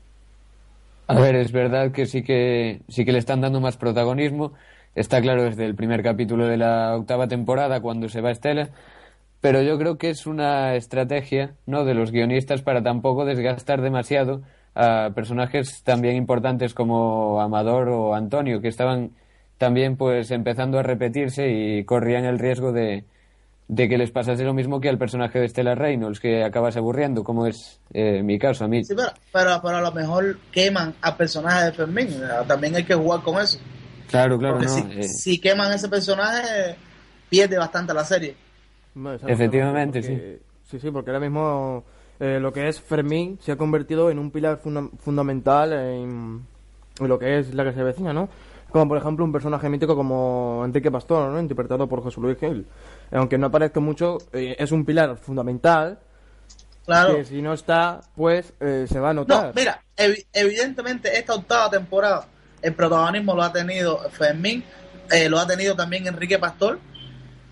A 1.09 1.21
ver, 1.21 1.37
es 1.37 1.53
verdad 1.53 1.93
que 1.93 2.07
sí 2.07 2.23
que 2.23 2.81
sí 2.89 3.05
que 3.05 3.13
le 3.13 3.19
están 3.19 3.41
dando 3.41 3.61
más 3.61 3.77
protagonismo. 3.77 4.53
Está 4.95 5.21
claro 5.21 5.45
desde 5.45 5.65
el 5.67 5.75
primer 5.75 6.03
capítulo 6.03 6.47
de 6.47 6.57
la 6.57 6.97
octava 6.97 7.29
temporada 7.29 7.81
cuando 7.81 8.09
se 8.09 8.23
va 8.23 8.31
Estela, 8.31 8.71
pero 9.43 9.61
yo 9.61 9.79
creo 9.79 9.99
que 9.99 10.09
es 10.09 10.27
una 10.27 10.75
estrategia, 10.75 11.55
¿no? 11.67 11.85
de 11.85 11.93
los 11.95 12.11
guionistas 12.11 12.63
para 12.63 12.83
tampoco 12.83 13.27
desgastar 13.27 13.83
demasiado 13.83 14.41
a 14.75 15.11
personajes 15.15 15.83
también 15.85 16.17
importantes 16.17 16.73
como 16.73 17.41
Amador 17.41 17.91
o 17.91 18.15
Antonio, 18.15 18.63
que 18.63 18.69
estaban 18.69 19.11
también 19.59 19.97
pues 19.97 20.31
empezando 20.31 20.79
a 20.79 20.83
repetirse 20.83 21.49
y 21.49 21.85
corrían 21.85 22.25
el 22.25 22.38
riesgo 22.38 22.73
de, 22.73 23.05
de 23.69 23.88
que 23.88 23.99
les 23.99 24.11
pasase 24.11 24.45
lo 24.45 24.55
mismo 24.55 24.81
que 24.81 24.88
al 24.88 24.99
personaje 24.99 25.38
de 25.38 25.47
Estela 25.47 25.75
Reynolds, 25.75 26.21
que 26.21 26.45
acabase 26.45 26.79
aburriendo, 26.79 27.25
como 27.25 27.47
es 27.47 27.81
eh, 27.92 28.23
mi 28.23 28.38
caso 28.38 28.64
a 28.64 28.69
mí. 28.69 28.85
Sí, 28.85 28.95
pero, 28.95 29.09
pero, 29.33 29.61
pero 29.62 29.77
a 29.79 29.81
lo 29.81 29.92
mejor 29.92 30.38
queman 30.53 30.95
al 31.01 31.16
personaje 31.16 31.66
de 31.66 31.73
Fermín, 31.73 32.09
también 32.47 32.77
hay 32.77 32.85
que 32.85 32.95
jugar 32.95 33.23
con 33.23 33.40
eso. 33.42 33.59
Claro, 34.09 34.38
claro, 34.38 34.55
Porque 34.59 34.69
no. 34.69 34.75
si, 34.75 35.01
eh, 35.01 35.03
si 35.05 35.40
queman 35.40 35.73
ese 35.73 35.88
personaje, 35.88 36.77
pierde 37.29 37.59
bastante 37.59 37.92
la 37.92 38.05
serie. 38.05 38.35
No, 38.95 39.12
Efectivamente, 39.14 40.01
porque- 40.01 40.40
Sí, 40.71 40.81
sí, 40.81 40.90
porque 40.90 41.11
ahora 41.11 41.21
mismo 41.21 41.85
eh, 42.19 42.38
lo 42.40 42.53
que 42.53 42.66
es 42.69 42.81
Fermín 42.81 43.38
se 43.40 43.53
ha 43.53 43.57
convertido 43.57 44.11
en 44.11 44.19
un 44.19 44.31
pilar 44.33 44.59
funda- 44.59 44.90
fundamental 44.99 45.73
en, 45.73 46.42
en 46.99 47.09
lo 47.09 47.19
que 47.21 47.38
es 47.38 47.55
la 47.55 47.62
que 47.64 47.73
se 47.73 47.85
vecina, 47.85 48.12
¿no? 48.12 48.29
Como 48.71 48.89
por 48.89 48.99
ejemplo 48.99 49.25
un 49.25 49.33
personaje 49.33 49.69
mítico 49.69 49.95
como 49.97 50.63
Enrique 50.65 50.91
Pastor, 50.91 51.31
¿no? 51.31 51.41
Interpretado 51.41 51.89
por 51.89 52.03
José 52.03 52.21
Luis 52.21 52.37
Gil. 52.39 52.67
Aunque 53.13 53.39
no 53.39 53.47
aparezca 53.47 53.81
mucho, 53.81 54.19
eh, 54.33 54.57
es 54.59 54.73
un 54.73 54.85
pilar 54.85 55.17
fundamental 55.17 55.99
Claro. 56.85 57.17
que 57.17 57.25
si 57.25 57.41
no 57.43 57.53
está, 57.53 58.01
pues 58.17 58.53
eh, 58.61 58.87
se 58.89 59.01
va 59.01 59.11
a 59.11 59.15
notar. 59.15 59.47
No, 59.47 59.53
mira, 59.55 59.83
evi- 59.97 60.27
evidentemente 60.33 61.17
esta 61.19 61.35
octava 61.35 61.71
temporada 61.71 62.27
el 62.63 62.75
protagonismo 62.75 63.35
lo 63.35 63.43
ha 63.43 63.53
tenido 63.53 63.99
Fermín, 64.11 64.63
eh, 65.11 65.29
lo 65.29 65.39
ha 65.39 65.47
tenido 65.47 65.75
también 65.75 66.07
Enrique 66.07 66.39
Pastor 66.39 66.79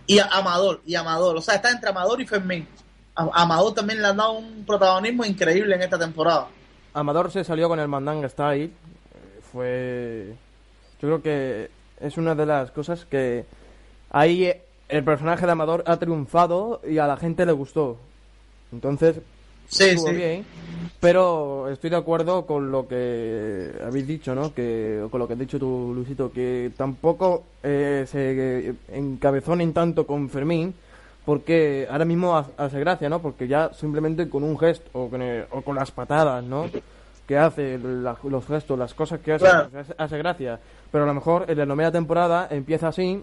y 0.06 0.18
Amador, 0.18 0.82
y 0.84 0.94
Amador, 0.96 1.36
o 1.36 1.40
sea, 1.40 1.54
está 1.54 1.70
entre 1.70 1.88
Amador 1.90 2.20
y 2.20 2.26
Fermín. 2.26 2.66
A- 3.14 3.30
Amador 3.42 3.72
también 3.74 4.02
le 4.02 4.08
han 4.08 4.16
dado 4.16 4.32
un 4.32 4.64
protagonismo 4.66 5.24
increíble 5.24 5.74
en 5.76 5.82
esta 5.82 5.98
temporada. 5.98 6.48
Amador 6.92 7.30
se 7.30 7.44
salió 7.44 7.68
con 7.68 7.78
el 7.80 7.88
Mandanga 7.88 8.28
Style. 8.28 8.64
eh, 8.64 9.40
Fue. 9.52 10.34
Yo 11.04 11.20
creo 11.20 11.22
que 11.22 11.70
es 12.00 12.16
una 12.16 12.34
de 12.34 12.46
las 12.46 12.70
cosas 12.70 13.04
que. 13.04 13.44
Ahí 14.10 14.50
el 14.88 15.04
personaje 15.04 15.44
de 15.44 15.52
Amador 15.52 15.82
ha 15.86 15.96
triunfado 15.98 16.80
y 16.88 16.98
a 16.98 17.06
la 17.06 17.16
gente 17.16 17.44
le 17.44 17.52
gustó. 17.52 17.98
Entonces. 18.72 19.16
Sí, 19.68 19.84
estuvo 19.84 20.08
sí. 20.08 20.14
bien. 20.14 20.44
Pero 21.00 21.68
estoy 21.70 21.90
de 21.90 21.96
acuerdo 21.96 22.46
con 22.46 22.70
lo 22.70 22.86
que 22.88 23.70
habéis 23.84 24.06
dicho, 24.06 24.34
¿no? 24.34 24.54
Que, 24.54 25.06
con 25.10 25.18
lo 25.18 25.26
que 25.26 25.32
has 25.34 25.38
dicho 25.38 25.58
tú, 25.58 25.92
Luisito, 25.94 26.30
que 26.32 26.70
tampoco 26.76 27.42
eh, 27.62 28.04
se 28.06 28.74
encabezonen 28.92 29.72
tanto 29.72 30.06
con 30.06 30.28
Fermín, 30.30 30.74
porque 31.24 31.86
ahora 31.90 32.04
mismo 32.04 32.36
ha- 32.36 32.46
hace 32.56 32.78
gracia, 32.80 33.08
¿no? 33.08 33.20
Porque 33.20 33.48
ya 33.48 33.72
simplemente 33.74 34.28
con 34.28 34.44
un 34.44 34.58
gesto, 34.58 34.88
o 34.92 35.08
con, 35.10 35.20
el- 35.22 35.44
o 35.50 35.62
con 35.62 35.76
las 35.76 35.90
patadas, 35.90 36.44
¿no? 36.44 36.68
Que 37.26 37.38
hace, 37.38 37.78
la- 37.78 38.16
los 38.24 38.46
gestos, 38.46 38.78
las 38.78 38.92
cosas 38.94 39.20
que 39.20 39.32
hace, 39.32 39.44
Claro. 39.46 39.68
pues, 39.70 39.86
hace, 39.96 40.18
gracia. 40.18 40.60
Pero 40.92 41.04
a 41.04 41.06
lo 41.06 41.14
mejor 41.14 41.46
en 41.48 41.56
la 41.58 41.66
novena 41.66 41.90
temporada 41.90 42.48
empieza 42.50 42.88
así 42.88 43.22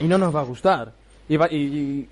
y 0.00 0.04
no 0.04 0.18
nos 0.18 0.34
va 0.34 0.40
a 0.40 0.44
gustar. 0.44 0.92
Y, 1.28 1.36
va- 1.36 1.48
y- 1.50 1.56
y 1.56 2.08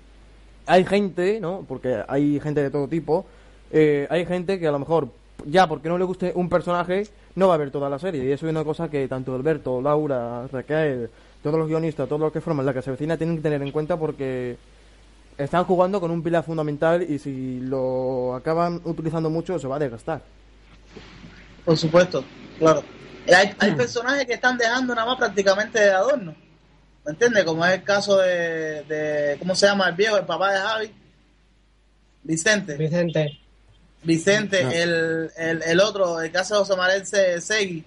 hay 0.65 0.83
gente, 0.85 1.39
¿no? 1.39 1.63
Porque 1.67 2.03
hay 2.07 2.39
gente 2.39 2.61
de 2.63 2.69
todo 2.69 2.87
tipo. 2.87 3.25
eh, 3.75 4.05
hay 4.11 4.23
gente 4.27 4.59
que 4.59 4.67
a 4.67 4.71
lo 4.71 4.77
mejor, 4.77 5.07
ya 5.47 5.67
porque 5.67 5.89
no 5.89 5.97
le 5.97 6.03
guste 6.05 6.31
un 6.35 6.47
personaje, 6.47 7.07
no 7.35 7.47
va 7.47 7.55
a 7.55 7.57
ver 7.57 7.71
toda 7.71 7.89
la 7.89 7.97
serie. 7.97 8.23
Y 8.23 8.31
eso 8.31 8.45
es 8.45 8.51
una 8.51 8.63
cosa 8.63 8.87
que 8.87 9.07
tanto 9.07 9.33
Alberto, 9.33 9.81
Laura, 9.81 10.45
Raquel, 10.51 11.09
todos 11.41 11.57
los 11.57 11.67
guionistas, 11.67 12.07
todos 12.07 12.21
los 12.21 12.31
que 12.31 12.39
forman 12.39 12.67
la 12.67 12.73
que 12.73 12.83
se 12.83 12.91
vecina 12.91 13.17
tienen 13.17 13.37
que 13.37 13.41
tener 13.41 13.59
en 13.63 13.71
cuenta 13.71 13.97
porque 13.97 14.57
están 15.39 15.63
jugando 15.63 15.99
con 15.99 16.11
un 16.11 16.21
pilar 16.21 16.43
fundamental 16.43 17.01
y 17.09 17.17
si 17.17 17.61
lo 17.61 18.35
acaban 18.35 18.79
utilizando 18.83 19.31
mucho 19.31 19.57
se 19.57 19.67
va 19.67 19.77
a 19.77 19.79
desgastar. 19.79 20.21
Por 21.65 21.77
supuesto, 21.77 22.23
claro. 22.59 22.83
Hay, 23.33 23.53
hay 23.57 23.71
personajes 23.75 24.25
que 24.25 24.33
están 24.33 24.57
dejando 24.57 24.93
nada 24.93 25.07
más 25.07 25.17
prácticamente 25.17 25.79
de 25.79 25.91
adorno. 25.91 26.35
¿Me 27.05 27.11
entiendes? 27.11 27.43
Como 27.45 27.65
es 27.65 27.73
el 27.73 27.83
caso 27.83 28.17
de, 28.17 28.83
de- 28.83 29.35
¿cómo 29.39 29.55
se 29.55 29.65
llama 29.65 29.87
el 29.89 29.95
viejo, 29.95 30.17
el 30.17 30.25
papá 30.25 30.53
de 30.53 30.59
Javi? 30.59 30.91
Vicente. 32.23 32.77
Vicente. 32.77 33.39
Vicente, 34.03 34.63
No. 34.63 34.71
el, 34.71 35.31
el, 35.37 35.63
el 35.63 35.79
otro, 35.79 36.19
el 36.21 36.31
que 36.31 36.37
hace 36.37 36.55
José 36.55 36.75
Manuel 36.75 37.05
Se- 37.05 37.39
Segui, 37.39 37.83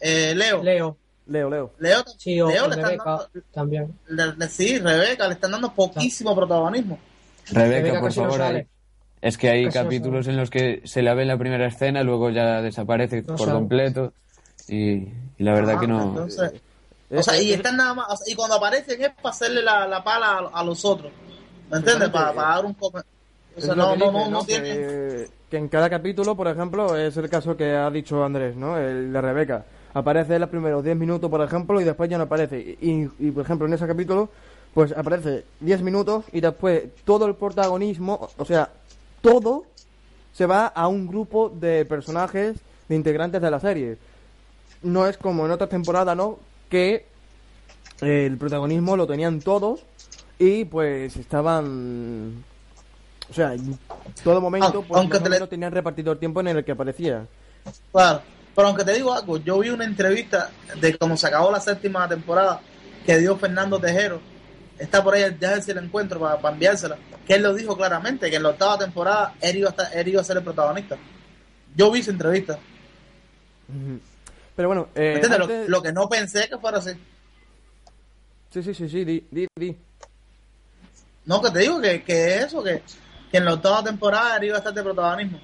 eh, 0.00 0.34
Leo. 0.34 0.62
Leo. 0.62 0.96
Leo, 1.26 1.48
Leo. 1.50 1.72
Leo, 1.78 2.04
Sí, 2.18 2.40
o 2.40 2.48
Leo 2.48 2.64
le 2.68 2.74
están 2.74 2.84
Rebeca 2.90 3.04
dando, 3.04 3.28
también. 3.52 3.98
le- 4.08 4.34
le- 4.36 4.48
sí, 4.48 4.78
Rebeca, 4.78 5.26
le 5.28 5.34
están 5.34 5.52
dando 5.52 5.72
poquísimo 5.72 6.34
protagonismo. 6.34 6.98
Rebeca, 7.50 7.76
Rebeca 7.76 8.00
por 8.00 8.08
casi 8.08 8.20
no 8.20 8.30
favor. 8.32 8.66
Es 9.24 9.38
que 9.38 9.48
hay 9.48 9.68
capítulos 9.70 10.28
en 10.28 10.36
los 10.36 10.50
que 10.50 10.82
se 10.84 11.00
la 11.02 11.14
ve 11.14 11.22
en 11.22 11.28
la 11.28 11.38
primera 11.38 11.66
escena, 11.66 12.02
luego 12.02 12.28
ya 12.30 12.60
desaparece 12.60 13.22
No 13.22 13.36
por 13.36 13.50
completo. 13.50 14.12
Y, 14.68 14.76
y 14.92 15.12
la 15.38 15.54
verdad 15.54 15.76
Ah, 15.76 15.80
que 15.80 15.86
no. 15.86 16.02
entonces- 16.02 16.52
o 17.10 17.22
sea, 17.22 17.40
y 17.40 17.52
están 17.52 17.76
nada 17.76 17.94
más, 17.94 18.06
o 18.10 18.16
sea, 18.16 18.32
y 18.32 18.34
cuando 18.36 18.56
aparecen 18.56 19.00
es 19.00 19.10
para 19.10 19.30
hacerle 19.30 19.62
la, 19.62 19.86
la 19.86 20.02
pala 20.02 20.26
a, 20.52 20.60
a 20.60 20.64
los 20.64 20.84
otros. 20.84 21.12
¿Me 21.70 21.78
entiendes? 21.78 22.08
Para, 22.10 22.32
para 22.32 22.48
dar 22.56 22.64
un 22.66 22.74
come- 22.74 23.02
O 23.56 23.60
sea, 23.60 23.74
no, 23.74 23.92
que 23.92 23.98
no, 23.98 24.06
dice, 24.06 24.18
no, 24.18 24.30
no 24.30 24.40
Que, 24.40 24.46
tiene. 24.46 25.26
que 25.50 25.56
en 25.56 25.68
cada 25.68 25.88
capítulo, 25.88 26.34
por 26.36 26.48
ejemplo, 26.48 26.96
es 26.96 27.16
el 27.16 27.28
caso 27.30 27.56
que 27.56 27.72
ha 27.72 27.88
dicho 27.90 28.22
Andrés, 28.24 28.56
¿no? 28.56 28.76
El 28.78 29.12
de 29.12 29.20
Rebeca. 29.20 29.64
Aparece 29.94 30.34
en 30.34 30.40
los 30.40 30.50
primeros 30.50 30.82
10 30.82 30.96
minutos, 30.96 31.30
por 31.30 31.40
ejemplo, 31.42 31.80
y 31.80 31.84
después 31.84 32.10
ya 32.10 32.18
no 32.18 32.24
aparece. 32.24 32.58
Y, 32.80 33.08
y, 33.20 33.30
por 33.30 33.44
ejemplo, 33.44 33.66
en 33.68 33.74
ese 33.74 33.86
capítulo, 33.86 34.28
pues 34.74 34.90
aparece 34.92 35.44
10 35.60 35.82
minutos 35.82 36.24
y 36.32 36.40
después 36.40 36.82
todo 37.04 37.26
el 37.26 37.36
protagonismo, 37.36 38.28
o 38.36 38.44
sea, 38.44 38.70
todo 39.24 39.64
se 40.32 40.46
va 40.46 40.66
a 40.66 40.86
un 40.88 41.06
grupo 41.06 41.48
de 41.48 41.84
personajes, 41.84 42.56
de 42.88 42.94
integrantes 42.96 43.40
de 43.40 43.50
la 43.50 43.58
serie. 43.60 43.96
No 44.82 45.06
es 45.06 45.16
como 45.16 45.46
en 45.46 45.50
otras 45.52 45.70
temporadas, 45.70 46.16
¿no? 46.16 46.38
Que 46.68 47.06
el 48.00 48.36
protagonismo 48.36 48.96
lo 48.96 49.06
tenían 49.06 49.40
todos 49.40 49.80
y 50.38 50.64
pues 50.64 51.16
estaban 51.16 52.44
o 53.30 53.32
sea 53.32 53.54
en 53.54 53.78
todo 54.22 54.40
momento 54.40 54.82
pues 54.82 54.98
aunque 55.00 55.20
te 55.20 55.30
le- 55.30 55.46
tenían 55.46 55.72
repartido 55.72 56.12
el 56.12 56.18
tiempo 56.18 56.40
en 56.40 56.48
el 56.48 56.64
que 56.64 56.72
aparecía 56.72 57.24
Claro. 57.92 58.20
Pero 58.54 58.68
aunque 58.68 58.84
te 58.84 58.92
digo 58.92 59.12
algo, 59.14 59.38
yo 59.38 59.58
vi 59.60 59.70
una 59.70 59.84
entrevista 59.84 60.50
de 60.80 60.96
cómo 60.98 61.16
se 61.16 61.26
acabó 61.28 61.50
la 61.50 61.60
séptima 61.60 62.06
temporada 62.08 62.60
que 63.06 63.16
dio 63.18 63.36
Fernando 63.36 63.80
Tejero. 63.80 64.20
Está 64.78 65.02
por 65.04 65.14
ahí, 65.14 65.36
déjame 65.38 65.62
si 65.62 65.72
la 65.72 65.80
encuentro 65.82 66.18
para, 66.20 66.38
para 66.40 66.54
enviársela. 66.54 66.96
Que 67.26 67.34
él 67.34 67.42
lo 67.42 67.54
dijo 67.54 67.76
claramente, 67.76 68.28
que 68.28 68.36
en 68.36 68.42
la 68.42 68.50
octava 68.50 68.78
temporada 68.78 69.34
él 69.40 69.58
iba 69.58 69.68
a, 69.68 69.72
estar- 69.72 69.90
él 69.94 70.08
iba 70.08 70.20
a 70.20 70.24
ser 70.24 70.36
el 70.38 70.42
protagonista. 70.42 70.96
Yo 71.76 71.90
vi 71.90 72.00
esa 72.00 72.10
entrevista. 72.10 72.58
Pero 74.56 74.68
bueno 74.68 74.88
eh. 74.94 75.20
Lo- 75.68 75.82
que 75.82 75.92
no 75.92 76.08
pensé 76.08 76.48
que 76.48 76.58
fuera 76.58 76.78
así. 76.78 76.90
sí 78.50 78.62
sí 78.62 78.74
sí 78.74 78.88
sí 78.88 79.04
di, 79.04 79.26
di, 79.30 79.46
di. 79.58 79.76
No, 81.26 81.40
que 81.40 81.50
te 81.50 81.60
digo 81.60 81.80
que, 81.80 82.02
que 82.04 82.38
eso, 82.40 82.62
que, 82.62 82.82
que 83.30 83.38
en 83.38 83.44
la 83.46 83.54
octava 83.54 83.82
temporada 83.82 84.36
él 84.36 84.44
iba 84.44 84.56
a 84.56 84.58
estar 84.58 84.74
de 84.74 84.82
protagonismo. 84.82 85.40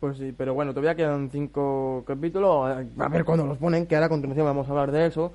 pues 0.00 0.18
sí 0.18 0.34
pero 0.36 0.52
bueno 0.54 0.72
todavía 0.72 0.94
quedan 0.96 1.30
cinco 1.30 2.02
capítulos 2.06 2.68
a 2.98 3.08
ver 3.08 3.24
cuándo 3.24 3.46
los 3.46 3.58
ponen 3.58 3.86
que 3.86 3.94
ahora 3.94 4.06
a 4.06 4.10
continuación 4.10 4.46
vamos 4.46 4.66
a 4.66 4.70
hablar 4.70 4.90
de 4.90 5.06
eso 5.06 5.32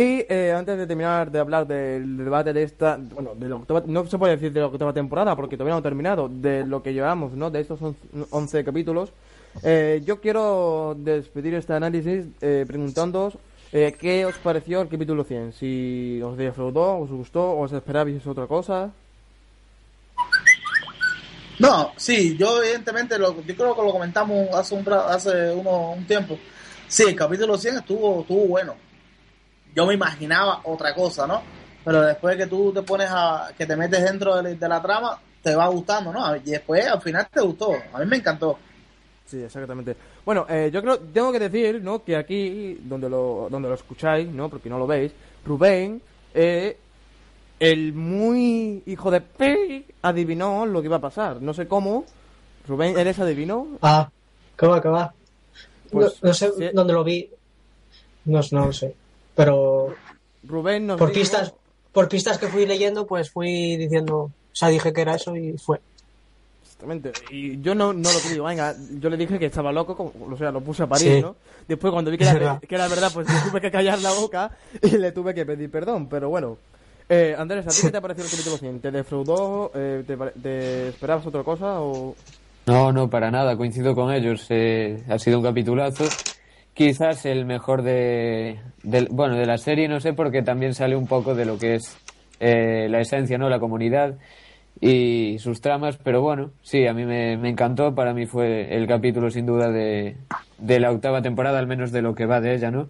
y 0.00 0.24
eh, 0.28 0.54
antes 0.56 0.78
de 0.78 0.86
terminar 0.86 1.28
de 1.28 1.40
hablar 1.40 1.66
del 1.66 2.16
debate 2.18 2.52
de 2.52 2.62
esta, 2.62 2.96
bueno, 2.98 3.34
de 3.34 3.48
la 3.48 3.56
octava- 3.56 3.82
no 3.84 4.06
se 4.06 4.16
puede 4.16 4.36
decir 4.36 4.52
de 4.52 4.60
la 4.60 4.66
octava 4.66 4.92
temporada 4.92 5.34
porque 5.34 5.56
todavía 5.56 5.74
no 5.74 5.80
ha 5.80 5.82
terminado, 5.82 6.28
de 6.28 6.64
lo 6.64 6.82
que 6.84 6.92
llevamos, 6.92 7.32
¿no? 7.32 7.50
De 7.50 7.60
estos 7.60 7.80
11 8.30 8.64
capítulos, 8.64 9.10
eh, 9.64 10.00
yo 10.04 10.20
quiero 10.20 10.94
despedir 10.96 11.54
este 11.54 11.72
análisis 11.72 12.26
eh, 12.40 12.64
preguntándoos 12.66 13.38
eh, 13.72 13.92
qué 13.98 14.24
os 14.24 14.36
pareció 14.38 14.80
el 14.82 14.88
capítulo 14.88 15.24
100, 15.24 15.52
si 15.54 16.20
os 16.22 16.36
defraudó, 16.36 16.98
os 16.98 17.10
gustó, 17.10 17.58
os 17.58 17.72
esperabais 17.72 18.24
otra 18.26 18.46
cosa. 18.46 18.92
No, 21.58 21.90
sí, 21.96 22.36
yo 22.38 22.62
evidentemente, 22.62 23.18
lo, 23.18 23.34
yo 23.42 23.56
creo 23.56 23.74
que 23.74 23.82
lo 23.82 23.90
comentamos 23.90 24.48
hace 24.54 24.76
un, 24.76 24.84
hace 24.92 25.50
uno, 25.52 25.90
un 25.90 26.06
tiempo. 26.06 26.38
Sí, 26.86 27.02
el 27.08 27.16
capítulo 27.16 27.58
100 27.58 27.78
estuvo, 27.78 28.20
estuvo 28.20 28.46
bueno. 28.46 28.74
Yo 29.78 29.86
me 29.86 29.94
imaginaba 29.94 30.62
otra 30.64 30.92
cosa, 30.92 31.24
¿no? 31.24 31.40
Pero 31.84 32.00
después 32.00 32.36
que 32.36 32.48
tú 32.48 32.72
te 32.72 32.82
pones 32.82 33.08
a, 33.12 33.52
que 33.56 33.64
te 33.64 33.76
metes 33.76 34.02
dentro 34.02 34.42
de, 34.42 34.56
de 34.56 34.68
la 34.68 34.82
trama, 34.82 35.20
te 35.40 35.54
va 35.54 35.68
gustando, 35.68 36.12
¿no? 36.12 36.34
Y 36.34 36.40
después 36.40 36.84
al 36.84 37.00
final 37.00 37.28
te 37.32 37.40
gustó. 37.40 37.76
A 37.92 38.00
mí 38.00 38.06
me 38.06 38.16
encantó. 38.16 38.58
Sí, 39.24 39.40
exactamente. 39.40 39.94
Bueno, 40.24 40.46
eh, 40.48 40.68
yo 40.72 40.82
creo, 40.82 40.98
tengo 40.98 41.30
que 41.30 41.38
decir, 41.38 41.80
¿no? 41.80 42.02
Que 42.02 42.16
aquí, 42.16 42.80
donde 42.82 43.08
lo, 43.08 43.46
donde 43.52 43.68
lo 43.68 43.76
escucháis, 43.76 44.28
¿no? 44.28 44.48
Porque 44.48 44.68
no 44.68 44.80
lo 44.80 44.86
veis, 44.88 45.12
Rubén, 45.46 46.02
eh, 46.34 46.76
el 47.60 47.92
muy 47.92 48.82
hijo 48.84 49.12
de 49.12 49.20
P, 49.20 49.84
adivinó 50.02 50.66
lo 50.66 50.80
que 50.80 50.86
iba 50.86 50.96
a 50.96 51.00
pasar. 51.00 51.40
No 51.40 51.54
sé 51.54 51.68
cómo. 51.68 52.04
Rubén, 52.66 52.98
¿eres 52.98 53.20
adivino? 53.20 53.78
Ah, 53.80 54.10
¿qué 54.58 54.66
va? 54.66 55.14
Pues, 55.88 56.20
no, 56.20 56.30
no 56.30 56.34
sé 56.34 56.50
sí. 56.50 56.68
dónde 56.74 56.92
lo 56.92 57.04
vi. 57.04 57.30
No, 58.24 58.40
no 58.50 58.66
lo 58.66 58.72
sé. 58.72 58.96
Pero 59.38 59.94
Rubén 60.42 60.86
nos 60.88 60.98
por 60.98 61.08
dijo- 61.10 61.20
pistas, 61.20 61.54
por 61.92 62.08
pistas 62.08 62.38
que 62.38 62.48
fui 62.48 62.66
leyendo, 62.66 63.06
pues 63.06 63.30
fui 63.30 63.76
diciendo, 63.76 64.16
o 64.18 64.30
sea, 64.52 64.68
dije 64.68 64.92
que 64.92 65.00
era 65.00 65.14
eso 65.14 65.36
y 65.36 65.56
fue. 65.56 65.80
Exactamente. 66.64 67.12
Y 67.30 67.60
yo 67.60 67.74
no, 67.74 67.92
no 67.92 68.12
lo 68.12 68.18
creí, 68.18 68.38
venga, 68.40 68.74
yo 69.00 69.08
le 69.08 69.16
dije 69.16 69.38
que 69.38 69.46
estaba 69.46 69.72
loco, 69.72 69.96
como- 69.96 70.12
o 70.32 70.36
sea, 70.36 70.50
lo 70.50 70.60
puse 70.60 70.82
a 70.82 70.86
parir, 70.88 71.12
Sí. 71.16 71.20
¿no? 71.22 71.36
Después 71.68 71.92
cuando 71.92 72.10
vi 72.10 72.18
que 72.18 72.24
era, 72.24 72.32
verdad. 72.34 72.60
que 72.60 72.74
era 72.74 72.88
verdad, 72.88 73.10
pues 73.14 73.28
le 73.28 73.50
tuve 73.50 73.60
que 73.60 73.70
callar 73.70 74.00
la 74.00 74.10
boca 74.12 74.50
y 74.82 74.96
le 74.96 75.12
tuve 75.12 75.34
que 75.34 75.46
pedir 75.46 75.70
perdón, 75.70 76.08
pero 76.08 76.28
bueno. 76.28 76.56
Eh, 77.08 77.34
Andrés, 77.38 77.66
¿a 77.66 77.70
ti 77.70 77.76
qué 77.82 77.90
te 77.90 77.96
ha 77.96 78.00
parecido 78.02 78.26
el 78.26 78.30
capítulo 78.32 78.56
100? 78.58 78.80
¿Te 78.80 78.90
defraudó? 78.90 79.70
Eh, 79.74 80.04
te 80.42 80.88
esperabas 80.88 81.24
otra 81.26 81.42
cosa 81.42 81.80
o...? 81.80 82.14
No, 82.66 82.92
no, 82.92 83.08
para 83.08 83.30
nada, 83.30 83.56
coincido 83.56 83.94
con 83.94 84.12
ellos. 84.12 84.44
eh, 84.50 85.02
ha 85.08 85.18
sido 85.18 85.38
un 85.38 85.44
capitulazo. 85.44 86.04
Quizás 86.78 87.26
el 87.26 87.44
mejor 87.44 87.82
de, 87.82 88.60
bueno, 89.10 89.34
de 89.34 89.46
la 89.46 89.58
serie, 89.58 89.88
no 89.88 89.98
sé, 89.98 90.12
porque 90.12 90.42
también 90.42 90.74
sale 90.74 90.94
un 90.94 91.08
poco 91.08 91.34
de 91.34 91.44
lo 91.44 91.58
que 91.58 91.74
es 91.74 91.96
eh, 92.38 92.86
la 92.88 93.00
esencia, 93.00 93.36
¿no? 93.36 93.48
La 93.48 93.58
comunidad 93.58 94.14
y 94.80 95.38
sus 95.40 95.60
tramas, 95.60 95.96
pero 95.96 96.22
bueno, 96.22 96.52
sí, 96.62 96.86
a 96.86 96.94
mí 96.94 97.04
me, 97.04 97.36
me 97.36 97.48
encantó. 97.48 97.96
Para 97.96 98.14
mí 98.14 98.26
fue 98.26 98.76
el 98.76 98.86
capítulo, 98.86 99.28
sin 99.28 99.44
duda, 99.44 99.72
de, 99.72 100.14
de 100.58 100.78
la 100.78 100.92
octava 100.92 101.20
temporada, 101.20 101.58
al 101.58 101.66
menos 101.66 101.90
de 101.90 102.00
lo 102.00 102.14
que 102.14 102.26
va 102.26 102.40
de 102.40 102.54
ella, 102.54 102.70
¿no? 102.70 102.88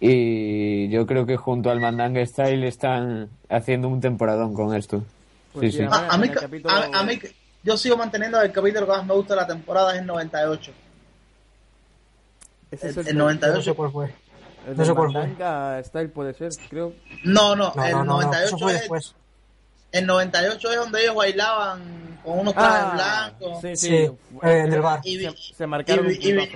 Y 0.00 0.88
yo 0.88 1.06
creo 1.06 1.26
que 1.26 1.36
junto 1.36 1.70
al 1.70 1.78
Mandanga 1.80 2.26
Style 2.26 2.66
están 2.66 3.28
haciendo 3.48 3.86
un 3.88 4.00
temporadón 4.00 4.52
con 4.52 4.74
esto. 4.74 5.04
Pues 5.52 5.70
sí, 5.72 5.78
sí, 5.78 5.84
mí, 6.18 6.28
a- 6.66 6.98
a 6.98 7.02
mí- 7.04 7.20
yo 7.62 7.76
sigo 7.76 7.96
manteniendo 7.96 8.40
el 8.42 8.50
capítulo 8.50 8.84
que 8.86 8.92
más 8.92 9.06
me 9.06 9.14
gusta 9.14 9.34
de 9.34 9.40
la 9.42 9.46
temporada 9.46 9.94
es 9.94 10.00
el 10.00 10.06
98. 10.06 10.72
Ese 12.70 12.88
es 12.88 12.96
El- 12.96 13.02
el, 13.02 13.08
el 13.08 13.14
de- 13.14 13.20
98. 13.20 13.56
No 13.56 13.62
sé 13.62 13.74
cuál 13.74 13.90
fue. 13.92 14.14
el 14.66 14.76
no 14.76 14.84
sé 14.84 14.94
cuál 14.94 15.12
fue. 15.12 15.84
Style 15.84 16.08
puede 16.10 16.34
ser, 16.34 16.50
creo. 16.68 16.92
No, 17.24 17.54
no, 17.56 17.72
No, 17.74 17.84
el 17.84 17.92
no, 17.92 17.98
no, 18.04 18.04
no, 18.04 18.20
98 18.22 18.46
eso 18.46 18.58
fue 18.58 18.72
es 18.74 18.80
después. 18.80 19.14
el 19.92 20.06
98 20.06 20.70
es 20.70 20.76
donde 20.76 21.02
ellos 21.02 21.14
bailaban 21.14 22.18
con 22.24 22.38
unos 22.40 22.54
trajes 22.54 22.92
blancos 22.94 23.60
sí, 23.60 23.76
sí. 23.76 23.86
Sí, 23.88 23.94
eh, 23.94 24.58
en 24.66 24.72
el 24.72 24.80
bar. 24.80 25.00
y, 25.04 25.18
Se, 25.20 25.32
se 25.54 25.66
marcaron 25.66 26.06
y 26.10 26.32
un 26.32 26.40
y 26.40 26.48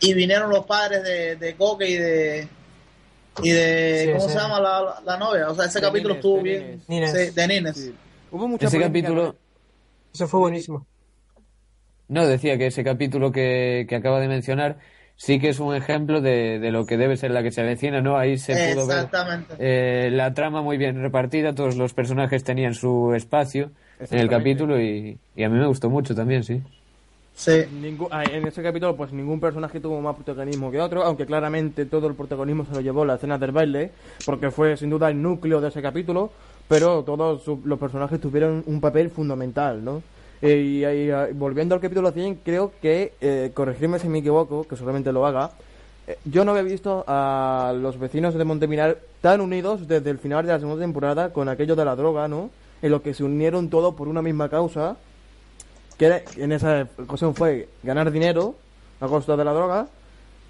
y 0.00 0.12
vinieron 0.12 0.50
los 0.50 0.66
padres 0.66 1.02
de, 1.02 1.36
de 1.36 1.54
Coque 1.56 1.88
y 1.88 1.96
de 1.96 2.48
y 3.42 3.50
de 3.50 4.02
Sí, 4.04 4.12
¿cómo 4.12 4.26
sí. 4.28 4.32
se 4.34 4.38
llama 4.38 4.60
la, 4.60 4.80
la- 4.82 5.00
la 5.04 5.16
novia? 5.16 5.48
O 5.48 5.54
sea, 5.54 5.64
ese 5.64 5.80
De 5.80 5.86
capítulo 5.86 6.14
Nines, 6.14 6.24
estuvo 6.24 6.36
de 6.36 6.42
bien. 6.42 6.82
Nines. 6.88 7.10
Sí, 7.12 7.30
de 7.30 7.48
Nines. 7.48 7.76
Sí. 7.76 7.94
Hubo 8.30 8.46
mucha 8.48 8.66
Ese 8.66 8.78
capítulo... 8.78 9.34
Eso 10.12 10.28
fue 10.28 10.40
buenísimo. 10.40 10.86
No, 12.08 12.26
decía 12.26 12.58
que 12.58 12.66
ese 12.66 12.84
capítulo 12.84 13.32
que, 13.32 13.86
que 13.88 13.96
acaba 13.96 14.20
de 14.20 14.28
mencionar 14.28 14.78
sí 15.16 15.38
que 15.40 15.48
es 15.50 15.60
un 15.60 15.74
ejemplo 15.74 16.20
de, 16.20 16.58
de 16.58 16.70
lo 16.72 16.86
que 16.86 16.96
debe 16.96 17.16
ser 17.16 17.30
la 17.30 17.42
que 17.42 17.50
se 17.52 17.60
avecina, 17.62 18.00
¿no? 18.00 18.16
Ahí 18.18 18.38
se 18.38 18.56
pudo 18.56 18.86
ver 18.86 19.12
eh, 19.58 20.10
la 20.12 20.34
trama 20.34 20.62
muy 20.62 20.76
bien 20.76 21.00
repartida, 21.00 21.54
todos 21.54 21.76
los 21.76 21.94
personajes 21.94 22.44
tenían 22.44 22.74
su 22.74 23.14
espacio 23.14 23.72
en 24.10 24.18
el 24.18 24.28
capítulo 24.28 24.80
y, 24.80 25.20
y 25.34 25.42
a 25.44 25.48
mí 25.48 25.58
me 25.58 25.66
gustó 25.66 25.90
mucho 25.90 26.14
también, 26.14 26.44
sí. 26.44 26.62
Sí. 27.32 27.50
Ah, 28.12 28.26
en 28.26 28.46
ese 28.46 28.62
capítulo, 28.62 28.96
pues 28.96 29.12
ningún 29.12 29.40
personaje 29.40 29.80
tuvo 29.80 30.00
más 30.00 30.14
protagonismo 30.14 30.70
que 30.70 30.80
otro, 30.80 31.02
aunque 31.02 31.26
claramente 31.26 31.84
todo 31.84 32.06
el 32.06 32.14
protagonismo 32.14 32.64
se 32.64 32.72
lo 32.72 32.80
llevó 32.80 33.04
la 33.04 33.16
escena 33.16 33.38
del 33.38 33.50
baile, 33.50 33.90
porque 34.24 34.52
fue 34.52 34.76
sin 34.76 34.90
duda 34.90 35.08
el 35.10 35.20
núcleo 35.20 35.60
de 35.60 35.68
ese 35.68 35.82
capítulo, 35.82 36.30
pero 36.68 37.02
todos 37.04 37.42
su- 37.42 37.60
los 37.64 37.78
personajes 37.80 38.20
tuvieron 38.20 38.62
un 38.66 38.80
papel 38.80 39.10
fundamental, 39.10 39.82
¿no? 39.84 40.04
Eh, 40.44 40.60
y, 40.60 40.84
ahí, 40.84 41.10
ah, 41.10 41.28
volviendo 41.32 41.74
al 41.74 41.80
capítulo 41.80 42.12
100, 42.12 42.40
creo 42.44 42.70
que, 42.82 43.14
eh, 43.22 43.50
corregirme 43.54 43.98
si 43.98 44.10
me 44.10 44.18
equivoco, 44.18 44.64
que 44.64 44.76
solamente 44.76 45.10
lo 45.10 45.24
haga, 45.24 45.52
eh, 46.06 46.18
yo 46.26 46.44
no 46.44 46.50
había 46.50 46.64
visto 46.64 47.02
a 47.06 47.72
los 47.74 47.98
vecinos 47.98 48.34
de 48.34 48.44
Monteminar 48.44 48.98
tan 49.22 49.40
unidos 49.40 49.88
desde 49.88 50.10
el 50.10 50.18
final 50.18 50.44
de 50.44 50.52
la 50.52 50.58
segunda 50.58 50.84
temporada 50.84 51.32
con 51.32 51.48
aquello 51.48 51.74
de 51.76 51.86
la 51.86 51.96
droga, 51.96 52.28
¿no? 52.28 52.50
En 52.82 52.90
lo 52.90 53.00
que 53.00 53.14
se 53.14 53.24
unieron 53.24 53.70
todos 53.70 53.94
por 53.94 54.06
una 54.06 54.20
misma 54.20 54.50
causa 54.50 54.98
que 55.96 56.24
en 56.36 56.52
esa 56.52 56.88
ocasión 56.98 57.34
fue 57.34 57.70
ganar 57.82 58.10
dinero 58.10 58.54
a 59.00 59.06
costa 59.08 59.38
de 59.38 59.44
la 59.46 59.54
droga 59.54 59.86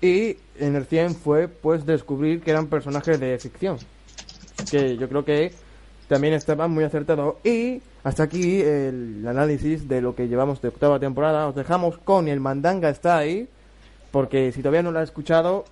y 0.01 0.39
en 0.59 0.75
el 0.75 0.87
100 0.87 1.15
fue 1.15 1.47
pues 1.47 1.87
descubrir 1.87 2.43
que 2.43 2.51
eran 2.51 2.67
personajes 2.67 3.21
de 3.21 3.39
ficción 3.39 3.79
que 4.69 4.97
yo 4.97 5.09
creo 5.09 5.25
que 5.25 5.53
también 6.09 6.35
estaba 6.35 6.67
muy 6.67 6.83
acertado. 6.83 7.39
Y 7.45 7.81
hasta 8.05 8.23
aquí 8.23 8.61
el 8.61 9.25
análisis 9.27 9.89
de 9.89 10.03
lo 10.03 10.15
que 10.15 10.29
llevamos 10.29 10.61
de 10.61 10.69
octava 10.69 11.01
temporada. 11.01 11.49
Os 11.49 11.55
dejamos 11.55 11.97
con 11.97 12.29
el 12.29 12.39
Mandanga 12.39 12.91
está 12.91 13.17
ahí, 13.17 13.49
porque 14.13 14.53
si 14.53 14.61
todavía 14.61 14.83
no 14.83 14.93
lo 14.93 14.99
has 14.99 15.09
escuchado, 15.09 15.65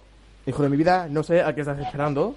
hijo 0.47 0.63
de 0.63 0.71
mi 0.71 0.79
vida, 0.79 1.09
no 1.11 1.23
sé 1.23 1.43
a 1.43 1.55
qué 1.55 1.61
estás 1.61 1.79
esperando. 1.79 2.35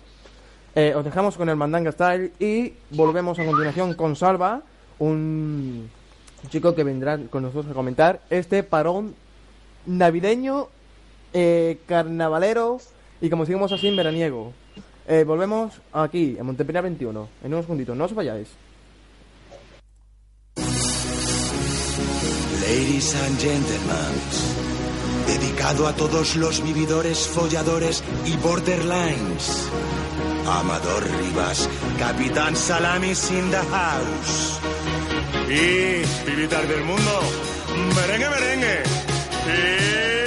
Eh, 0.76 0.94
os 0.94 1.06
dejamos 1.06 1.38
con 1.38 1.48
el 1.48 1.56
Mandanga 1.56 1.94
Style 1.94 2.34
y 2.40 2.74
volvemos 2.92 3.40
a 3.40 3.46
continuación 3.46 3.94
con 3.94 4.18
Salva, 4.18 4.62
un 5.00 5.90
chico 6.50 6.76
que 6.76 6.84
vendrá 6.84 7.18
con 7.30 7.44
nosotros 7.44 7.72
a 7.72 7.74
comentar 7.74 8.20
este 8.30 8.64
parón 8.64 9.16
navideño, 9.86 10.68
eh, 11.32 11.80
carnavalero 11.86 12.80
y 13.22 13.30
como 13.30 13.46
seguimos 13.46 13.72
así 13.72 13.88
en 13.88 13.96
veraniego. 13.96 14.52
Eh, 15.08 15.24
volvemos 15.24 15.82
aquí, 15.94 16.36
en 16.38 16.46
Montepina 16.46 16.82
21, 16.82 17.30
en 17.46 17.54
unos 17.54 17.64
segunditos, 17.64 17.96
no 17.96 18.04
os 18.04 18.14
vayáis. 18.14 18.65
Ladies 22.68 23.14
and 23.14 23.40
gentlemen, 23.40 24.14
dedicado 25.28 25.88
a 25.88 25.94
todos 25.94 26.36
los 26.36 26.64
vividores, 26.64 27.28
folladores 27.28 28.04
y 28.26 28.36
borderlines. 28.38 29.70
Amador 30.48 31.04
Rivas, 31.22 31.70
Capitán 32.00 32.56
Salamis 32.56 33.30
in 33.30 33.52
the 33.52 33.58
house. 33.58 34.60
Y, 35.48 36.04
pibitas 36.26 36.68
del 36.68 36.84
mundo, 36.86 37.22
merengue, 37.96 38.30
merengue. 38.30 40.25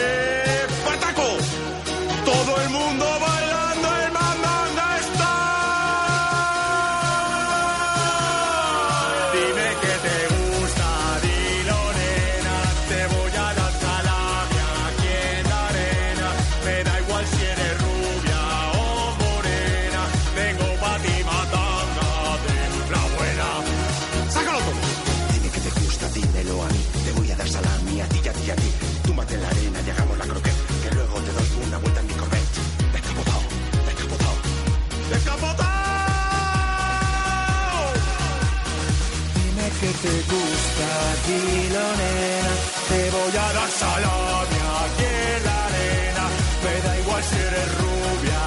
Te 40.03 40.15
gusta, 40.31 40.91
dilo 41.27 41.87
nena, 42.01 42.55
te 42.89 43.11
voy 43.11 43.37
a 43.37 43.53
dar 43.57 43.71
salami 43.71 44.61
aquí 44.83 45.09
en 45.35 45.45
la 45.45 45.59
arena. 45.67 46.25
Me 46.63 46.75
da 46.85 46.93
igual 47.01 47.23
si 47.25 47.37
eres 47.37 47.69
rubia 47.83 48.38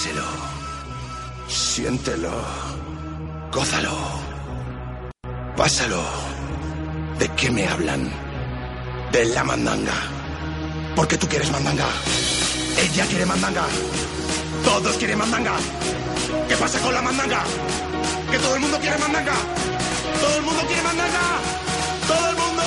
Dáselo. 0.00 0.24
Siéntelo. 1.46 2.32
Gózalo. 3.52 3.94
Pásalo. 5.54 6.02
¿De 7.18 7.28
qué 7.36 7.50
me 7.50 7.68
hablan? 7.68 8.10
De 9.12 9.26
la 9.26 9.44
mandanga. 9.44 9.92
Porque 10.96 11.18
tú 11.18 11.28
quieres 11.28 11.50
mandanga. 11.50 11.84
Ella 12.78 13.04
quiere 13.08 13.26
mandanga. 13.26 13.66
Todos 14.64 14.96
quieren 14.96 15.18
mandanga. 15.18 15.52
¿Qué 16.48 16.56
pasa 16.56 16.78
con 16.78 16.94
la 16.94 17.02
mandanga? 17.02 17.44
Que 18.30 18.38
todo 18.38 18.54
el 18.54 18.60
mundo 18.62 18.78
quiere 18.80 18.96
mandanga. 18.96 19.34
Todo 20.18 20.36
el 20.36 20.42
mundo 20.44 20.62
quiere 20.66 20.82
mandanga. 20.82 21.24
Todo 22.08 22.30
el 22.30 22.36
mundo 22.36 22.59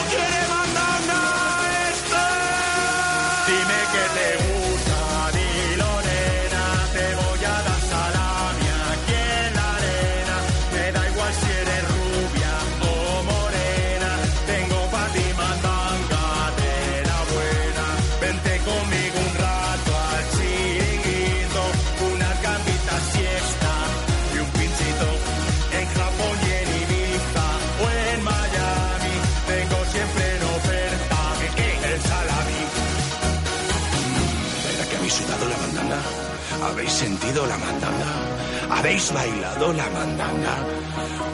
¿Habéis 36.84 37.00
sentido 37.00 37.48
la 37.48 37.58
mandanga? 37.58 38.76
¿Habéis 38.78 39.14
bailado 39.14 39.72
la 39.72 39.90
mandanga? 39.90 40.56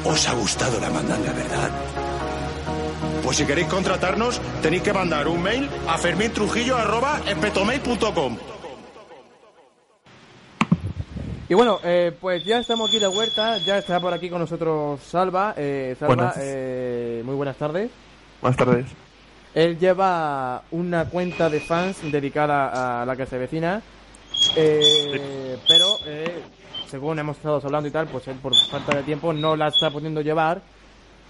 ¿Os 0.05 0.29
ha 0.29 0.33
gustado 0.33 0.79
la 0.79 0.91
mandanga, 0.91 1.33
verdad? 1.33 1.71
Pues 3.23 3.37
si 3.37 3.45
queréis 3.47 3.67
contratarnos, 3.67 4.39
tenéis 4.61 4.83
que 4.83 4.93
mandar 4.93 5.27
un 5.27 5.41
mail 5.41 5.67
a 5.87 5.97
fermintrujillo.com. 5.97 8.37
Y 11.49 11.53
bueno, 11.55 11.79
eh, 11.83 12.15
pues 12.21 12.45
ya 12.45 12.59
estamos 12.59 12.87
aquí 12.87 12.99
de 12.99 13.07
vuelta, 13.07 13.57
ya 13.57 13.79
está 13.79 13.99
por 13.99 14.13
aquí 14.13 14.29
con 14.29 14.41
nosotros 14.41 15.01
Salva. 15.01 15.55
Eh, 15.57 15.95
Salva, 15.99 16.13
Buenas. 16.15 16.35
eh, 16.41 17.23
muy 17.25 17.33
buenas 17.33 17.57
tardes. 17.57 17.89
Buenas 18.39 18.55
tardes. 18.55 18.85
Él 19.55 19.79
lleva 19.79 20.61
una 20.69 21.05
cuenta 21.05 21.49
de 21.49 21.59
fans 21.59 21.97
dedicada 22.03 23.01
a 23.01 23.05
la 23.07 23.15
que 23.15 23.25
se 23.25 23.39
vecina, 23.39 23.81
eh, 24.55 25.57
pero 25.67 25.97
eh, 26.05 26.41
según 26.87 27.19
hemos 27.19 27.37
estado 27.37 27.61
hablando 27.63 27.87
y 27.87 27.91
tal, 27.91 28.07
pues 28.07 28.27
él 28.27 28.37
por 28.41 28.55
falta 28.55 28.97
de 28.97 29.03
tiempo 29.03 29.33
no 29.33 29.55
la 29.55 29.67
está 29.67 29.91
pudiendo 29.91 30.21
llevar 30.21 30.61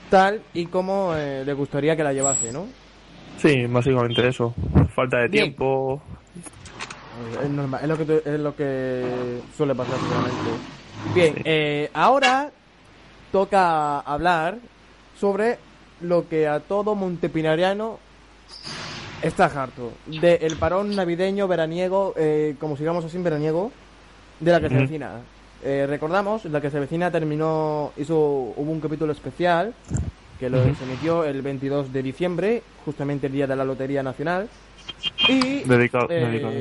tal 0.10 0.42
y 0.54 0.66
como 0.66 1.14
eh, 1.16 1.44
le 1.46 1.54
gustaría 1.54 1.96
que 1.96 2.04
la 2.04 2.14
llevase, 2.14 2.52
¿no? 2.52 2.68
Sí, 3.38 3.66
básicamente 3.68 4.28
eso. 4.28 4.54
Falta 4.94 5.18
de 5.18 5.28
Bien. 5.28 5.46
tiempo. 5.46 6.02
Es 7.44 7.50
normal, 7.50 7.82
es 7.82 7.88
lo 7.88 7.98
que, 7.98 8.22
es 8.26 8.40
lo 8.40 8.56
que 8.56 9.42
suele 9.56 9.76
pasar 9.76 9.98
seguramente. 10.00 10.52
Bien, 11.14 11.36
eh, 11.46 11.90
ahora 11.94 12.52
toca 13.32 14.00
hablar 14.00 14.58
sobre 15.20 15.58
lo 16.02 16.28
que 16.28 16.48
a 16.48 16.62
todo 16.62 16.96
montepinariano 16.96 18.00
está 19.22 19.46
harto. 19.46 19.94
Del 20.06 20.56
parón 20.58 20.96
navideño, 20.96 21.48
veraniego, 21.48 22.14
eh, 22.18 22.56
como 22.60 22.78
sigamos 22.78 23.04
así, 23.06 23.18
veraniego, 23.18 23.72
de 24.40 24.52
la 24.52 24.60
que 24.62 24.70
se 24.70 24.76
vecina. 24.76 25.12
Eh, 25.64 25.86
recordamos, 25.90 26.46
la 26.46 26.62
que 26.62 26.70
se 26.72 26.80
vecina 26.80 27.12
terminó, 27.12 27.92
hizo, 27.98 28.16
hubo 28.18 28.72
un 28.72 28.80
capítulo 28.80 29.12
especial 29.12 29.74
que 30.40 30.50
lo 30.50 30.64
se 30.64 30.84
emitió 30.86 31.26
el 31.26 31.42
22 31.42 31.92
de 31.92 32.02
diciembre, 32.02 32.64
justamente 32.86 33.28
el 33.28 33.34
día 33.34 33.46
de 33.46 33.58
la 33.58 33.66
Lotería 33.66 34.02
Nacional. 34.02 34.48
Y 35.28 35.64
Dedicado- 35.66 36.08
eh, 36.10 36.26
dedicado. 36.26 36.54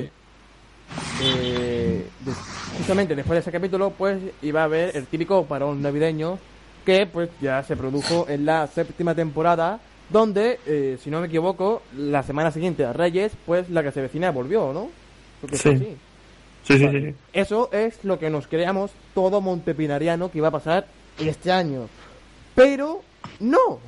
eh, 1.23 2.07
de- 2.25 2.33
justamente 2.77 3.15
después 3.15 3.37
de 3.37 3.41
ese 3.41 3.53
capítulo, 3.53 3.91
pues 3.91 4.19
iba 4.43 4.63
a 4.63 4.65
haber 4.65 4.97
el 4.97 5.07
típico 5.07 5.45
parón 5.45 5.81
navideño 5.81 6.39
que 6.85 7.07
pues 7.07 7.29
ya 7.41 7.63
se 7.63 7.77
produjo 7.77 8.27
en 8.29 8.47
la 8.47 8.67
séptima 8.67 9.15
temporada, 9.15 9.79
donde, 10.11 10.59
eh, 10.67 10.99
si 11.03 11.11
no 11.11 11.21
me 11.21 11.27
equivoco, 11.27 11.83
la 11.97 12.23
semana 12.23 12.51
siguiente 12.51 12.85
a 12.85 12.93
Reyes, 12.93 13.33
pues 13.47 13.69
la 13.71 13.83
que 13.83 13.93
se 13.93 14.01
vecina 14.01 14.31
volvió, 14.31 14.73
¿no? 14.73 14.91
Creo 15.41 15.51
que 15.51 15.57
fue 15.59 15.77
Sí. 15.77 15.85
así. 15.85 15.97
Sí, 16.65 16.79
sí, 16.79 16.89
sí. 16.91 17.15
Eso 17.33 17.71
es 17.73 18.05
lo 18.05 18.19
que 18.19 18.29
nos 18.31 18.47
creamos 18.47 18.91
todo 19.15 19.41
montepinariano 19.41 20.31
que 20.31 20.39
iba 20.39 20.49
a 20.49 20.53
pasar 20.53 20.87
este 21.19 21.51
año. 21.51 21.89
Pero 22.55 23.03
no. 23.41 23.79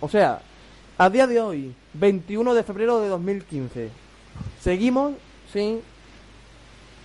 O 0.00 0.08
sea, 0.08 0.40
a 0.98 1.08
día 1.10 1.26
de 1.26 1.40
hoy, 1.40 1.74
21 1.94 2.54
de 2.54 2.62
febrero 2.64 3.00
de 3.00 3.08
2015, 3.08 3.88
seguimos 4.60 5.14
sin 5.52 5.80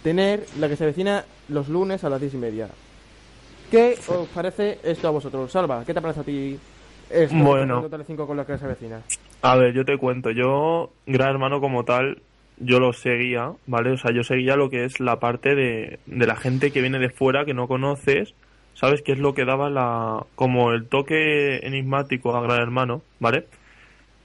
tener 0.04 0.46
la 0.60 0.68
que 0.68 0.76
se 0.76 0.86
vecina 0.86 1.26
los 1.48 1.70
lunes 1.70 2.04
a 2.04 2.10
las 2.10 2.20
10 2.20 2.34
y 2.34 2.38
media. 2.38 2.70
¿Qué 3.70 3.98
os 4.08 4.28
parece 4.30 4.80
esto 4.84 5.08
a 5.08 5.12
vosotros? 5.12 5.50
Salva, 5.52 5.84
¿qué 5.86 5.94
te 5.94 6.02
parece 6.02 6.20
a 6.20 6.24
ti 6.24 6.60
esto 7.14 7.36
Bueno. 7.36 7.89
con 8.28 8.38
lo 8.38 8.45
que 8.45 8.57
se 8.57 8.66
avecina? 8.66 9.01
A 9.41 9.55
ver, 9.55 9.74
yo 9.74 9.86
te 9.86 9.97
cuento. 9.97 10.32
Yo, 10.32 10.91
Gran 11.05 11.30
Hermano 11.30 11.59
como 11.59 11.84
tal, 11.84 12.22
yo 12.57 12.80
lo 12.80 12.93
seguía, 12.93 13.51
¿vale? 13.68 13.91
O 13.91 13.97
sea, 13.97 14.12
yo 14.14 14.24
seguía 14.24 14.55
lo 14.55 14.70
que 14.70 14.86
es 14.86 14.99
la 14.99 15.20
parte 15.20 15.55
de, 15.55 15.99
de 16.05 16.28
la 16.28 16.36
gente 16.36 16.72
que 16.72 16.82
viene 16.82 16.99
de 16.99 17.09
fuera, 17.09 17.45
que 17.45 17.53
no 17.53 17.68
conoces, 17.68 18.34
¿sabes? 18.74 19.01
Que 19.01 19.14
es 19.14 19.20
lo 19.20 19.34
que 19.34 19.45
daba 19.45 19.70
la 19.70 20.26
como 20.36 20.72
el 20.72 20.88
toque 20.88 21.57
enigmático 21.66 22.36
a 22.36 22.41
Gran 22.41 22.62
Hermano, 22.62 23.01
¿vale? 23.20 23.45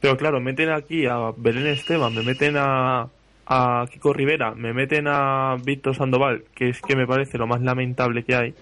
Pero 0.00 0.16
claro, 0.16 0.40
meten 0.40 0.70
aquí 0.70 1.06
a 1.06 1.32
Belén 1.36 1.66
Esteban, 1.66 2.14
me 2.14 2.22
meten 2.22 2.56
a, 2.58 3.08
a 3.46 3.86
Kiko 3.90 4.12
Rivera, 4.12 4.54
me 4.54 4.74
meten 4.74 5.06
a 5.08 5.56
Víctor 5.64 5.96
Sandoval, 5.96 6.44
que 6.54 6.68
es 6.68 6.82
que 6.82 6.94
me 6.94 7.06
parece 7.06 7.38
lo 7.38 7.46
más 7.46 7.62
lamentable 7.62 8.22
que 8.24 8.34
hay. 8.34 8.54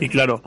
Y 0.00 0.08
claro, 0.08 0.42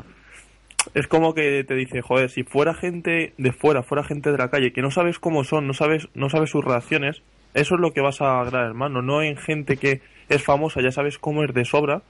es 0.94 1.08
como 1.08 1.34
que 1.34 1.64
te 1.64 1.76
dice, 1.76 2.02
joder, 2.02 2.30
si 2.30 2.44
fuera 2.44 2.74
gente 2.74 3.34
de 3.38 3.52
fuera, 3.52 3.84
fuera 3.84 4.04
gente 4.04 4.32
de 4.32 4.38
la 4.38 4.50
calle, 4.50 4.74
que 4.74 4.82
no 4.82 4.92
sabes 4.92 5.20
cómo 5.20 5.44
son, 5.44 5.68
no 5.68 5.74
sabes, 5.74 6.08
no 6.14 6.30
sabes 6.30 6.50
sus 6.50 6.64
reacciones, 6.64 7.22
eso 7.54 7.76
es 7.76 7.82
lo 7.82 7.92
que 7.92 8.02
vas 8.02 8.22
a 8.22 8.44
Gran 8.44 8.66
Hermano, 8.66 9.02
no 9.02 9.22
en 9.22 9.38
gente 9.38 9.78
que 9.78 10.02
es 10.30 10.44
famosa, 10.44 10.82
ya 10.82 10.92
sabes 10.92 11.18
cómo 11.18 11.44
es 11.44 11.54
de 11.54 11.66
sobra, 11.66 12.02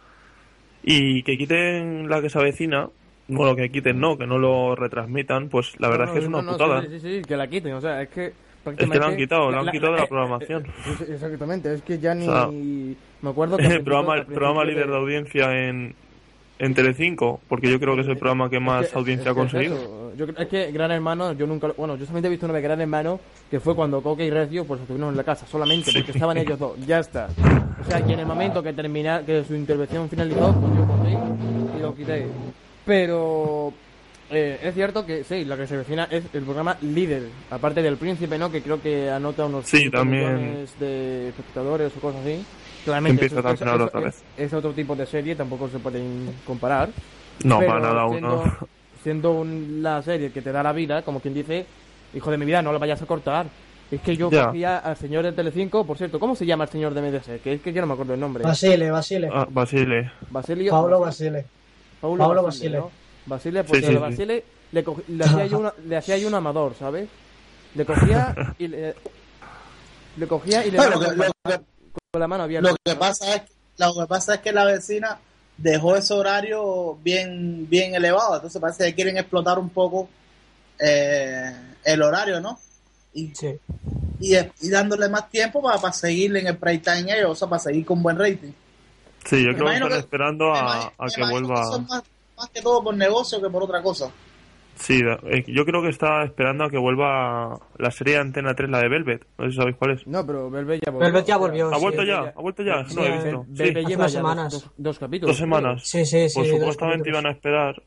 y 0.84 1.24
que 1.24 1.38
quiten 1.38 2.10
la 2.10 2.22
que 2.22 2.30
se 2.30 2.40
avecina, 2.40 2.90
bueno, 3.28 3.56
que 3.56 3.70
quiten 3.70 4.00
no, 4.00 4.18
que 4.18 4.28
no 4.28 4.38
lo 4.38 4.76
retransmitan, 4.76 5.50
pues 5.50 5.80
la 5.80 5.90
verdad 5.90 6.06
No, 6.06 6.12
es 6.12 6.14
que 6.14 6.20
es 6.20 6.28
una 6.28 6.42
no, 6.42 6.52
putada. 6.54 6.82
Sí, 6.82 6.88
sí, 6.88 7.00
sí, 7.00 7.22
que 7.28 7.38
la 7.38 7.48
quiten, 7.48 7.74
o 7.74 7.82
sea, 7.82 8.02
es 8.02 8.10
que... 8.10 8.34
Es 8.66 8.76
que 8.76 8.86
lo 8.86 9.06
han 9.06 9.16
quitado, 9.16 9.50
lo 9.50 9.60
han 9.62 9.72
quitado 9.72 9.94
de 9.94 10.00
la 10.00 10.08
programación. 10.10 10.66
exactamente, 11.10 11.74
es 11.74 11.82
que 11.82 12.00
ya 12.00 12.14
ni... 12.14 12.28
O 12.28 12.32
sea, 12.32 12.48
me 13.22 13.30
acuerdo 13.30 13.58
que... 13.58 13.66
el 13.68 13.84
programa, 13.84 14.16
el 14.16 14.26
programa 14.26 14.66
líder 14.66 14.88
de 14.88 14.98
audiencia 14.98 15.68
en, 15.68 15.96
en 16.60 16.74
Telecinco, 16.74 17.40
porque 17.48 17.70
yo 17.70 17.80
creo 17.80 17.96
que 17.96 18.02
es 18.02 18.08
el 18.08 18.18
programa 18.18 18.50
que 18.50 18.60
más 18.60 18.86
Es 18.86 18.92
que- 18.92 18.98
audiencia 18.98 19.30
ha 19.30 19.34
es 19.34 19.36
que 19.36 19.42
es 19.46 19.52
conseguido. 19.52 19.76
eso. 19.78 20.12
Yo 20.18 20.26
es 20.26 20.48
que 20.48 20.72
Gran 20.72 20.90
Hermano, 20.92 21.34
yo 21.34 21.46
nunca. 21.46 21.68
lo- 21.68 21.74
Bueno, 21.76 21.96
yo 21.96 22.06
solamente 22.06 22.28
he 22.28 22.32
visto 22.32 22.46
una 22.48 22.54
vez 22.54 22.64
Gran 22.64 22.82
Hermano, 22.82 23.20
que 23.52 23.60
fue 23.60 23.76
cuando 23.76 24.02
Coque 24.02 24.26
y 24.26 24.32
Recio 24.32 24.66
pues 24.66 24.82
estuvieron 24.82 25.10
en 25.12 25.18
la 25.18 25.24
casa, 25.24 25.46
solamente 25.46 25.92
porque 25.94 26.12
estaban 26.12 26.38
ellos 26.38 26.58
dos. 26.58 26.74
Ya 26.88 27.00
está. 27.00 27.28
O 27.80 27.90
sea, 27.90 28.04
que 28.04 28.14
en 28.14 28.20
el 28.22 28.26
momento 28.26 28.64
que 28.64 28.74
termina, 28.74 29.24
que 29.24 29.44
su 29.44 29.54
intervención 29.54 30.10
finalizó, 30.10 30.54
pues 30.60 30.76
yo 30.76 30.88
cogí 30.88 31.78
y 31.78 31.82
lo 31.82 31.96
quité. 31.96 32.26
Pero. 32.86 33.74
eh, 34.30 34.60
es 34.62 34.74
cierto 34.74 35.06
que 35.06 35.24
sí, 35.24 35.46
lo 35.46 35.56
que 35.56 35.68
se 35.68 35.76
avecina 35.76 36.06
es 36.12 36.24
el 36.34 36.44
programa 36.44 36.76
líder, 36.82 37.30
aparte 37.50 37.82
del 37.82 37.96
príncipe, 37.98 38.38
¿no? 38.38 38.52
Que 38.52 38.62
creo 38.62 38.82
que 38.82 39.10
anota 39.10 39.46
unos 39.46 39.66
Sí, 39.68 39.78
5 39.84 39.98
también. 40.00 40.36
millones 40.36 40.80
de 40.80 41.30
espectadores 41.30 41.94
o 41.96 42.00
cosas 42.02 42.22
así. 42.22 42.44
Claramente, 42.92 43.26
Empieza 43.26 43.48
a 43.70 43.76
otra 43.84 44.00
es- 44.00 44.06
vez. 44.06 44.24
es 44.38 44.54
otro 44.54 44.72
tipo 44.72 44.96
de 44.96 45.06
serie, 45.06 45.36
tampoco 45.36 45.68
se 45.70 45.80
pueden 45.80 46.34
comparar. 46.46 46.90
No, 47.44 47.60
Pero 47.60 47.72
para 47.74 47.82
nada 47.94 48.10
siendo, 48.10 48.42
uno. 48.42 48.58
Siendo 49.04 49.32
un- 49.34 49.80
la 49.84 50.02
serie 50.02 50.32
que 50.32 50.42
te 50.42 50.52
da 50.52 50.64
la 50.64 50.74
vida, 50.74 51.02
como 51.02 51.20
quien 51.20 51.34
dice, 51.34 51.66
hijo 52.14 52.32
de 52.32 52.38
mi 52.38 52.46
vida, 52.46 52.62
no 52.62 52.72
la 52.72 52.80
vayas 52.80 53.02
a 53.02 53.06
cortar. 53.06 53.46
Es 53.92 54.02
que 54.02 54.18
yo 54.18 54.30
cogía 54.30 54.80
al 54.80 54.98
señor 54.98 55.24
de 55.24 55.32
Telecinco, 55.32 55.86
por 55.86 55.98
cierto, 55.98 56.20
¿cómo 56.20 56.36
se 56.36 56.46
llama 56.46 56.66
el 56.66 56.70
señor 56.70 56.94
de 56.94 57.02
MDS? 57.02 57.40
Que 57.42 57.54
es 57.54 57.62
que 57.62 57.72
yo 57.72 57.80
no 57.82 57.88
me 57.88 57.94
acuerdo 57.94 58.14
el 58.16 58.20
nombre. 58.20 58.44
Basile, 58.44 58.92
Basile. 58.92 59.30
Ah, 59.32 59.48
Basile. 59.50 60.12
Basilio. 60.30 60.72
Pablo 60.72 61.00
Basile. 61.00 61.46
Paulo 62.02 62.18
Pablo 62.24 62.44
Basile. 62.44 62.80
Basile. 62.80 62.80
¿no? 62.80 62.92
Basile, 63.26 63.64
sí, 63.66 63.82
sí. 63.88 63.96
Basile 63.96 64.44
le, 64.74 64.84
hacía 65.24 65.46
yo 65.46 65.60
una, 65.60 65.74
le 65.86 65.96
hacía 65.98 66.18
yo 66.18 66.28
un 66.28 66.36
amador, 66.36 66.74
¿sabes? 66.78 67.08
Le 67.76 67.86
cogía 67.86 68.36
y 68.60 68.68
le, 68.68 68.94
le 70.18 70.28
cogía 70.28 70.66
y 70.66 70.72
le 70.72 70.78
Bueno, 70.78 71.00
lo 71.02 71.10
que- 71.46 71.62
con 72.18 72.22
la 72.22 72.28
mano 72.28 72.44
abierta. 72.44 72.70
Lo 72.72 72.76
que 72.84 72.96
pasa 72.96 73.36
es 73.36 73.42
lo 73.78 73.94
que 73.94 74.08
pasa 74.08 74.36
es 74.36 74.42
que 74.42 74.52
la 74.52 74.66
vecina 74.66 75.20
dejó 75.56 75.96
ese 75.96 76.14
horario 76.14 76.96
bien 77.04 77.68
bien 77.70 77.94
elevado, 77.96 78.36
entonces 78.36 78.60
parece 78.60 78.86
que 78.86 78.96
quieren 78.96 79.18
explotar 79.18 79.60
un 79.60 79.70
poco 79.70 80.10
eh, 80.80 81.52
el 81.84 82.02
horario, 82.02 82.40
¿no? 82.40 82.60
Y, 83.14 83.32
y, 84.20 84.36
y 84.62 84.70
dándole 84.70 85.10
más 85.10 85.30
tiempo 85.30 85.62
para, 85.62 85.80
para 85.80 85.94
seguirle 85.94 86.40
en 86.42 86.48
el 86.48 86.58
prime 86.58 86.80
time 86.80 87.18
ellos, 87.18 87.32
o 87.32 87.36
sea, 87.36 87.48
para 87.48 87.60
seguir 87.60 87.86
con 87.86 88.02
buen 88.04 88.18
rating. 88.18 88.52
Sí, 89.26 89.44
yo 89.44 89.50
Me 89.52 89.56
creo 89.56 89.68
que 89.68 89.74
están 89.76 89.90
que- 89.90 89.98
esperando 90.00 90.54
a, 90.54 90.94
a 90.98 91.08
que 91.14 91.22
vuelva. 91.24 91.80
Más, 91.88 92.04
más 92.38 92.50
que 92.54 92.62
todo 92.62 92.84
por 92.84 92.96
negocio 92.96 93.42
que 93.42 93.50
por 93.50 93.64
otra 93.64 93.82
cosa. 93.82 94.12
Sí, 94.80 95.02
eh, 95.26 95.44
yo 95.48 95.66
creo 95.66 95.82
que 95.82 95.90
está 95.90 96.24
esperando 96.24 96.64
a 96.66 96.70
que 96.70 96.78
vuelva 96.78 97.60
la 97.78 97.92
serie 97.92 98.14
de 98.14 98.20
Antena 98.22 98.54
3, 98.54 98.70
la 98.70 98.80
de 98.80 98.90
Velvet. 98.90 99.26
No 99.38 99.46
sé 99.46 99.52
si 99.52 99.58
sabéis 99.58 99.76
cuál 99.78 99.92
es. 99.92 100.06
No, 100.08 100.26
pero 100.26 100.50
Velvet 100.52 100.82
ya 100.86 100.92
volvió. 100.92 101.06
Velvet 101.08 101.26
ya 101.26 101.38
volvió. 101.38 101.68
¿Ha 101.72 101.76
sí. 101.76 101.82
vuelto 101.82 102.04
ya? 102.04 102.20
¿Ha 102.36 102.42
vuelto 102.42 102.64
ya? 102.64 102.84
No 102.84 102.96
lo 103.02 103.06
he 103.06 103.12
visto. 103.12 103.46
Sí. 103.46 103.64
Velvet 103.64 103.78
Hace 103.78 103.90
lleva 103.90 104.02
unas 104.02 104.14
ya 104.14 104.20
semanas. 104.20 104.54
Dos, 104.54 104.64
dos- 104.64 104.74
dos 104.78 105.00
capítulos. 105.00 105.32
Dos 105.34 105.38
semanas. 105.40 105.82
Sí, 105.84 106.06
sí, 106.06 106.30
sí. 106.30 106.36
Pues 106.40 106.50
dos 106.52 106.60
supuestamente 106.60 107.10
iban 107.10 107.26
a 107.26 107.32
esperar, 107.32 107.82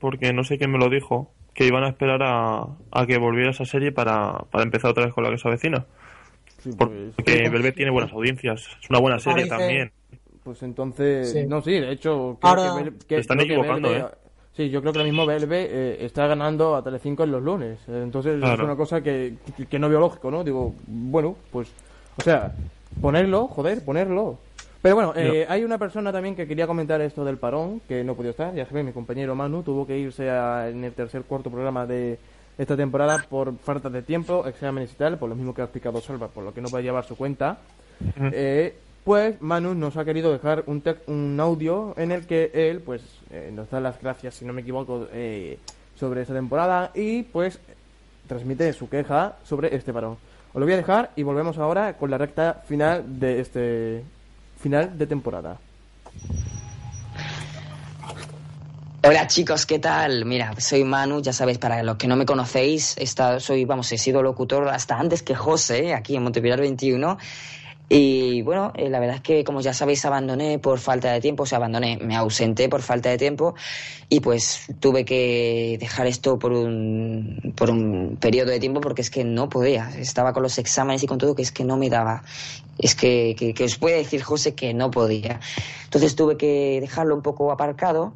porque 0.00 0.32
no 0.32 0.42
sé 0.44 0.56
quién 0.56 0.70
me 0.72 0.78
lo 0.78 0.88
dijo, 0.88 1.30
que 1.54 1.66
iban 1.66 1.84
a 1.84 1.88
esperar 1.88 2.22
a, 2.22 2.66
a 2.90 3.06
que 3.06 3.18
volviera 3.18 3.50
esa 3.50 3.64
serie 3.66 3.92
para, 3.92 4.32
para 4.50 4.64
empezar 4.64 4.92
otra 4.92 5.04
vez 5.04 5.12
con 5.14 5.24
la 5.24 5.30
que 5.30 5.38
se 5.38 5.46
avecina. 5.48 5.84
Sí, 6.58 6.70
pues, 6.76 6.90
Porque 7.16 7.48
Velvet 7.50 7.74
tiene 7.74 7.90
buenas 7.90 8.12
audiencias. 8.12 8.66
Es 8.82 8.88
una 8.90 8.98
buena 8.98 9.18
serie 9.18 9.44
dice- 9.44 9.56
también. 9.56 9.92
Pues 10.42 10.62
entonces, 10.62 11.32
Sí. 11.32 11.46
no, 11.46 11.60
sí, 11.60 11.72
de 11.72 11.92
hecho, 11.92 12.38
creo 12.40 12.50
Ahora- 12.50 12.82
que, 12.84 13.06
que- 13.06 13.18
están 13.18 13.36
creo 13.36 13.48
que 13.48 13.54
equivocando, 13.54 13.90
Velvet- 13.90 14.14
Sí, 14.56 14.68
yo 14.68 14.80
creo 14.80 14.92
que 14.92 14.98
ahora 14.98 15.08
mismo 15.10 15.26
Velvet 15.26 15.68
eh, 15.70 16.04
está 16.04 16.26
ganando 16.26 16.74
a 16.76 16.82
Telecinco 16.82 17.22
en 17.24 17.30
los 17.32 17.42
lunes. 17.42 17.78
Eh, 17.88 18.00
Entonces 18.02 18.36
es 18.36 18.42
una 18.64 18.76
cosa 18.76 19.00
que, 19.00 19.34
que, 19.56 19.66
que 19.66 19.78
no 19.78 19.88
veo 19.88 20.00
lógico, 20.00 20.30
¿no? 20.30 20.42
Digo, 20.44 20.74
bueno, 20.86 21.36
pues, 21.52 21.68
o 22.18 22.22
sea, 22.22 22.52
ponerlo, 23.00 23.46
joder, 23.48 23.84
ponerlo. 23.84 24.38
Pero 24.82 24.94
bueno, 24.96 25.12
eh, 25.14 25.46
hay 25.48 25.62
una 25.62 25.78
persona 25.78 26.10
también 26.12 26.34
que 26.34 26.46
quería 26.48 26.66
comentar 26.66 27.00
esto 27.00 27.24
del 27.24 27.36
parón, 27.36 27.80
que 27.86 28.02
no 28.02 28.14
pudo 28.14 28.30
estar. 28.30 28.54
Ya 28.54 28.66
sabéis, 28.66 28.86
mi 28.86 28.92
compañero 28.92 29.34
Manu 29.34 29.62
tuvo 29.62 29.86
que 29.86 29.96
irse 29.98 30.28
a- 30.30 30.68
en 30.68 30.82
el 30.84 30.92
tercer 30.94 31.22
cuarto 31.22 31.50
programa 31.50 31.86
de 31.86 32.18
esta 32.58 32.76
temporada 32.76 33.24
por 33.28 33.56
falta 33.58 33.88
de 33.88 34.02
tiempo, 34.02 34.46
exámenes 34.46 34.92
y 34.92 34.96
tal, 34.96 35.18
por 35.18 35.28
lo 35.28 35.36
mismo 35.36 35.54
que 35.54 35.60
ha 35.62 35.64
explicado 35.64 36.00
Salva, 36.00 36.28
por 36.28 36.44
lo 36.44 36.52
que 36.52 36.60
no 36.60 36.68
puede 36.68 36.82
llevar 36.84 37.04
su 37.04 37.16
cuenta. 37.16 37.58
Eh, 38.32 38.74
pues 39.04 39.40
Manu 39.40 39.74
nos 39.74 39.96
ha 39.96 40.04
querido 40.04 40.32
dejar 40.32 40.64
un, 40.66 40.82
un 41.06 41.40
audio 41.40 41.94
en 41.96 42.12
el 42.12 42.26
que 42.26 42.50
él 42.54 42.80
pues 42.80 43.02
eh, 43.30 43.50
nos 43.52 43.70
da 43.70 43.80
las 43.80 44.00
gracias, 44.00 44.34
si 44.34 44.44
no 44.44 44.52
me 44.52 44.62
equivoco, 44.62 45.08
eh, 45.12 45.58
sobre 45.98 46.22
esta 46.22 46.34
temporada 46.34 46.90
y 46.94 47.22
pues 47.22 47.58
transmite 48.26 48.72
su 48.72 48.88
queja 48.88 49.36
sobre 49.44 49.74
este 49.74 49.92
parón. 49.92 50.16
Os 50.52 50.60
lo 50.60 50.66
voy 50.66 50.74
a 50.74 50.78
dejar 50.78 51.10
y 51.16 51.22
volvemos 51.22 51.58
ahora 51.58 51.96
con 51.96 52.10
la 52.10 52.18
recta 52.18 52.62
final 52.66 53.20
de 53.20 53.40
este 53.40 54.04
final 54.58 54.98
de 54.98 55.06
temporada. 55.06 55.58
Hola 59.02 59.26
chicos, 59.26 59.64
¿qué 59.64 59.78
tal? 59.78 60.26
Mira, 60.26 60.52
soy 60.60 60.84
Manu, 60.84 61.22
ya 61.22 61.32
sabéis, 61.32 61.56
para 61.56 61.82
los 61.82 61.96
que 61.96 62.06
no 62.06 62.16
me 62.16 62.26
conocéis, 62.26 62.98
he 62.98 63.06
soy, 63.40 63.64
vamos, 63.64 63.90
he 63.92 63.98
sido 63.98 64.22
locutor 64.22 64.68
hasta 64.68 64.98
antes 64.98 65.22
que 65.22 65.34
José, 65.34 65.94
aquí 65.94 66.16
en 66.16 66.22
Montepilar 66.22 66.60
21. 66.60 67.16
Y 67.92 68.42
bueno, 68.42 68.72
eh, 68.76 68.88
la 68.88 69.00
verdad 69.00 69.16
es 69.16 69.20
que, 69.20 69.42
como 69.42 69.60
ya 69.60 69.74
sabéis, 69.74 70.04
abandoné 70.04 70.60
por 70.60 70.78
falta 70.78 71.12
de 71.12 71.20
tiempo, 71.20 71.42
o 71.42 71.46
sea, 71.46 71.58
abandoné, 71.58 71.98
me 72.00 72.14
ausenté 72.14 72.68
por 72.68 72.82
falta 72.82 73.10
de 73.10 73.18
tiempo 73.18 73.56
y 74.08 74.20
pues 74.20 74.66
tuve 74.78 75.04
que 75.04 75.76
dejar 75.80 76.06
esto 76.06 76.38
por 76.38 76.52
un, 76.52 77.52
por 77.56 77.68
un 77.68 78.16
periodo 78.20 78.52
de 78.52 78.60
tiempo 78.60 78.80
porque 78.80 79.02
es 79.02 79.10
que 79.10 79.24
no 79.24 79.48
podía, 79.48 79.90
estaba 79.98 80.32
con 80.32 80.44
los 80.44 80.56
exámenes 80.58 81.02
y 81.02 81.08
con 81.08 81.18
todo 81.18 81.34
que 81.34 81.42
es 81.42 81.50
que 81.50 81.64
no 81.64 81.76
me 81.76 81.90
daba. 81.90 82.22
Es 82.78 82.94
que, 82.94 83.34
que, 83.36 83.54
que 83.54 83.64
os 83.64 83.76
puede 83.76 83.96
decir 83.96 84.22
José 84.22 84.54
que 84.54 84.72
no 84.72 84.92
podía. 84.92 85.40
Entonces 85.82 86.14
tuve 86.14 86.36
que 86.36 86.78
dejarlo 86.80 87.16
un 87.16 87.22
poco 87.22 87.50
aparcado. 87.50 88.14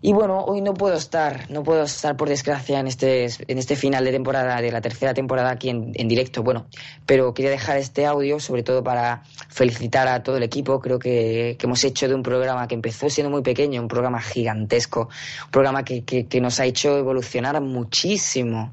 Y 0.00 0.12
bueno, 0.12 0.44
hoy 0.44 0.60
no 0.60 0.74
puedo 0.74 0.94
estar, 0.94 1.50
no 1.50 1.64
puedo 1.64 1.82
estar 1.82 2.16
por 2.16 2.28
desgracia 2.28 2.78
en 2.78 2.86
este, 2.86 3.24
en 3.24 3.58
este 3.58 3.74
final 3.74 4.04
de 4.04 4.12
temporada, 4.12 4.60
de 4.60 4.70
la 4.70 4.80
tercera 4.80 5.12
temporada 5.12 5.50
aquí 5.50 5.70
en, 5.70 5.90
en 5.94 6.06
directo. 6.06 6.44
Bueno, 6.44 6.66
pero 7.04 7.34
quería 7.34 7.50
dejar 7.50 7.78
este 7.78 8.06
audio 8.06 8.38
sobre 8.38 8.62
todo 8.62 8.84
para 8.84 9.24
felicitar 9.48 10.06
a 10.06 10.22
todo 10.22 10.36
el 10.36 10.44
equipo. 10.44 10.80
Creo 10.80 11.00
que, 11.00 11.56
que 11.58 11.66
hemos 11.66 11.82
hecho 11.82 12.06
de 12.06 12.14
un 12.14 12.22
programa 12.22 12.68
que 12.68 12.76
empezó 12.76 13.10
siendo 13.10 13.30
muy 13.30 13.42
pequeño, 13.42 13.82
un 13.82 13.88
programa 13.88 14.20
gigantesco, 14.20 15.08
un 15.46 15.50
programa 15.50 15.84
que, 15.84 16.04
que, 16.04 16.26
que 16.26 16.40
nos 16.40 16.60
ha 16.60 16.66
hecho 16.66 16.96
evolucionar 16.96 17.60
muchísimo. 17.60 18.72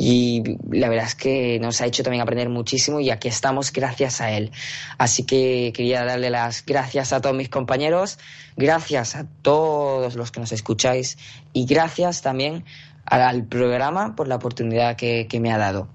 Y 0.00 0.44
la 0.70 0.88
verdad 0.88 1.06
es 1.06 1.16
que 1.16 1.58
nos 1.58 1.80
ha 1.80 1.86
hecho 1.86 2.04
también 2.04 2.22
aprender 2.22 2.48
muchísimo 2.48 3.00
y 3.00 3.10
aquí 3.10 3.26
estamos 3.26 3.72
gracias 3.72 4.20
a 4.20 4.30
él. 4.30 4.52
Así 4.96 5.24
que 5.24 5.72
quería 5.74 6.04
darle 6.04 6.30
las 6.30 6.64
gracias 6.64 7.12
a 7.12 7.20
todos 7.20 7.34
mis 7.34 7.48
compañeros, 7.48 8.20
gracias 8.56 9.16
a 9.16 9.26
todos 9.42 10.14
los 10.14 10.30
que 10.30 10.38
nos 10.38 10.52
escucháis 10.52 11.18
y 11.52 11.66
gracias 11.66 12.22
también 12.22 12.64
al 13.06 13.42
programa 13.46 14.14
por 14.14 14.28
la 14.28 14.36
oportunidad 14.36 14.94
que, 14.94 15.26
que 15.28 15.40
me 15.40 15.52
ha 15.52 15.58
dado. 15.58 15.88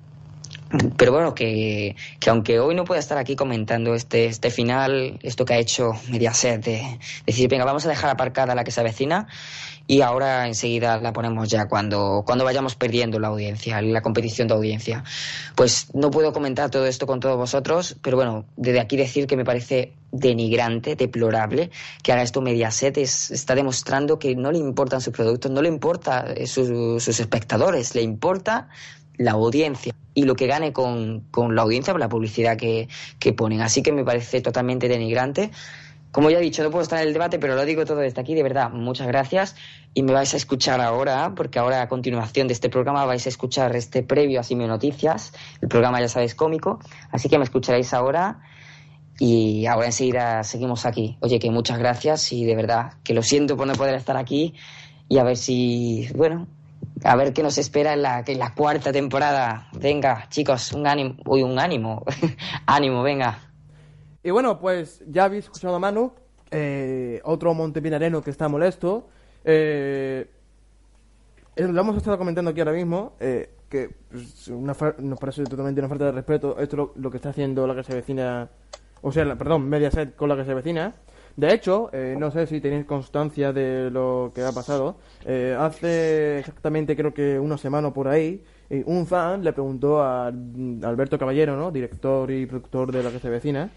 Pero 0.97 1.11
bueno, 1.11 1.35
que, 1.35 1.95
que 2.19 2.29
aunque 2.29 2.59
hoy 2.59 2.73
no 2.73 2.83
pueda 2.83 2.99
estar 2.99 3.17
aquí 3.17 3.35
comentando 3.35 3.93
este, 3.93 4.25
este 4.25 4.49
final, 4.49 5.19
esto 5.21 5.45
que 5.45 5.53
ha 5.53 5.57
hecho 5.57 5.91
Mediaset 6.09 6.63
de 6.63 6.99
decir, 7.25 7.49
venga, 7.49 7.65
vamos 7.65 7.85
a 7.85 7.89
dejar 7.89 8.09
aparcada 8.09 8.55
la 8.55 8.63
que 8.63 8.71
se 8.71 8.81
avecina 8.81 9.27
y 9.85 10.01
ahora 10.01 10.47
enseguida 10.47 10.99
la 10.99 11.13
ponemos 11.13 11.49
ya 11.49 11.67
cuando, 11.67 12.23
cuando 12.25 12.45
vayamos 12.45 12.75
perdiendo 12.75 13.19
la 13.19 13.27
audiencia, 13.27 13.81
la 13.81 14.01
competición 14.01 14.47
de 14.47 14.55
audiencia. 14.55 15.03
Pues 15.55 15.93
no 15.93 16.09
puedo 16.09 16.33
comentar 16.33 16.71
todo 16.71 16.87
esto 16.87 17.05
con 17.05 17.19
todos 17.19 17.37
vosotros, 17.37 17.95
pero 18.01 18.17
bueno, 18.17 18.45
desde 18.55 18.79
aquí 18.79 18.97
decir 18.97 19.27
que 19.27 19.37
me 19.37 19.45
parece 19.45 19.93
denigrante, 20.11 20.95
deplorable 20.95 21.69
que 22.01 22.13
haga 22.13 22.23
esto 22.23 22.41
Mediaset, 22.41 22.97
es, 22.97 23.29
está 23.29 23.53
demostrando 23.55 24.17
que 24.17 24.35
no 24.35 24.51
le 24.51 24.59
importan 24.59 25.01
sus 25.01 25.13
productos, 25.13 25.51
no 25.51 25.61
le 25.61 25.67
importa 25.67 26.33
eh, 26.35 26.47
sus, 26.47 27.03
sus 27.03 27.19
espectadores, 27.19 27.93
le 27.93 28.01
importa 28.01 28.69
la 29.17 29.31
audiencia 29.31 29.93
y 30.13 30.23
lo 30.23 30.35
que 30.35 30.47
gane 30.47 30.73
con, 30.73 31.21
con 31.31 31.55
la 31.55 31.63
audiencia 31.63 31.93
por 31.93 31.99
la 31.99 32.09
publicidad 32.09 32.57
que, 32.57 32.87
que 33.19 33.33
ponen. 33.33 33.61
Así 33.61 33.81
que 33.81 33.91
me 33.91 34.03
parece 34.03 34.41
totalmente 34.41 34.87
denigrante. 34.87 35.51
Como 36.13 36.29
ya 36.29 36.37
he 36.37 36.41
dicho, 36.41 36.61
no 36.61 36.69
puedo 36.69 36.83
estar 36.83 37.01
en 37.01 37.07
el 37.07 37.13
debate, 37.13 37.39
pero 37.39 37.55
lo 37.55 37.65
digo 37.65 37.85
todo 37.85 37.97
desde 37.97 38.21
aquí, 38.21 38.35
de 38.35 38.43
verdad, 38.43 38.69
muchas 38.69 39.07
gracias. 39.07 39.55
Y 39.95 40.03
me 40.03 40.13
vais 40.13 40.31
a 40.35 40.37
escuchar 40.37 40.79
ahora, 40.79 41.33
porque 41.35 41.57
ahora 41.57 41.81
a 41.81 41.87
continuación 41.87 42.47
de 42.47 42.53
este 42.53 42.69
programa 42.69 43.03
vais 43.05 43.25
a 43.25 43.29
escuchar 43.29 43.75
este 43.75 44.03
previo 44.03 44.39
a 44.39 44.43
Simio 44.43 44.67
Noticias, 44.67 45.33
el 45.59 45.69
programa 45.69 45.99
ya 45.99 46.07
sabéis 46.07 46.35
cómico, 46.35 46.79
así 47.11 47.29
que 47.29 47.39
me 47.39 47.43
escucharéis 47.45 47.95
ahora 47.95 48.41
y 49.17 49.65
ahora 49.65 49.87
enseguida 49.87 50.43
seguimos 50.43 50.85
aquí. 50.85 51.17
Oye, 51.19 51.39
que 51.39 51.49
muchas 51.49 51.79
gracias 51.79 52.31
y 52.31 52.45
de 52.45 52.55
verdad 52.55 52.93
que 53.03 53.15
lo 53.15 53.23
siento 53.23 53.57
por 53.57 53.65
no 53.65 53.73
poder 53.73 53.95
estar 53.95 54.15
aquí 54.15 54.53
y 55.09 55.17
a 55.17 55.23
ver 55.23 55.37
si, 55.37 56.07
bueno, 56.15 56.47
a 57.03 57.15
ver 57.15 57.33
qué 57.33 57.43
nos 57.43 57.57
espera 57.57 57.93
en 57.93 58.01
la, 58.01 58.23
en 58.25 58.39
la 58.39 58.53
cuarta 58.53 58.91
temporada. 58.91 59.67
Venga, 59.73 60.27
chicos, 60.29 60.71
un 60.73 60.85
ánimo, 60.87 61.15
uy, 61.25 61.43
un 61.43 61.57
ánimo, 61.59 62.03
ánimo, 62.65 63.03
venga. 63.03 63.39
Y 64.23 64.31
bueno, 64.31 64.59
pues 64.59 65.03
ya 65.07 65.25
habéis 65.25 65.45
escuchado 65.45 65.75
a 65.75 65.79
Manu, 65.79 66.13
eh, 66.51 67.19
otro 67.25 67.53
montepinareno 67.53 68.21
que 68.21 68.29
está 68.29 68.47
molesto. 68.47 69.09
Eh, 69.43 70.27
lo 71.57 71.81
hemos 71.81 71.97
estado 71.97 72.17
comentando 72.17 72.51
aquí 72.51 72.61
ahora 72.61 72.71
mismo, 72.73 73.13
eh, 73.19 73.49
que 73.69 73.89
pues, 74.09 74.47
una 74.47 74.75
nos 74.99 75.19
parece 75.19 75.43
totalmente 75.43 75.81
una 75.81 75.89
falta 75.89 76.05
de 76.05 76.11
respeto 76.11 76.57
esto 76.59 76.75
lo, 76.77 76.93
lo 76.95 77.09
que 77.11 77.17
está 77.17 77.29
haciendo 77.29 77.65
la 77.67 77.75
que 77.75 77.83
se 77.83 77.93
vecina, 77.93 78.49
o 79.01 79.11
sea, 79.11 79.25
la- 79.25 79.35
perdón, 79.35 79.67
Mediaset 79.67 80.15
con 80.15 80.29
la 80.29 80.35
que 80.35 80.45
se 80.45 80.53
vecina. 80.53 80.93
De 81.35 81.53
hecho, 81.53 81.89
eh, 81.91 82.15
no 82.17 82.29
sé 82.29 82.45
si 82.45 82.61
tenéis 82.61 82.85
constancia 82.85 83.51
de 83.51 83.89
lo 83.89 84.31
que 84.33 84.43
ha 84.43 84.51
pasado. 84.51 84.95
eh, 85.25 85.55
hace 85.57 86.39
exactamente 86.39 86.95
creo 86.95 87.13
que 87.13 87.39
una 87.39 87.57
semana 87.57 87.91
por 87.91 88.07
ahí, 88.07 88.41
eh, 88.69 88.83
un 88.87 89.05
fan 89.05 89.43
le 89.43 89.53
preguntó 89.53 90.01
a 90.01 90.27
Alberto 90.27 91.19
Caballero, 91.19 91.55
¿no? 91.55 91.71
director 91.71 92.31
y 92.31 92.45
productor 92.45 92.91
de 92.91 93.03
la 93.03 93.11
que 93.11 93.19
se 93.19 93.29
vecina, 93.29 93.69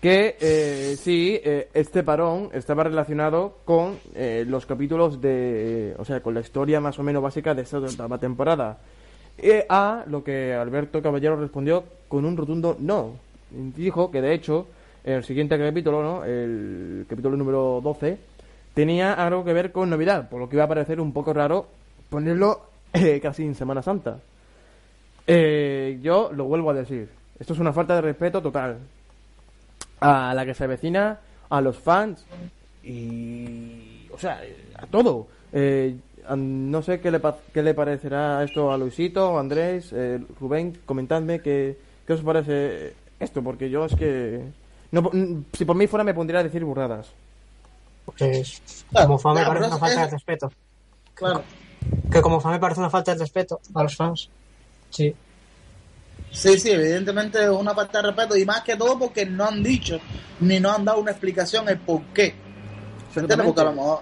que 0.00 0.36
eh, 0.40 0.96
sí, 0.98 1.38
eh, 1.44 1.68
este 1.74 2.02
parón 2.02 2.50
estaba 2.52 2.84
relacionado 2.84 3.58
con 3.64 3.98
los 4.46 4.66
capítulos 4.66 5.20
de, 5.20 5.94
o 5.98 6.04
sea, 6.04 6.20
con 6.20 6.34
la 6.34 6.40
historia 6.40 6.80
más 6.80 6.98
o 6.98 7.02
menos 7.02 7.22
básica 7.22 7.54
de 7.54 7.62
esta 7.62 7.78
octava 7.78 8.18
temporada. 8.18 8.78
A 9.68 10.04
lo 10.06 10.24
que 10.24 10.54
Alberto 10.54 11.02
Caballero 11.02 11.36
respondió 11.36 11.84
con 12.08 12.24
un 12.24 12.36
rotundo 12.36 12.76
no. 12.78 13.12
Dijo 13.50 14.10
que 14.10 14.22
de 14.22 14.32
hecho 14.32 14.66
el 15.06 15.24
siguiente 15.24 15.56
capítulo, 15.58 16.02
¿no? 16.02 16.24
el 16.24 17.06
capítulo 17.08 17.36
número 17.36 17.80
12, 17.82 18.18
tenía 18.74 19.14
algo 19.14 19.44
que 19.44 19.52
ver 19.52 19.72
con 19.72 19.88
Navidad, 19.88 20.28
por 20.28 20.40
lo 20.40 20.48
que 20.48 20.56
iba 20.56 20.64
a 20.64 20.68
parecer 20.68 21.00
un 21.00 21.12
poco 21.12 21.32
raro 21.32 21.66
ponerlo 22.10 22.60
eh, 22.92 23.20
casi 23.22 23.44
en 23.44 23.54
Semana 23.54 23.82
Santa. 23.82 24.18
Eh, 25.26 25.98
yo 26.02 26.30
lo 26.32 26.44
vuelvo 26.44 26.70
a 26.70 26.74
decir, 26.74 27.08
esto 27.38 27.52
es 27.52 27.58
una 27.58 27.72
falta 27.72 27.94
de 27.96 28.00
respeto 28.02 28.40
total 28.42 28.78
a 30.00 30.34
la 30.34 30.44
que 30.44 30.54
se 30.54 30.64
avecina, 30.64 31.18
a 31.48 31.60
los 31.60 31.78
fans 31.78 32.24
y, 32.84 34.08
o 34.12 34.18
sea, 34.18 34.40
a 34.74 34.86
todo. 34.86 35.26
Eh, 35.52 35.96
a- 36.28 36.36
no 36.36 36.82
sé 36.82 37.00
qué 37.00 37.10
le, 37.10 37.20
qué 37.54 37.62
le 37.62 37.74
parecerá 37.74 38.42
esto 38.44 38.70
a 38.72 38.76
Luisito, 38.78 39.38
Andrés, 39.38 39.92
eh, 39.92 40.20
Rubén, 40.40 40.76
comentadme 40.84 41.40
qué, 41.40 41.76
qué 42.06 42.12
os 42.12 42.20
parece 42.22 42.94
esto, 43.20 43.42
porque 43.42 43.70
yo 43.70 43.84
es 43.86 43.94
que... 43.94 44.42
No, 44.92 45.02
mm, 45.02 45.44
si 45.52 45.64
por 45.64 45.76
mí 45.76 45.86
fuera 45.86 46.04
me 46.04 46.14
pondría 46.14 46.40
a 46.40 46.44
decir 46.44 46.64
burradas. 46.64 47.08
Pues, 48.04 48.62
como 48.92 49.18
fan 49.18 49.34
me 49.34 49.40
Claro, 49.40 49.48
parece 49.52 49.66
una 49.66 49.74
es- 49.76 49.80
falta 49.80 50.00
de 50.00 50.06
es- 50.06 50.12
respeto. 50.12 50.52
Claro. 51.14 51.42
Que 52.10 52.20
como 52.22 52.40
fan 52.40 52.52
me 52.52 52.58
parece 52.60 52.80
una 52.80 52.90
falta 52.90 53.12
de 53.14 53.20
respeto 53.20 53.60
a 53.74 53.82
los 53.82 53.96
fans. 53.96 54.28
Sí. 54.90 55.14
Sí, 56.30 56.58
sí, 56.58 56.70
evidentemente 56.70 57.42
es 57.42 57.48
una 57.50 57.74
falta 57.74 58.00
de 58.02 58.08
respeto 58.08 58.36
y 58.36 58.44
más 58.44 58.62
que 58.62 58.76
todo 58.76 58.98
porque 58.98 59.24
no 59.26 59.46
han 59.46 59.62
dicho 59.62 59.98
ni 60.40 60.60
no 60.60 60.72
han 60.72 60.84
dado 60.84 61.00
una 61.00 61.12
explicación 61.12 61.68
el 61.68 61.78
por 61.78 62.02
qué. 62.06 62.34
¿Se 63.12 63.20
entiende? 63.20 63.44
Porque 63.44 63.60
a 63.60 63.64
lo 63.64 63.72
mejor, 63.72 64.00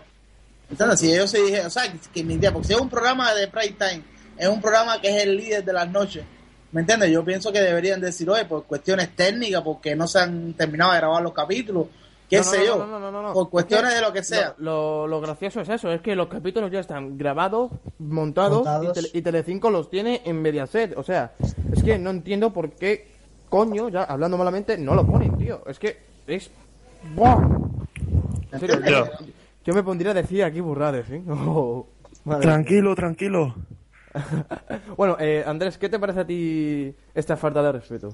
¿entiendes? 0.71 1.01
Si 1.01 1.13
ellos 1.13 1.31
se 1.31 1.43
dijeron, 1.43 1.67
o 1.67 1.71
sea, 1.71 1.91
que, 1.91 1.99
que 2.13 2.25
mi 2.25 2.35
idea, 2.35 2.53
porque 2.53 2.69
si 2.69 2.75
es 2.75 2.81
un 2.81 2.89
programa 2.89 3.33
de 3.35 3.47
prime 3.49 3.77
time, 3.79 4.03
es 4.37 4.49
un 4.49 4.61
programa 4.61 5.01
que 5.01 5.17
es 5.17 5.23
el 5.23 5.37
líder 5.37 5.65
de 5.65 5.73
las 5.73 5.89
noches, 5.89 6.25
¿me 6.75 6.83
entiendes? 6.83 7.11
Yo 7.11 7.25
pienso 7.25 7.51
que 7.51 7.61
deberían 7.61 8.01
decir, 8.03 8.29
oye, 8.29 8.45
por 8.45 8.65
cuestiones 8.65 9.17
técnicas, 9.17 9.63
porque 9.63 9.97
no 9.97 10.07
se 10.07 10.19
han 10.19 10.53
terminado 10.53 10.93
de 10.93 10.99
grabar 10.99 11.23
los 11.23 11.33
capítulos, 11.33 11.87
qué 12.29 12.37
No, 12.39 12.43
sé 12.45 12.59
no, 12.59 12.65
yo, 12.65 12.77
no, 12.79 12.87
no, 12.87 12.99
no, 13.01 13.11
no, 13.11 13.23
no. 13.23 13.33
por 13.33 13.49
cuestiones 13.49 13.87
Es 13.87 13.91
que 13.95 14.01
de 14.03 14.07
lo 14.07 14.13
que 14.13 14.23
sea. 14.23 14.55
Lo, 14.59 15.07
lo- 15.07 15.07
lo 15.07 15.21
gracioso 15.23 15.61
es 15.63 15.69
eso, 15.71 15.91
es 15.91 16.01
que 16.03 16.15
los 16.15 16.27
capítulos 16.29 16.71
ya 16.71 16.81
están 16.81 17.17
grabados, 17.17 17.71
montados, 17.99 18.57
Montados. 18.59 18.89
Y, 18.99 19.01
Tele- 19.01 19.11
y 19.15 19.23
Telecinco 19.23 19.71
los 19.71 19.89
tiene 19.89 20.21
en 20.25 20.43
Mediaset. 20.43 20.97
O 20.99 21.03
sea, 21.03 21.33
es 21.73 21.83
que 21.83 21.99
no 21.99 22.11
entiendo 22.11 22.53
por 22.53 22.71
qué, 22.73 23.09
coño, 23.49 23.89
ya 23.89 24.03
hablando 24.05 24.37
malamente, 24.37 24.77
no 24.77 24.95
lo 24.95 25.07
ponen, 25.07 25.37
tío. 25.39 25.63
Es 25.67 25.79
que 25.79 25.97
es... 26.27 26.51
¡Buah! 27.15 27.39
En 28.53 28.61
serio, 28.61 28.81
yo, 28.85 29.07
yo 29.65 29.75
me 29.75 29.83
pondría 29.83 30.11
a 30.13 30.15
decir 30.15 30.43
aquí 30.43 30.61
burrades, 30.61 31.09
¿eh? 31.11 31.23
Oh, 31.29 31.87
Tranquilo, 32.41 32.95
tranquilo. 32.95 33.55
Bueno, 34.97 35.17
eh, 35.19 35.43
Andrés, 35.47 35.79
¿qué 35.79 35.89
te 35.89 35.99
parece 35.99 36.21
a 36.21 36.27
ti 36.27 36.95
esta 37.15 37.37
falta 37.37 37.63
de 37.63 37.73
respeto? 37.73 38.09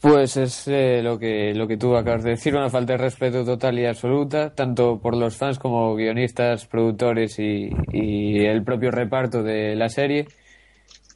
Pues 0.00 0.36
es 0.36 0.68
eh, 0.68 1.00
lo 1.02 1.18
que 1.18 1.54
lo 1.54 1.66
que 1.66 1.76
tú 1.76 1.96
acabas 1.96 2.24
de 2.24 2.30
decir, 2.30 2.54
una 2.54 2.68
falta 2.68 2.94
de 2.94 2.98
respeto 2.98 3.44
total 3.44 3.78
y 3.78 3.86
absoluta, 3.86 4.54
tanto 4.54 4.98
por 5.00 5.16
los 5.16 5.36
fans 5.36 5.58
como 5.58 5.94
guionistas, 5.94 6.66
productores 6.66 7.38
y, 7.38 7.70
el 7.92 8.62
propio 8.64 8.90
reparto 8.90 9.42
de 9.42 9.74
la 9.74 9.88
serie. 9.88 10.26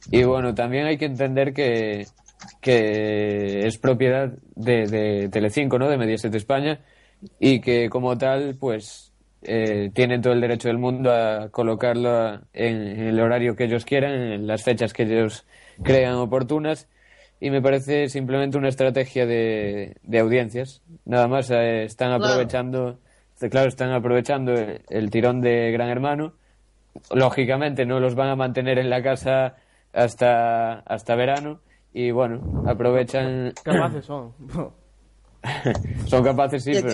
Y 0.09 0.23
bueno, 0.23 0.53
también 0.55 0.85
hay 0.87 0.97
que 0.97 1.05
entender 1.05 1.53
que, 1.53 2.05
que 2.59 3.67
es 3.67 3.77
propiedad 3.77 4.31
de, 4.55 4.87
de 4.87 5.29
Telecinco, 5.29 5.77
¿no? 5.77 5.89
De 5.89 5.97
Mediaset 5.97 6.33
España, 6.33 6.81
y 7.39 7.61
que 7.61 7.89
como 7.89 8.17
tal, 8.17 8.55
pues 8.59 9.10
eh, 9.43 9.91
tienen 9.93 10.21
todo 10.21 10.33
el 10.33 10.41
derecho 10.41 10.67
del 10.67 10.77
mundo 10.77 11.11
a 11.11 11.49
colocarlo 11.49 12.35
en, 12.53 12.87
en 12.87 13.07
el 13.07 13.19
horario 13.19 13.55
que 13.55 13.65
ellos 13.65 13.85
quieran, 13.85 14.13
en 14.13 14.47
las 14.47 14.63
fechas 14.63 14.93
que 14.93 15.03
ellos 15.03 15.45
crean 15.83 16.15
oportunas 16.15 16.87
y 17.41 17.49
me 17.49 17.61
parece 17.61 18.07
simplemente 18.07 18.57
una 18.57 18.69
estrategia 18.69 19.25
de, 19.25 19.97
de 20.03 20.19
audiencias. 20.19 20.83
Nada 21.05 21.27
más 21.27 21.49
eh, 21.49 21.83
están 21.85 22.11
aprovechando, 22.11 22.99
claro, 23.49 23.67
están 23.67 23.91
aprovechando 23.91 24.53
el, 24.53 24.83
el 24.89 25.09
tirón 25.09 25.41
de 25.41 25.71
Gran 25.71 25.89
Hermano. 25.89 26.33
Lógicamente 27.11 27.85
no 27.85 27.99
los 27.99 28.13
van 28.13 28.29
a 28.29 28.35
mantener 28.35 28.77
en 28.77 28.91
la 28.91 29.01
casa 29.01 29.55
hasta 29.91 30.79
hasta 30.81 31.15
verano 31.15 31.59
y 31.93 32.11
bueno, 32.11 32.63
aprovechan 32.67 33.53
Capaces 33.63 34.05
son. 34.05 34.33
son 36.05 36.23
capaces 36.23 36.63
sí, 36.63 36.73
pero 36.73 36.93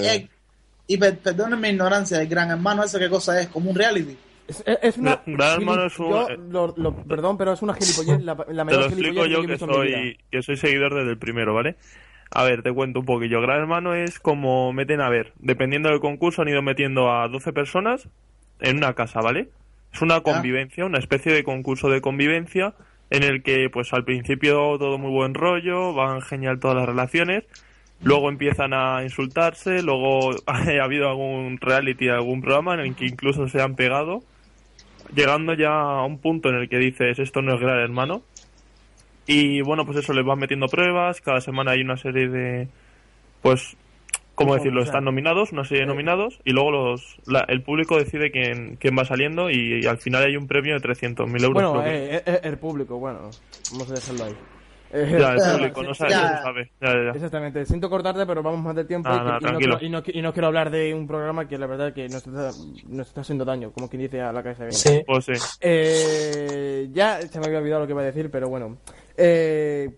y- 0.87 0.97
per- 0.97 1.17
perdonen 1.19 1.59
mi 1.59 1.69
ignorancia, 1.69 2.21
el 2.21 2.27
gran 2.27 2.49
hermano, 2.51 2.83
¿eso 2.83 2.97
qué 2.99 3.09
cosa 3.09 3.39
es? 3.39 3.47
Como 3.47 3.69
un 3.69 3.75
reality. 3.75 4.17
Es, 4.65 4.97
una... 4.97 5.21
Gran 5.25 5.59
Hermano 5.59 5.85
es 5.87 5.99
un- 5.99 6.09
yo 6.09 6.27
lo- 6.49 6.73
lo- 6.77 6.95
perdón, 7.03 7.37
pero 7.37 7.51
es 7.53 7.61
una 7.61 7.73
gilipollez, 7.73 8.21
la, 8.23 8.33
la 8.33 8.45
Te 8.45 8.53
mayor 8.63 8.79
lo 8.81 8.85
explico 8.87 9.23
gilipollez 9.23 9.33
yo 9.33 9.41
que 9.45 9.57
soy, 9.57 10.17
que 10.31 10.41
soy 10.41 10.55
seguidor 10.57 10.95
desde 10.95 11.11
el 11.11 11.17
primero, 11.17 11.53
¿vale? 11.53 11.75
A 12.31 12.43
ver, 12.43 12.63
te 12.63 12.71
cuento 12.73 13.01
un 13.01 13.05
poquillo. 13.05 13.41
Gran 13.41 13.59
Hermano 13.59 13.93
es 13.93 14.19
como 14.19 14.71
meten 14.73 15.01
a 15.01 15.09
ver, 15.09 15.33
dependiendo 15.39 15.89
del 15.89 15.99
concurso 15.99 16.41
han 16.41 16.47
ido 16.47 16.61
metiendo 16.61 17.11
a 17.11 17.27
12 17.27 17.51
personas 17.51 18.07
en 18.61 18.77
una 18.77 18.93
casa, 18.93 19.19
¿vale? 19.21 19.49
Es 19.93 20.01
una 20.01 20.21
convivencia, 20.21 20.85
una 20.85 20.99
especie 20.99 21.33
de 21.33 21.43
concurso 21.43 21.89
de 21.89 21.99
convivencia 22.01 22.73
en 23.09 23.23
el 23.23 23.43
que 23.43 23.69
pues 23.69 23.93
al 23.93 24.03
principio 24.05 24.77
todo 24.77 24.97
muy 24.97 25.11
buen 25.11 25.33
rollo, 25.33 25.93
van 25.93 26.21
genial 26.21 26.59
todas 26.59 26.75
las 26.77 26.85
relaciones, 26.85 27.43
luego 28.01 28.29
empiezan 28.29 28.73
a 28.73 29.03
insultarse, 29.03 29.81
luego 29.81 30.31
ha 30.45 30.83
habido 30.83 31.09
algún 31.09 31.57
reality, 31.59 32.09
algún 32.09 32.41
programa 32.41 32.73
en 32.75 32.81
el 32.81 32.95
que 32.95 33.05
incluso 33.05 33.47
se 33.47 33.61
han 33.61 33.75
pegado, 33.75 34.23
llegando 35.15 35.53
ya 35.53 35.71
a 35.71 36.05
un 36.05 36.19
punto 36.19 36.49
en 36.49 36.55
el 36.55 36.69
que 36.69 36.77
dices 36.77 37.19
esto 37.19 37.41
no 37.41 37.55
es 37.55 37.61
Gran 37.61 37.79
Hermano. 37.79 38.21
Y 39.25 39.61
bueno, 39.61 39.85
pues 39.85 39.97
eso, 39.97 40.13
les 40.13 40.25
van 40.25 40.39
metiendo 40.39 40.67
pruebas, 40.67 41.19
cada 41.19 41.41
semana 41.41 41.71
hay 41.71 41.81
una 41.81 41.97
serie 41.97 42.29
de, 42.29 42.67
pues, 43.41 43.75
¿Cómo 44.35 44.53
decirlo? 44.53 44.83
Están 44.83 45.03
nominados, 45.03 45.51
una 45.51 45.63
serie 45.63 45.81
de 45.81 45.87
nominados, 45.87 46.39
y 46.45 46.51
luego 46.51 46.69
los, 46.69 47.17
la- 47.25 47.43
el 47.47 47.63
público 47.63 47.97
decide 47.97 48.29
quién, 48.29 48.75
quién 48.75 48.95
va 48.95 49.03
saliendo 49.03 49.49
y, 49.49 49.83
al 49.87 49.97
final 49.97 50.23
hay 50.25 50.37
un 50.37 50.45
premio 50.45 50.75
de 50.75 50.79
300.000 50.79 51.43
euros. 51.43 51.53
Bueno, 51.71 51.83
eh, 51.83 52.21
eh, 52.23 52.39
el 52.43 52.59
público, 52.59 52.99
bueno, 52.99 53.31
vamos 53.71 53.89
a 53.89 53.95
dejarlo 53.95 54.25
ahí. 54.25 54.35
Eh, 54.93 55.17
Ya, 55.19 55.33
el 55.33 55.39
público, 55.57 55.83
no 55.83 55.93
sabe, 55.93 56.11
ya. 56.11 56.31
no 56.37 56.41
sabe. 56.43 56.71
Ya, 56.81 56.87
ya, 56.93 57.03
ya. 57.05 57.09
Exactamente, 57.11 57.65
siento 57.65 57.89
cortarte, 57.89 58.25
pero 58.25 58.41
vamos 58.41 58.61
más 58.61 58.75
de 58.75 58.85
tiempo 58.85 59.09
Ah, 59.11 59.15
y, 59.15 59.17
no 59.33 59.39
tranquilo. 59.39 59.77
quiero, 59.77 59.85
y, 59.85 59.89
no, 59.89 60.03
qui- 60.03 60.15
y 60.15 60.21
no 60.21 60.33
quiero 60.33 60.47
hablar 60.47 60.71
de 60.71 60.93
un 60.93 61.07
programa 61.07 61.47
que 61.47 61.57
la 61.57 61.67
verdad 61.67 61.93
que 61.93 62.07
nos 62.09 62.25
está, 62.25 62.51
nos 62.87 63.07
está 63.07 63.21
haciendo 63.21 63.43
daño, 63.45 63.71
como 63.71 63.89
quien 63.89 64.01
dice 64.03 64.21
a 64.21 64.31
la 64.31 64.41
cabeza. 64.43 64.71
Sí. 64.71 65.03
Pues 65.05 65.25
sí. 65.25 65.33
Eh, 65.61 66.89
ya 66.93 67.21
se 67.21 67.39
me 67.39 67.47
había 67.47 67.59
olvidado 67.59 67.81
lo 67.81 67.87
que 67.87 67.93
iba 67.93 68.01
a 68.01 68.05
decir, 68.05 68.29
pero 68.31 68.49
bueno. 68.49 68.77
Eh, 69.17 69.89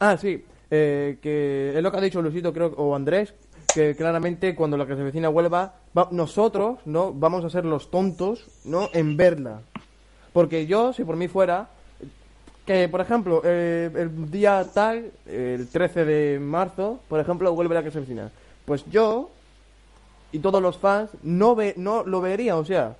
ah, 0.00 0.16
sí, 0.16 0.44
eh, 0.70 1.18
que 1.20 1.72
es 1.76 1.82
lo 1.82 1.90
que 1.90 1.96
ha 1.96 2.00
dicho 2.00 2.22
Luisito, 2.22 2.52
creo, 2.52 2.68
o 2.76 2.94
Andrés, 2.94 3.34
que 3.74 3.94
claramente 3.96 4.54
cuando 4.54 4.76
la 4.76 4.86
que 4.86 4.96
se 4.96 5.02
vecina 5.02 5.28
vuelva, 5.28 5.74
va- 5.96 6.08
nosotros, 6.12 6.78
¿no? 6.84 7.12
Vamos 7.12 7.44
a 7.44 7.50
ser 7.50 7.64
los 7.64 7.90
tontos, 7.90 8.46
¿no? 8.64 8.88
En 8.92 9.16
verla. 9.16 9.62
Porque 10.32 10.66
yo, 10.66 10.92
si 10.92 11.04
por 11.04 11.16
mí 11.16 11.26
fuera, 11.28 11.68
que 12.68 12.88
por 12.88 13.00
ejemplo, 13.00 13.40
eh, 13.44 13.90
el 13.96 14.30
día 14.30 14.64
tal, 14.74 15.10
el 15.26 15.66
13 15.68 16.04
de 16.04 16.38
marzo, 16.38 17.00
por 17.08 17.18
ejemplo, 17.18 17.52
vuelve 17.54 17.74
la 17.74 17.82
que 17.82 17.90
se 17.90 18.00
vecina. 18.00 18.30
Pues 18.66 18.84
yo 18.90 19.30
y 20.32 20.38
todos 20.40 20.60
los 20.60 20.76
fans 20.76 21.10
no, 21.22 21.54
ve, 21.56 21.72
no 21.78 22.04
lo 22.04 22.20
verían, 22.20 22.58
o 22.58 22.64
sea, 22.66 22.94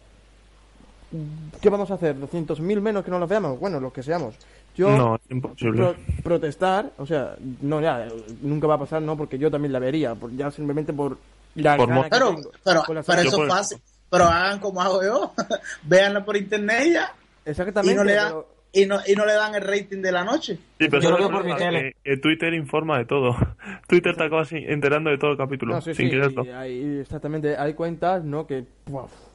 ¿qué 1.61 1.69
vamos 1.71 1.91
a 1.91 1.95
hacer? 1.95 2.17
¿200.000 2.19 2.81
menos 2.81 3.05
que 3.05 3.11
no 3.11 3.19
los 3.19 3.29
veamos? 3.29 3.61
Bueno, 3.61 3.79
los 3.81 3.93
que 3.93 4.03
seamos. 4.03 4.35
Yo 4.75 4.91
No, 4.97 5.17
es 5.17 5.31
imposible. 5.31 5.77
pro- 5.83 5.97
protestar, 6.23 6.91
o 6.99 7.05
sea, 7.07 7.35
no, 7.63 7.81
ya, 7.81 8.09
nunca 8.43 8.67
va 8.67 8.75
a 8.77 8.79
pasar, 8.79 9.03
no, 9.03 9.17
porque 9.17 9.37
yo 9.39 9.51
también 9.51 9.73
la 9.73 9.79
vería, 9.81 10.15
por, 10.15 10.35
ya 10.37 10.51
simplemente 10.51 10.93
por 10.93 11.19
la 11.57 11.77
Por 11.77 11.89
gana 11.89 11.97
mo- 11.99 12.05
que 12.05 12.11
Pero, 12.11 12.29
tengo 12.35 12.51
pero, 12.65 12.83
con 12.85 12.95
la 12.95 13.03
pero 13.03 13.19
serie. 13.19 13.29
eso 13.33 13.43
es 13.45 13.49
fácil. 13.53 13.79
Pero 14.11 14.25
hagan 14.25 14.61
como 14.61 14.81
hago 14.81 15.03
yo. 15.03 15.33
Véanla 15.83 16.25
por 16.25 16.37
internet 16.37 16.83
y 16.87 16.93
ya. 16.95 17.13
Exactamente. 17.45 17.93
Y 17.93 17.97
no, 17.97 18.05
le 18.05 18.15
dan, 18.15 18.29
pero- 18.29 18.58
y, 18.73 18.87
no, 18.87 18.99
y 19.07 19.15
no 19.15 19.25
le 19.27 19.33
dan 19.35 19.55
el 19.55 19.63
rating 19.63 20.03
de 20.03 20.13
la 20.13 20.25
noche. 20.25 20.57
Sí, 20.79 20.89
pero 20.91 21.01
Yo 21.01 21.11
lo 21.11 21.17
¿sabes 21.17 21.29
veo 21.31 21.39
por 21.39 21.45
mi 21.47 21.57
tele. 21.57 21.95
Que, 22.05 22.11
que 22.11 22.17
Twitter 22.19 22.55
informa 22.55 22.99
de 22.99 23.05
todo. 23.07 23.35
Twitter 23.89 24.15
te 24.17 24.25
acaba 24.25 24.43
así 24.43 24.57
enterando 24.57 25.11
de 25.11 25.19
todo 25.19 25.33
el 25.33 25.37
capítulo, 25.37 25.75
No, 25.75 25.81
sí, 25.81 25.95
sin 25.95 26.07
sí, 26.07 26.11
quererlo. 26.13 26.45
hay- 26.55 26.99
exactamente, 27.01 27.57
hay 27.57 27.75
cuentas, 27.75 28.23
¿no? 28.25 28.47
Que, 28.47 28.65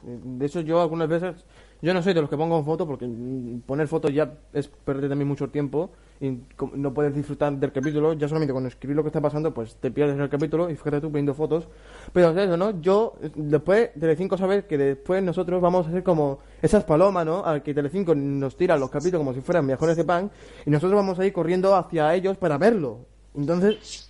de 0.02 0.46
eso 0.46 0.60
yo 0.60 0.80
algunas 0.80 1.08
veces, 1.08 1.44
yo 1.82 1.92
no 1.92 2.02
soy 2.02 2.14
de 2.14 2.20
los 2.20 2.30
que 2.30 2.36
pongo 2.36 2.62
fotos 2.64 2.86
porque 2.86 3.06
mm, 3.06 3.60
poner 3.66 3.88
fotos 3.88 4.12
ya 4.12 4.32
es 4.52 4.68
perder 4.68 5.08
también 5.08 5.28
mucho 5.28 5.48
tiempo 5.48 5.90
y 6.20 6.38
no 6.74 6.94
puedes 6.94 7.14
disfrutar 7.14 7.52
del 7.54 7.72
capítulo, 7.72 8.12
ya 8.14 8.28
solamente 8.28 8.54
con 8.54 8.66
escribir 8.66 8.96
lo 8.96 9.02
que 9.02 9.08
está 9.08 9.20
pasando, 9.20 9.52
pues 9.52 9.76
te 9.76 9.90
pierdes 9.90 10.18
el 10.18 10.28
capítulo 10.28 10.70
y 10.70 10.76
fíjate 10.76 11.00
tú 11.00 11.08
poniendo 11.08 11.34
fotos. 11.34 11.68
Pero 12.12 12.30
es 12.30 12.36
eso, 12.36 12.56
¿no? 12.56 12.80
Yo, 12.80 13.14
después, 13.34 13.90
Telecinco 13.98 14.38
sabe 14.38 14.64
que 14.64 14.78
después 14.78 15.22
nosotros 15.22 15.60
vamos 15.60 15.86
a 15.86 15.90
ser 15.90 16.02
como 16.02 16.38
esas 16.62 16.84
palomas, 16.84 17.26
¿no? 17.26 17.44
Al 17.44 17.62
que 17.62 17.74
Telecinco 17.74 18.14
nos 18.14 18.56
tira 18.56 18.76
los 18.76 18.90
capítulos 18.90 19.20
como 19.20 19.34
si 19.34 19.40
fueran 19.40 19.66
mejores 19.66 19.96
de 19.96 20.04
pan 20.04 20.30
y 20.64 20.70
nosotros 20.70 20.96
vamos 20.96 21.18
a 21.18 21.26
ir 21.26 21.32
corriendo 21.32 21.74
hacia 21.74 22.14
ellos 22.14 22.36
para 22.36 22.58
verlo. 22.58 23.00
Entonces, 23.34 24.08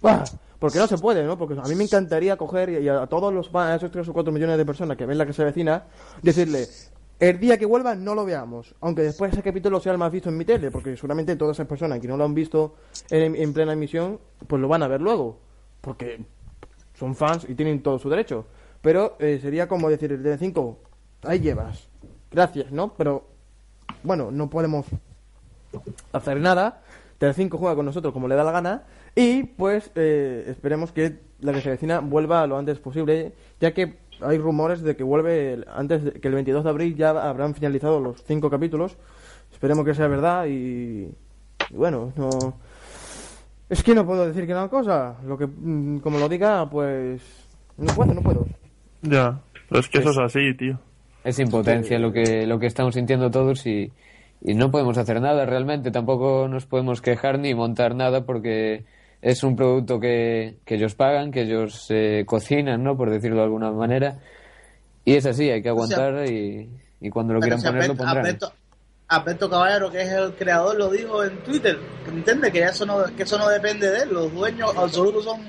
¡buah! 0.00 0.24
Porque 0.62 0.78
no 0.78 0.86
se 0.86 0.96
puede, 0.96 1.24
¿no? 1.24 1.36
Porque 1.36 1.58
a 1.60 1.66
mí 1.66 1.74
me 1.74 1.82
encantaría 1.82 2.36
coger 2.36 2.80
y 2.80 2.88
a, 2.88 3.04
todos 3.08 3.34
los 3.34 3.52
a 3.52 3.74
esos 3.74 3.90
3 3.90 4.08
o 4.08 4.12
4 4.12 4.32
millones 4.32 4.56
de 4.56 4.64
personas 4.64 4.96
que 4.96 5.04
ven 5.06 5.18
la 5.18 5.26
que 5.26 5.32
se 5.32 5.42
vecina, 5.42 5.86
decirle, 6.22 6.68
el 7.18 7.40
día 7.40 7.58
que 7.58 7.66
vuelva 7.66 7.96
no 7.96 8.14
lo 8.14 8.24
veamos, 8.24 8.72
aunque 8.80 9.02
después 9.02 9.32
ese 9.32 9.42
capítulo 9.42 9.80
sea 9.80 9.90
el 9.90 9.98
más 9.98 10.12
visto 10.12 10.28
en 10.28 10.38
mi 10.38 10.44
tele, 10.44 10.70
porque 10.70 10.94
seguramente 10.94 11.34
todas 11.34 11.56
esas 11.56 11.66
personas 11.66 11.98
que 11.98 12.06
no 12.06 12.16
lo 12.16 12.22
han 12.22 12.32
visto 12.32 12.76
en, 13.10 13.34
en 13.34 13.52
plena 13.52 13.72
emisión, 13.72 14.20
pues 14.46 14.62
lo 14.62 14.68
van 14.68 14.84
a 14.84 14.86
ver 14.86 15.00
luego, 15.00 15.40
porque 15.80 16.24
son 16.94 17.16
fans 17.16 17.44
y 17.48 17.56
tienen 17.56 17.82
todo 17.82 17.98
su 17.98 18.08
derecho. 18.08 18.46
Pero 18.82 19.16
eh, 19.18 19.40
sería 19.42 19.66
como 19.66 19.90
decir, 19.90 20.12
el 20.12 20.22
de 20.22 20.38
5, 20.38 20.78
ahí 21.24 21.40
llevas, 21.40 21.88
gracias, 22.30 22.70
¿no? 22.70 22.94
Pero, 22.94 23.24
bueno, 24.04 24.30
no 24.30 24.48
podemos 24.48 24.86
hacer 26.12 26.38
nada. 26.38 26.82
Telecinco 27.18 27.58
juega 27.58 27.74
con 27.74 27.86
nosotros 27.86 28.12
como 28.12 28.28
le 28.28 28.36
da 28.36 28.44
la 28.44 28.52
gana. 28.52 28.84
Y 29.14 29.44
pues 29.44 29.90
eh, 29.94 30.44
esperemos 30.48 30.92
que 30.92 31.18
la 31.40 31.52
que 31.52 31.60
se 31.60 31.70
vecina 31.70 32.00
vuelva 32.00 32.46
lo 32.46 32.56
antes 32.56 32.78
posible, 32.78 33.32
ya 33.60 33.72
que 33.72 33.94
hay 34.20 34.38
rumores 34.38 34.82
de 34.82 34.96
que 34.96 35.02
vuelve 35.02 35.54
el- 35.54 35.66
antes 35.74 36.04
de, 36.04 36.12
que 36.12 36.28
el 36.28 36.34
22 36.34 36.64
de 36.64 36.70
abril 36.70 36.96
ya 36.96 37.10
habrán 37.10 37.54
finalizado 37.54 38.00
los 38.00 38.22
cinco 38.24 38.48
capítulos. 38.48 38.96
Esperemos 39.52 39.84
que 39.84 39.94
sea 39.94 40.06
verdad 40.08 40.46
y, 40.46 41.08
y 41.70 41.74
bueno, 41.74 42.12
no 42.16 42.30
es 43.68 43.82
que 43.82 43.94
no 43.94 44.06
puedo 44.06 44.26
decir 44.26 44.46
que 44.46 44.52
una 44.52 44.68
cosa, 44.68 45.16
lo 45.26 45.36
que 45.38 45.46
mm, 45.46 45.98
como 46.00 46.18
lo 46.18 46.28
diga, 46.28 46.68
pues 46.70 47.22
no 47.78 47.92
puedo, 47.94 48.14
no 48.14 48.22
puedo. 48.22 48.46
Ya, 49.02 49.40
pero 49.68 49.80
es 49.80 49.88
que 49.88 49.98
eso 49.98 50.10
es 50.10 50.18
así, 50.18 50.54
tío. 50.56 50.78
Es 51.24 51.38
impotencia 51.38 51.98
lo 51.98 52.12
que, 52.12 52.46
lo 52.46 52.58
que 52.58 52.66
estamos 52.66 52.94
sintiendo 52.94 53.30
todos 53.30 53.66
y, 53.66 53.90
y 54.40 54.54
no 54.54 54.70
podemos 54.70 54.98
hacer 54.98 55.20
nada 55.20 55.46
realmente. 55.46 55.90
Tampoco 55.90 56.48
nos 56.48 56.66
podemos 56.66 57.00
quejar 57.00 57.38
ni 57.38 57.54
montar 57.54 57.94
nada 57.94 58.24
porque 58.26 58.84
es 59.22 59.42
un 59.44 59.56
producto 59.56 59.98
que, 59.98 60.56
que 60.64 60.74
ellos 60.74 60.94
pagan, 60.94 61.30
que 61.30 61.42
ellos 61.42 61.86
eh, 61.90 62.24
cocinan, 62.26 62.82
¿no? 62.82 62.96
Por 62.96 63.08
decirlo 63.08 63.36
de 63.38 63.44
alguna 63.44 63.70
manera. 63.70 64.18
Y 65.04 65.14
es 65.14 65.24
así, 65.26 65.48
hay 65.48 65.62
que 65.62 65.70
O 65.70 65.86
sea, 65.86 65.96
aguantar 65.96 66.26
y, 66.30 66.68
y 67.00 67.08
cuando 67.10 67.32
lo 67.34 67.40
quieran 67.40 67.60
si 67.60 67.66
poner, 67.66 67.88
lo 67.88 67.94
pondrán. 67.96 68.18
Alberto- 68.18 68.52
Alberto 69.08 69.50
Caballero, 69.50 69.90
que 69.90 70.00
es 70.02 70.08
el 70.10 70.32
creador, 70.34 70.76
lo 70.76 70.90
dijo 70.90 71.22
en 71.22 71.36
Twitter. 71.44 71.78
Que 72.04 72.10
entiende 72.10 72.50
que 72.50 72.62
eso 72.62 72.84
no, 72.86 73.04
que 73.16 73.22
eso 73.24 73.38
no 73.38 73.48
depende 73.48 73.90
de 73.90 73.98
él. 74.04 74.08
Los 74.12 74.32
dueños 74.32 74.74
absolutos 74.76 75.24
son, 75.24 75.40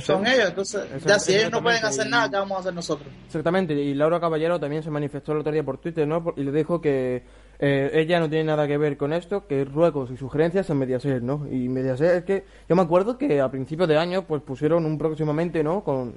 son 0.00 0.26
ellos. 0.26 0.48
Entonces, 0.50 0.82
ya 1.04 1.18
si 1.18 1.34
ellos 1.34 1.50
no 1.50 1.62
pueden 1.62 1.84
hacer 1.84 2.08
nada, 2.08 2.30
¿qué 2.30 2.36
vamos 2.36 2.56
a 2.58 2.60
hacer 2.60 2.74
nosotros? 2.74 3.08
Exactamente, 3.26 3.74
y 3.74 3.92
Laura 3.94 4.20
Caballero 4.20 4.60
también 4.60 4.82
se 4.82 4.90
manifestó 4.90 5.32
el 5.32 5.38
otro 5.38 5.52
día 5.52 5.64
por 5.64 5.78
Twitter, 5.78 6.06
¿no? 6.06 6.32
Y 6.36 6.44
le 6.44 6.52
dijo 6.52 6.80
que 6.80 7.24
eh, 7.58 7.90
ella 7.94 8.20
no 8.20 8.28
tiene 8.28 8.44
nada 8.44 8.66
que 8.66 8.76
ver 8.78 8.96
con 8.96 9.12
esto, 9.12 9.46
que 9.46 9.64
ruegos 9.64 10.10
y 10.10 10.16
sugerencias 10.16 10.68
en 10.70 10.78
Mediaset, 10.78 11.22
¿no? 11.22 11.46
Y 11.50 11.68
Mediaset 11.68 12.16
es 12.18 12.24
que 12.24 12.44
yo 12.68 12.76
me 12.76 12.82
acuerdo 12.82 13.16
que 13.18 13.40
a 13.40 13.50
principios 13.50 13.88
de 13.88 13.96
año 13.96 14.22
pues 14.22 14.42
pusieron 14.42 14.84
un 14.86 14.98
próximamente, 14.98 15.62
¿no? 15.64 15.82
Con 15.84 16.14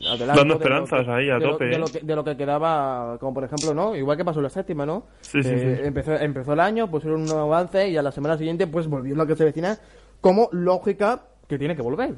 Dando 0.00 0.24
de 0.34 0.48
lo 0.48 0.54
esperanzas 0.54 1.04
que- 1.04 1.10
ahí 1.12 1.28
a 1.30 1.38
de 1.38 1.44
lo- 1.46 1.52
tope, 1.52 1.64
de 1.66 1.74
¿eh? 1.74 1.78
lo, 1.78 1.92
que, 1.92 2.00
de 2.00 2.16
lo 2.16 2.24
que 2.24 2.36
quedaba, 2.36 3.18
como 3.20 3.34
por 3.34 3.44
ejemplo, 3.44 3.74
¿no? 3.74 3.94
Igual 3.94 4.16
que 4.16 4.24
pasó 4.24 4.40
la 4.40 4.48
séptima, 4.48 4.86
¿no? 4.86 5.04
Sí, 5.20 5.42
sí, 5.42 5.50
Eh, 5.52 5.76
sí. 5.80 5.86
Empezó, 5.86 6.14
empezó 6.16 6.52
el 6.54 6.60
año, 6.60 6.90
pusieron 6.90 7.20
un 7.20 7.28
nuevo 7.28 7.42
avance 7.42 7.88
y 7.88 7.96
a 7.96 8.02
la 8.02 8.10
semana 8.10 8.38
siguiente 8.38 8.66
pues 8.66 8.86
volvió 8.86 9.14
la 9.14 9.26
que 9.26 9.36
se 9.36 9.44
vecina 9.44 9.78
como 10.22 10.48
lógica 10.52 11.22
que 11.48 11.58
tiene 11.58 11.76
que 11.76 11.82
volver. 11.82 12.14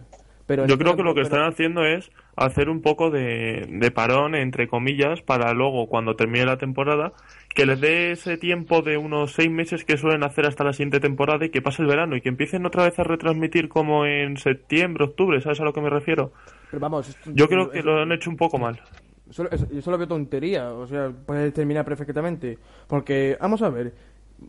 Pero 0.52 0.66
Yo 0.66 0.76
creo 0.76 0.96
que 0.96 1.02
lo 1.02 1.14
que 1.14 1.22
están 1.22 1.44
haciendo 1.44 1.82
es 1.82 2.10
hacer 2.36 2.68
un 2.68 2.82
poco 2.82 3.10
de, 3.10 3.66
de 3.70 3.90
parón, 3.90 4.34
entre 4.34 4.68
comillas, 4.68 5.22
para 5.22 5.54
luego, 5.54 5.86
cuando 5.86 6.14
termine 6.14 6.44
la 6.44 6.58
temporada, 6.58 7.14
que 7.54 7.64
les 7.64 7.80
dé 7.80 8.10
ese 8.10 8.36
tiempo 8.36 8.82
de 8.82 8.98
unos 8.98 9.32
seis 9.32 9.50
meses 9.50 9.86
que 9.86 9.96
suelen 9.96 10.22
hacer 10.24 10.44
hasta 10.44 10.62
la 10.62 10.74
siguiente 10.74 11.00
temporada 11.00 11.46
y 11.46 11.48
que 11.48 11.62
pase 11.62 11.80
el 11.80 11.88
verano 11.88 12.16
y 12.16 12.20
que 12.20 12.28
empiecen 12.28 12.66
otra 12.66 12.84
vez 12.84 12.98
a 12.98 13.04
retransmitir 13.04 13.70
como 13.70 14.04
en 14.04 14.36
septiembre, 14.36 15.04
octubre, 15.04 15.40
¿sabes 15.40 15.58
a 15.60 15.64
lo 15.64 15.72
que 15.72 15.80
me 15.80 15.88
refiero? 15.88 16.32
pero 16.70 16.80
vamos, 16.80 17.16
Yo 17.32 17.48
creo 17.48 17.70
que 17.70 17.78
es- 17.78 17.84
lo 17.86 17.98
han 18.02 18.12
hecho 18.12 18.28
un 18.28 18.36
poco 18.36 18.58
mal. 18.58 18.78
Solo, 19.30 19.48
es- 19.52 19.66
yo 19.70 19.80
solo 19.80 19.96
veo 19.96 20.06
tontería, 20.08 20.70
o 20.70 20.86
sea, 20.86 21.10
puede 21.10 21.50
terminar 21.52 21.86
perfectamente. 21.86 22.58
Porque, 22.88 23.38
vamos 23.40 23.62
a 23.62 23.70
ver, 23.70 23.94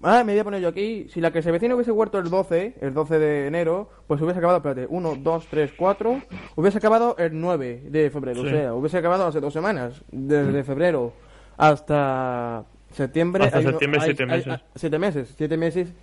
ah, 0.02 0.24
me 0.24 0.34
voy 0.34 0.40
a 0.40 0.44
poner 0.44 0.62
yo 0.62 0.70
aquí, 0.70 1.08
si 1.10 1.22
la 1.22 1.32
que 1.32 1.42
se 1.42 1.52
vecina 1.52 1.76
hubiese 1.76 1.92
vuelto 1.92 2.18
el 2.18 2.30
12, 2.30 2.76
el 2.82 2.94
12 2.94 3.20
de 3.20 3.48
enero, 3.48 3.90
pues 4.08 4.22
hubiese 4.22 4.40
acabado, 4.40 4.58
espérate, 4.58 4.88
1, 4.90 5.16
2, 5.22 5.48
3, 5.50 5.72
4, 5.78 6.22
hubiese 6.56 6.78
acabado 6.78 7.16
el 7.20 7.40
9 7.40 7.84
de 7.90 8.10
febrero, 8.10 8.42
Sí. 8.42 8.48
o 8.48 8.50
sea, 8.50 8.74
hubiese 8.74 8.98
acabado 8.98 9.28
hace 9.28 9.40
dos 9.40 9.54
semanas, 9.54 10.02
desde 10.12 10.64
febrero 10.64 11.14
hasta 11.58 12.64
septiembre. 12.92 13.46
Hasta 13.46 13.58
hay 13.60 13.64
septiembre, 13.66 14.00
hay- 14.02 14.06
siete 14.08 14.24
hay- 14.24 14.30
meses. 14.30 14.48
hay- 14.54 14.60
siete 14.76 15.00
meses, 15.00 15.34
siete 15.38 15.58
meses 15.58 15.94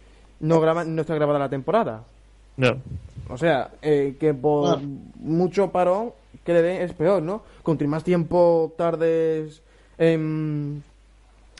no, 0.40 0.60
graban, 0.60 0.94
no 0.94 1.02
está 1.02 1.14
grabada 1.14 1.38
la 1.38 1.48
temporada. 1.48 2.04
Ya. 2.56 2.76
O 3.28 3.36
sea, 3.38 3.70
eh, 3.82 4.16
que 4.18 4.34
por 4.34 4.78
Ah. 4.78 4.82
mucho 5.16 5.70
parón 5.70 6.12
que 6.44 6.52
le 6.52 6.62
den 6.62 6.82
es 6.82 6.92
peor, 6.94 7.22
¿no? 7.22 7.42
Contra 7.62 7.86
más 7.86 8.02
tiempo 8.04 8.72
tardes 8.76 9.62
en, 9.98 10.82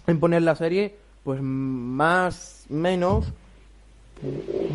en 0.06 0.20
poner 0.20 0.42
la 0.42 0.54
serie, 0.56 0.96
pues 1.30 1.40
más 1.42 2.66
menos 2.70 3.32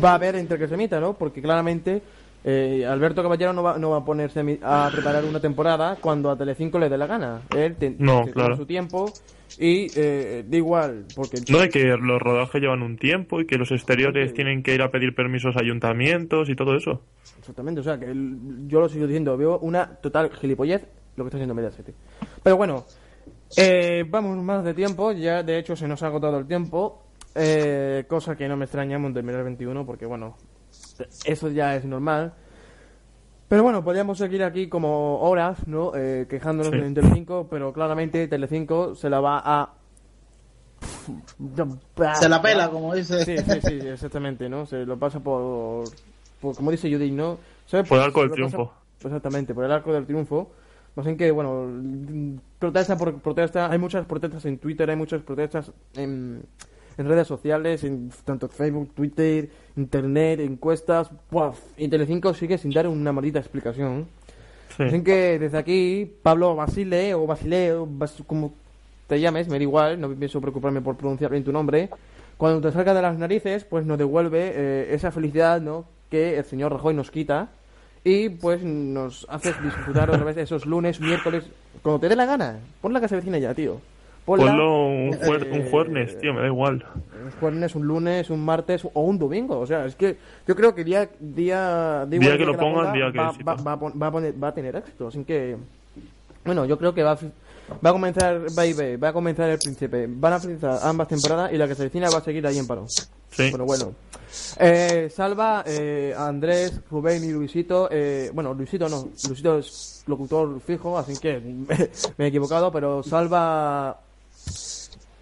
va 0.02 0.12
a 0.12 0.14
haber 0.14 0.36
entre 0.36 0.58
que 0.58 0.66
se 0.66 0.72
emita, 0.72 0.98
¿no? 0.98 1.12
Porque 1.12 1.42
claramente 1.42 2.00
eh, 2.44 2.86
Alberto 2.88 3.22
Caballero 3.22 3.52
no 3.52 3.62
va, 3.62 3.76
no 3.76 3.90
va 3.90 3.98
a 3.98 4.04
ponerse 4.06 4.58
a 4.62 4.88
preparar 4.90 5.26
una 5.26 5.38
temporada 5.38 5.96
cuando 5.96 6.30
a 6.30 6.36
Telecinco 6.38 6.78
le 6.78 6.88
dé 6.88 6.96
la 6.96 7.06
gana. 7.06 7.42
Él 7.52 7.76
te- 7.76 7.94
No, 7.98 8.24
claro. 8.32 8.56
su 8.56 8.64
tiempo 8.64 9.18
y 9.58 9.92
eh, 9.94 10.46
da 10.48 10.56
igual, 10.56 11.04
porque 11.14 11.42
No, 11.46 11.58
de 11.58 11.68
que 11.68 11.84
los 11.84 12.22
rodajes 12.22 12.58
llevan 12.58 12.82
un 12.82 12.96
tiempo 12.96 13.42
y 13.42 13.46
que 13.46 13.58
los 13.58 13.70
exteriores 13.70 14.32
tienen 14.32 14.62
que 14.62 14.74
ir 14.74 14.80
a 14.80 14.90
pedir 14.90 15.14
permisos 15.14 15.56
a 15.58 15.60
ayuntamientos 15.60 16.48
y 16.48 16.56
todo 16.56 16.74
eso. 16.74 17.02
Exactamente, 17.38 17.82
o 17.82 17.84
sea, 17.84 17.98
que 17.98 18.06
el- 18.06 18.66
yo 18.66 18.80
lo 18.80 18.88
sigo 18.88 19.06
diciendo, 19.06 19.36
veo 19.36 19.58
una 19.58 19.86
total 19.96 20.30
gilipollez 20.30 20.86
lo 21.16 21.24
que 21.24 21.28
está 21.28 21.36
haciendo 21.36 21.54
Mediaset. 21.54 21.94
Pero 22.42 22.56
bueno, 22.56 22.86
eh, 23.56 24.04
vamos 24.08 24.36
más 24.38 24.64
de 24.64 24.74
tiempo, 24.74 25.12
ya 25.12 25.42
de 25.42 25.58
hecho 25.58 25.76
se 25.76 25.86
nos 25.88 26.02
ha 26.02 26.06
agotado 26.08 26.38
el 26.38 26.46
tiempo, 26.46 27.02
eh, 27.34 28.04
cosa 28.08 28.36
que 28.36 28.48
no 28.48 28.56
me 28.56 28.64
extraña 28.64 28.96
en 28.96 29.14
terminar 29.14 29.44
21, 29.44 29.84
porque 29.86 30.06
bueno, 30.06 30.36
eso 31.24 31.48
ya 31.50 31.76
es 31.76 31.84
normal. 31.84 32.34
Pero 33.48 33.62
bueno, 33.62 33.84
podríamos 33.84 34.18
seguir 34.18 34.42
aquí 34.42 34.68
como 34.68 35.20
horas, 35.20 35.68
¿no? 35.68 35.92
Eh, 35.94 36.26
quejándonos 36.28 36.72
Sí. 36.72 36.78
en 36.78 36.94
Telecinco, 36.94 37.46
pero 37.48 37.72
claramente 37.72 38.26
Telecinco 38.26 38.94
se 38.96 39.08
la 39.08 39.20
va 39.20 39.40
a... 39.44 39.72
Se 42.18 42.28
la 42.28 42.42
pela, 42.42 42.68
como 42.68 42.94
dice. 42.94 43.24
Sí, 43.24 43.38
sí, 43.38 43.60
sí, 43.62 43.74
exactamente, 43.88 44.48
¿no? 44.48 44.66
Se 44.66 44.84
lo 44.84 44.98
pasa 44.98 45.20
por, 45.20 45.84
por 46.40 46.56
como 46.56 46.70
dice 46.70 46.90
Judy, 46.92 47.10
¿no? 47.12 47.38
¿Sabe? 47.66 47.84
Por 47.84 47.98
el 47.98 48.04
arco 48.04 48.20
del 48.20 48.30
pasa- 48.30 48.34
triunfo. 48.48 48.72
exactamente, 49.04 49.54
por 49.54 49.64
el 49.64 49.72
arco 49.72 49.92
del 49.92 50.06
triunfo. 50.06 50.50
Más 50.96 51.06
en 51.06 51.16
que, 51.16 51.30
bueno, 51.30 51.66
protesta 52.58 52.96
por 52.96 53.14
protesta, 53.20 53.70
hay 53.70 53.78
muchas 53.78 54.06
protestas 54.06 54.44
en 54.46 54.58
Twitter, 54.58 54.88
hay 54.88 54.96
muchas 54.96 55.22
protestas 55.22 55.70
en, 55.94 56.42
en 56.96 57.06
redes 57.08 57.26
sociales, 57.28 57.84
en 57.84 58.10
tanto 58.24 58.48
Facebook, 58.48 58.92
Twitter, 58.94 59.50
Internet, 59.76 60.40
encuestas, 60.40 61.10
¡puaf! 61.30 61.58
y 61.76 61.88
Telecinco 61.88 62.32
sigue 62.32 62.56
sin 62.56 62.70
dar 62.72 62.88
una 62.88 63.12
maldita 63.12 63.38
explicación. 63.38 64.06
Sí. 64.76 64.84
Así 64.84 65.02
que 65.02 65.38
desde 65.38 65.58
aquí, 65.58 66.10
Pablo 66.22 66.56
Basile 66.56 67.14
o 67.14 67.26
Basile, 67.26 67.74
o 67.74 67.86
Bas- 67.86 68.24
como 68.26 68.54
te 69.06 69.20
llames, 69.20 69.48
me 69.48 69.58
da 69.58 69.62
igual, 69.62 70.00
no 70.00 70.08
pienso 70.14 70.40
preocuparme 70.40 70.80
por 70.80 70.96
pronunciar 70.96 71.30
bien 71.30 71.44
tu 71.44 71.52
nombre. 71.52 71.90
Cuando 72.38 72.60
te 72.66 72.72
salga 72.74 72.92
de 72.94 73.02
las 73.02 73.18
narices, 73.18 73.64
pues 73.64 73.86
nos 73.86 73.98
devuelve 73.98 74.52
eh, 74.54 74.94
esa 74.94 75.10
felicidad 75.10 75.60
¿no? 75.60 75.84
que 76.10 76.38
el 76.38 76.44
señor 76.44 76.72
Rajoy 76.72 76.94
nos 76.94 77.10
quita 77.10 77.50
y 78.08 78.28
pues 78.28 78.62
nos 78.62 79.26
haces 79.28 79.60
disfrutar 79.64 80.08
otra 80.10 80.22
vez 80.22 80.36
esos 80.36 80.64
lunes, 80.64 81.00
miércoles, 81.00 81.44
cuando 81.82 81.98
te 81.98 82.08
dé 82.08 82.14
la 82.14 82.24
gana. 82.24 82.60
Pon 82.80 82.92
la 82.92 83.00
se 83.08 83.16
vecina 83.16 83.36
ya, 83.38 83.52
tío. 83.52 83.80
Ponla, 84.24 84.46
Ponlo 84.46 84.86
un, 84.86 85.12
juer- 85.14 85.50
un 85.52 85.60
eh, 85.60 85.68
jueves, 85.70 86.18
tío, 86.20 86.32
me 86.32 86.40
da 86.42 86.46
igual. 86.46 86.84
un 87.24 87.30
jueves, 87.40 87.74
un 87.74 87.86
lunes, 87.86 88.30
un 88.30 88.44
martes 88.44 88.84
o 88.84 89.00
un 89.02 89.18
domingo. 89.18 89.58
O 89.58 89.66
sea, 89.66 89.86
es 89.86 89.96
que 89.96 90.16
yo 90.46 90.54
creo 90.54 90.72
que 90.74 90.84
día 90.84 91.08
día, 91.18 92.06
Día 92.08 92.36
que 92.38 92.44
lo 92.44 92.52
la 92.52 92.58
pongan, 92.58 92.74
ponga, 92.86 92.92
día 92.92 93.10
que 93.12 93.18
va, 93.44 93.54
va, 93.56 93.74
va 93.76 94.06
a 94.06 94.10
poner- 94.12 94.34
va 94.42 94.48
a 94.48 94.54
tener 94.54 94.76
éxito. 94.76 95.08
Así 95.08 95.24
que, 95.24 95.56
bueno, 96.44 96.64
yo 96.64 96.78
creo 96.78 96.94
que 96.94 97.02
va 97.02 97.12
a, 97.12 97.18
va 97.84 97.90
a 97.90 97.92
comenzar 97.92 98.40
Baby, 98.54 98.96
va 98.96 99.08
a 99.08 99.12
comenzar 99.12 99.50
el 99.50 99.58
príncipe. 99.58 100.06
Van 100.08 100.32
a 100.34 100.40
finalizar 100.40 100.78
ambas 100.82 101.08
temporadas 101.08 101.52
y 101.52 101.56
la 101.56 101.66
que 101.68 101.74
se 101.74 101.82
avecina 101.82 102.08
va 102.10 102.18
a 102.18 102.24
seguir 102.24 102.46
ahí 102.46 102.58
en 102.58 102.66
paro. 102.66 102.86
Sí. 102.88 103.48
Pero 103.50 103.64
bueno. 103.64 103.92
Eh, 104.58 105.10
Salva, 105.14 105.64
eh, 105.66 106.14
Andrés, 106.16 106.80
Rubén 106.90 107.24
y 107.24 107.28
Luisito. 107.32 107.88
Eh, 107.90 108.30
bueno, 108.34 108.54
Luisito 108.54 108.88
no. 108.88 109.08
Luisito 109.28 109.58
es 109.58 110.02
locutor 110.06 110.60
fijo, 110.60 110.98
así 110.98 111.16
que 111.18 111.40
me 112.18 112.24
he 112.24 112.28
equivocado. 112.28 112.70
Pero 112.72 113.02
Salva, 113.02 113.98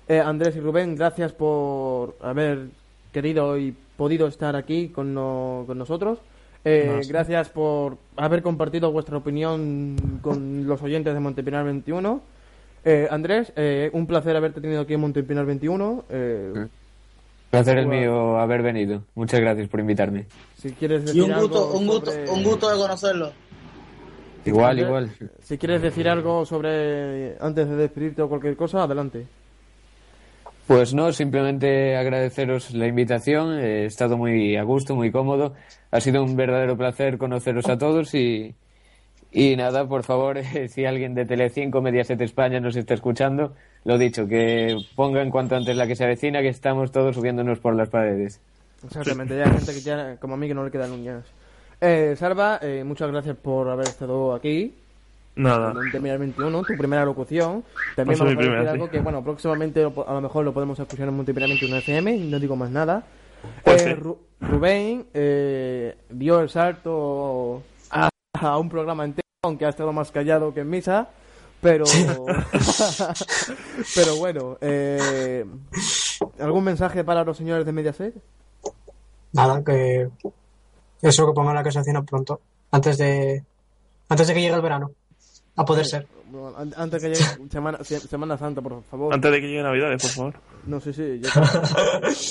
eh, 0.08 0.20
Andrés 0.20 0.56
y 0.56 0.60
Rubén, 0.60 0.96
gracias 0.96 1.32
por 1.32 2.16
haber 2.20 2.66
querido 3.12 3.56
y 3.58 3.74
podido 3.96 4.26
estar 4.26 4.56
aquí 4.56 4.88
con, 4.88 5.14
no- 5.14 5.64
con 5.66 5.78
nosotros. 5.78 6.18
Eh. 6.66 7.02
Gracias 7.08 7.50
por 7.50 7.98
haber 8.16 8.42
compartido 8.42 8.90
vuestra 8.90 9.18
opinión 9.18 9.96
con 10.22 10.66
los 10.66 10.80
oyentes 10.82 11.12
de 11.14 11.20
Montepinar 11.20 11.64
21. 11.64 12.20
Eh, 12.84 13.08
Andrés, 13.10 13.52
eh, 13.56 13.90
un 13.92 14.06
placer 14.06 14.36
haberte 14.36 14.60
tenido 14.60 14.82
aquí 14.82 14.94
en 14.94 15.00
Montepinar 15.00 15.46
21. 15.46 16.04
Eh, 16.10 16.66
Placer 17.50 17.78
es 17.78 17.86
mío 17.86 18.38
haber 18.38 18.62
venido. 18.62 19.04
Muchas 19.14 19.40
gracias 19.40 19.68
por 19.68 19.78
invitarme. 19.80 20.26
Si 20.56 20.72
quieres 20.72 21.02
Y 21.02 21.06
decir 21.06 21.22
un 21.22 21.32
gusto, 21.40 21.64
algo 21.66 21.78
un 21.78 21.86
gusto, 21.86 22.10
sobre- 22.10 22.30
un 22.30 22.42
gusto 22.42 22.70
de 22.70 22.76
conocerlo. 22.76 23.32
Igual, 24.44 24.70
Andrés, 24.70 24.86
igual. 24.86 25.10
Si 25.42 25.56
quieres 25.56 25.80
decir 25.80 26.08
algo 26.08 26.44
sobre 26.44 27.36
antes 27.40 27.68
de 27.68 27.76
despedirte 27.76 28.22
o 28.22 28.28
cualquier 28.28 28.56
cosa, 28.56 28.82
adelante. 28.82 29.24
Pues 30.66 30.94
no, 30.94 31.12
simplemente 31.12 31.96
agradeceros 31.96 32.72
la 32.74 32.86
invitación. 32.86 33.58
He 33.58 33.84
estado 33.86 34.16
muy 34.18 34.56
a 34.56 34.62
gusto, 34.64 34.96
muy 34.96 35.10
cómodo. 35.12 35.54
Ha 35.90 36.00
sido 36.00 36.24
un 36.24 36.36
verdadero 36.36 36.76
placer 36.76 37.18
conoceros 37.18 37.68
a 37.68 37.78
todos 37.78 38.14
y, 38.14 38.54
y 39.34 39.56
nada, 39.56 39.86
por 39.86 40.02
favor, 40.04 40.38
si 40.68 40.84
alguien 40.86 41.14
de 41.14 41.26
Telecinco, 41.26 41.82
Mediaset 41.82 42.20
España 42.20 42.60
nos 42.60 42.76
está 42.76 42.94
escuchando, 42.94 43.52
lo 43.84 43.98
dicho, 43.98 44.26
que 44.26 44.76
pongan 44.94 45.30
cuanto 45.30 45.56
antes 45.56 45.76
la 45.76 45.86
que 45.86 45.96
se 45.96 46.04
avecina, 46.04 46.40
que 46.40 46.48
estamos 46.48 46.90
todos 46.92 47.14
subiéndonos 47.16 47.58
por 47.58 47.74
las 47.74 47.88
paredes. 47.88 48.40
Exactamente, 48.86 49.36
ya 49.36 49.44
hay 49.44 49.50
gente 49.58 49.72
que 49.74 49.80
ya, 49.80 50.16
como 50.16 50.34
a 50.34 50.36
mí, 50.36 50.46
que 50.48 50.54
no 50.54 50.64
le 50.64 50.70
quedan 50.70 50.92
uñas. 50.92 51.24
Eh, 51.80 52.14
Salva, 52.18 52.58
eh, 52.62 52.82
muchas 52.86 53.10
gracias 53.10 53.36
por 53.36 53.68
haber 53.68 53.88
estado 53.88 54.34
aquí. 54.34 54.74
Nada. 55.36 55.72
En 55.84 55.90
Terminal 55.90 56.18
21, 56.18 56.62
tu 56.62 56.76
primera 56.76 57.04
locución. 57.04 57.64
También 57.96 58.20
a 58.20 58.24
vamos 58.24 58.32
a 58.34 58.36
mi 58.36 58.36
decir 58.36 58.50
primera, 58.52 58.70
algo 58.70 58.84
sí. 58.86 58.90
que, 58.92 59.00
bueno, 59.00 59.24
próximamente 59.24 59.82
a 59.82 60.12
lo 60.12 60.20
mejor 60.20 60.44
lo 60.44 60.52
podemos 60.54 60.78
escuchar 60.78 61.08
en 61.08 61.14
Multimedia 61.14 61.48
21 61.48 61.76
FM, 61.78 62.14
y 62.14 62.30
no 62.30 62.38
digo 62.38 62.54
más 62.54 62.70
nada. 62.70 63.02
Pues 63.64 63.82
Eh, 63.82 63.94
sí. 63.96 64.00
Ru- 64.00 64.16
Rubén 64.40 65.06
eh, 65.12 65.96
dio 66.08 66.40
el 66.40 66.48
salto 66.48 67.62
a, 68.34 68.58
un 68.58 68.68
programa 68.68 69.04
entero, 69.04 69.24
aunque 69.42 69.66
ha 69.66 69.70
estado 69.70 69.92
más 69.92 70.10
callado 70.10 70.52
que 70.52 70.60
en 70.60 70.70
misa. 70.70 71.08
Pero, 71.60 71.84
pero 73.94 74.16
bueno, 74.16 74.58
eh, 74.60 75.44
¿algún 76.38 76.64
mensaje 76.64 77.04
para 77.04 77.24
los 77.24 77.38
señores 77.38 77.64
de 77.64 77.72
Mediaset? 77.72 78.14
Nada, 79.32 79.64
que 79.64 80.08
eso 81.00 81.26
que 81.26 81.32
pongan 81.32 81.54
la 81.54 81.62
que 81.62 81.72
se 81.72 81.78
avecina 81.78 82.02
pronto, 82.02 82.38
antes 82.70 82.98
de 82.98 83.42
antes 84.10 84.28
de 84.28 84.34
que 84.34 84.42
llegue 84.42 84.54
el 84.54 84.60
verano, 84.60 84.90
a 85.56 85.64
poder 85.64 85.86
ser. 85.86 86.06
Bueno, 86.30 86.54
an- 86.58 86.74
antes 86.76 87.02
que 87.02 87.08
llegue 87.08 87.48
semana, 87.50 87.78
se- 87.82 88.00
semana 88.00 88.36
Santa, 88.36 88.60
por 88.60 88.82
favor. 88.84 89.14
Antes 89.14 89.32
de 89.32 89.40
que 89.40 89.46
llegue 89.48 89.62
Navidades, 89.62 90.02
por 90.02 90.10
favor. 90.10 90.34
No 90.66 90.80
sé 90.80 90.92
si. 90.92 91.20
Yo... 91.20 91.30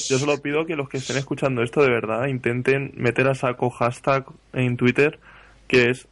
Yo 0.09 0.19
solo 0.19 0.37
pido 0.41 0.65
que 0.67 0.75
los 0.75 0.87
que 0.89 0.97
estén 0.97 1.17
escuchando 1.17 1.63
esto 1.63 1.81
de 1.81 1.89
verdad 1.89 2.27
intenten 2.27 2.91
meter 2.95 3.27
a 3.27 3.33
saco 3.35 3.71
hashtag 3.71 4.25
en 4.53 4.77
Twitter, 4.77 5.19
que 5.73 5.89
es, 5.89 6.07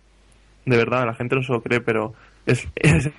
de 0.65 0.77
verdad, 0.77 1.05
la 1.05 1.13
gente 1.13 1.35
no 1.35 1.43
se 1.43 1.51
lo 1.53 1.61
cree, 1.61 1.81
pero 1.81 2.13
es, 2.45 2.67
es, 2.75 3.09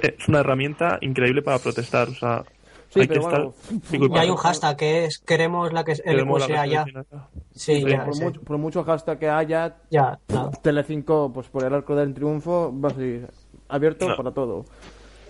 es 0.00 0.28
una 0.28 0.40
herramienta 0.40 0.98
increíble 1.00 1.42
para 1.42 1.58
protestar. 1.58 2.08
O 2.08 2.14
sea, 2.14 2.44
Sí, 2.88 3.00
hay 3.00 3.08
que 3.08 3.14
pero 3.14 3.26
estar 3.26 3.40
bueno, 3.42 3.54
pico 3.90 4.06
y 4.06 4.14
Y 4.14 4.18
hay 4.18 4.30
un 4.30 4.36
hashtag 4.36 4.76
que 4.76 5.04
es 5.06 5.18
queremos 5.18 5.72
la 5.72 5.84
que 5.84 5.94
Queremos 5.94 6.40
la 6.40 6.46
LQSA 6.46 6.62
que 6.64 6.70
ya. 6.70 6.84
Sí, 7.52 7.84
ya, 7.84 8.04
por, 8.04 8.14
sí. 8.14 8.22
mucho, 8.24 8.40
por 8.42 8.58
mucho 8.58 8.84
hashtag 8.84 9.18
que 9.18 9.28
haya, 9.28 9.74
Ya, 9.90 10.18
nada. 10.28 10.50
Telecinco, 10.62 11.32
pues 11.34 11.48
por 11.48 11.64
el 11.64 11.74
arco 11.74 11.96
del 11.96 12.14
triunfo, 12.14 12.72
va 12.80 12.90
a 12.90 12.94
seguir 12.94 13.26
abierto 13.68 14.08
No. 14.08 14.16
para 14.16 14.30
todo. 14.30 14.64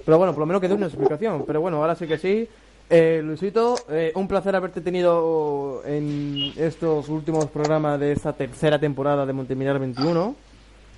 Pero 0.04 0.18
bueno, 0.18 0.32
por 0.34 0.40
lo 0.40 0.46
menos 0.46 0.60
que 0.60 0.68
dé 0.68 0.74
una 0.74 0.86
explicación. 0.86 1.44
Pero 1.46 1.60
bueno, 1.62 1.78
ahora 1.78 1.94
sí 1.94 2.06
que 2.06 2.18
sí. 2.18 2.46
Eh, 2.88 3.20
Luisito, 3.24 3.74
eh, 3.88 4.12
un 4.14 4.28
placer 4.28 4.54
haberte 4.54 4.80
tenido 4.80 5.82
en 5.84 6.52
estos 6.56 7.08
últimos 7.08 7.46
programas 7.46 7.98
de 7.98 8.12
esta 8.12 8.32
tercera 8.34 8.78
temporada 8.78 9.26
de 9.26 9.32
Monteminar 9.32 9.78
21. 9.80 10.36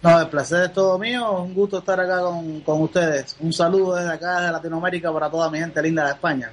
No, 0.03 0.21
el 0.21 0.29
placer 0.29 0.65
es 0.65 0.73
todo 0.73 0.99
mío. 0.99 1.43
Un 1.43 1.55
gusto 1.55 1.79
estar 1.79 1.99
acá 1.99 2.21
con, 2.21 2.61
con 2.61 2.83
ustedes. 2.83 3.37
Un 3.41 3.53
saludo 3.53 3.97
desde 3.97 4.13
acá, 4.13 4.41
de 4.43 4.53
Latinoamérica, 4.53 5.13
para 5.13 5.31
toda 5.31 5.51
mi 5.51 5.59
gente 5.59 5.83
linda 5.83 6.05
de 6.05 6.13
España. 6.13 6.53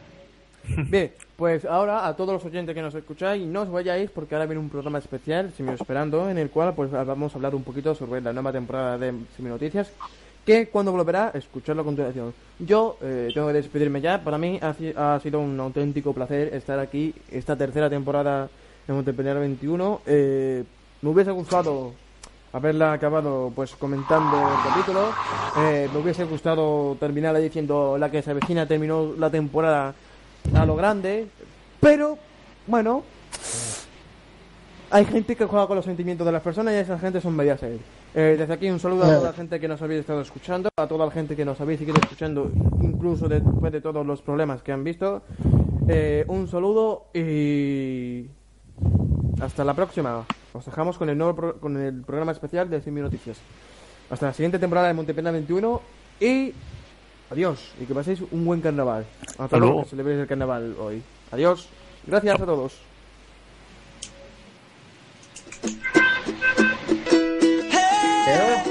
Bien, 0.90 1.12
pues 1.36 1.66
ahora 1.66 2.08
a 2.08 2.16
todos 2.16 2.34
los 2.34 2.46
oyentes 2.46 2.74
que 2.74 2.82
nos 2.82 2.96
escucháis, 2.96 3.46
no 3.46 3.62
os 3.62 3.72
vayáis 3.72 4.10
porque 4.10 4.36
ahora 4.36 4.48
viene 4.48 4.62
un 4.62 4.70
programa 4.70 4.98
especial, 4.98 5.52
Simi 5.56 5.74
Esperando, 5.74 6.30
en 6.30 6.38
el 6.38 6.50
cual 6.50 6.74
pues 6.74 6.92
vamos 6.92 7.34
a 7.34 7.38
hablar 7.38 7.56
un 7.56 7.64
poquito 7.64 7.94
sobre 7.94 8.22
la 8.22 8.34
nueva 8.34 8.52
temporada 8.52 8.98
de 8.98 9.14
Simi 9.36 9.50
Noticias, 9.50 9.92
que 10.46 10.68
cuando 10.70 10.92
volverá, 10.92 11.32
escucharlo 11.34 11.82
a 11.82 11.86
continuación. 11.86 12.34
Yo 12.60 12.98
eh, 13.02 13.30
tengo 13.34 13.48
que 13.48 13.54
despedirme 13.54 14.02
ya, 14.02 14.24
para 14.24 14.38
mí 14.38 14.60
ha, 14.62 15.14
ha 15.16 15.20
sido 15.20 15.40
un 15.40 15.60
auténtico 15.60 16.14
placer 16.14 16.54
estar 16.54 16.80
aquí, 16.80 17.14
esta 17.30 17.56
tercera 17.56 17.90
temporada 17.90 18.50
de 18.88 18.94
Montepellier 18.94 19.38
21. 19.38 20.02
Eh, 20.06 20.64
me 21.02 21.10
hubiese 21.10 21.32
gustado 21.32 21.94
haberla 22.56 22.94
acabado 22.94 23.52
pues 23.54 23.76
comentando 23.76 24.38
el 24.38 24.70
capítulo. 24.70 25.10
Eh, 25.58 25.90
me 25.92 26.00
hubiese 26.00 26.24
gustado 26.24 26.96
terminarla 26.98 27.40
diciendo 27.40 27.98
la 27.98 28.10
que 28.10 28.22
se 28.22 28.32
avecina 28.32 28.66
terminó 28.66 29.14
la 29.18 29.30
temporada 29.30 29.94
a 30.54 30.66
lo 30.66 30.76
grande, 30.78 31.28
pero 31.82 32.18
bueno, 32.66 33.04
hay 34.90 35.04
gente 35.06 35.36
que 35.36 35.46
juega 35.46 35.68
con 35.68 35.76
los 35.76 35.86
sentimientos 35.86 36.26
de 36.26 36.32
las 36.32 36.42
personas 36.42 36.74
y 36.74 36.78
esa 36.78 36.98
gente 36.98 37.20
son 37.20 37.36
Mediaset. 37.36 37.78
Eh, 38.14 38.36
desde 38.40 38.54
aquí 38.54 38.70
un 38.70 38.80
saludo 38.80 39.04
a 39.04 39.08
toda 39.08 39.32
la 39.32 39.34
gente 39.34 39.60
que 39.60 39.68
nos 39.68 39.82
habéis 39.82 40.00
estado 40.02 40.22
escuchando, 40.22 40.70
a 40.78 40.88
toda 40.88 41.06
la 41.06 41.12
gente 41.12 41.36
que 41.36 41.44
nos 41.44 41.60
habéis 41.60 41.80
seguido 41.80 41.98
escuchando, 42.02 42.50
incluso 42.82 43.28
después 43.28 43.74
de 43.74 43.82
todos 43.82 44.06
los 44.06 44.22
problemas 44.22 44.64
que 44.64 44.72
han 44.72 44.86
visto. 44.86 45.24
Eh, 45.90 46.24
un 46.30 46.48
saludo 46.48 47.08
y 47.14 48.28
hasta 49.42 49.66
la 49.66 49.74
próxima. 49.74 50.26
Os 50.56 50.66
dejamos 50.66 50.98
con 50.98 51.10
el, 51.10 51.18
nuevo 51.18 51.54
con 51.60 51.76
el 51.76 52.02
programa 52.02 52.32
especial 52.32 52.70
de 52.70 52.82
100.000 52.82 53.02
Noticias. 53.02 53.38
Hasta 54.10 54.28
la 54.28 54.34
siguiente 54.34 54.58
temporada 54.58 54.88
de 54.88 54.94
Montepena 54.94 55.32
21 55.32 55.82
y 56.22 56.54
adiós. 57.30 57.74
Y 57.82 57.86
que 57.86 57.94
paséis 57.94 58.22
un 58.32 58.46
buen 58.46 58.62
carnaval. 58.62 59.06
A 59.38 59.50
todos 59.50 59.62
los 59.62 59.84
que 59.84 59.90
celebréis 59.90 60.22
el 60.22 60.28
carnaval 60.28 60.76
hoy. 60.80 61.04
Adiós. 61.32 61.68
Gracias 62.08 62.40
a 62.40 62.46
todos. 62.46 62.78
¿Eh? 68.28 68.65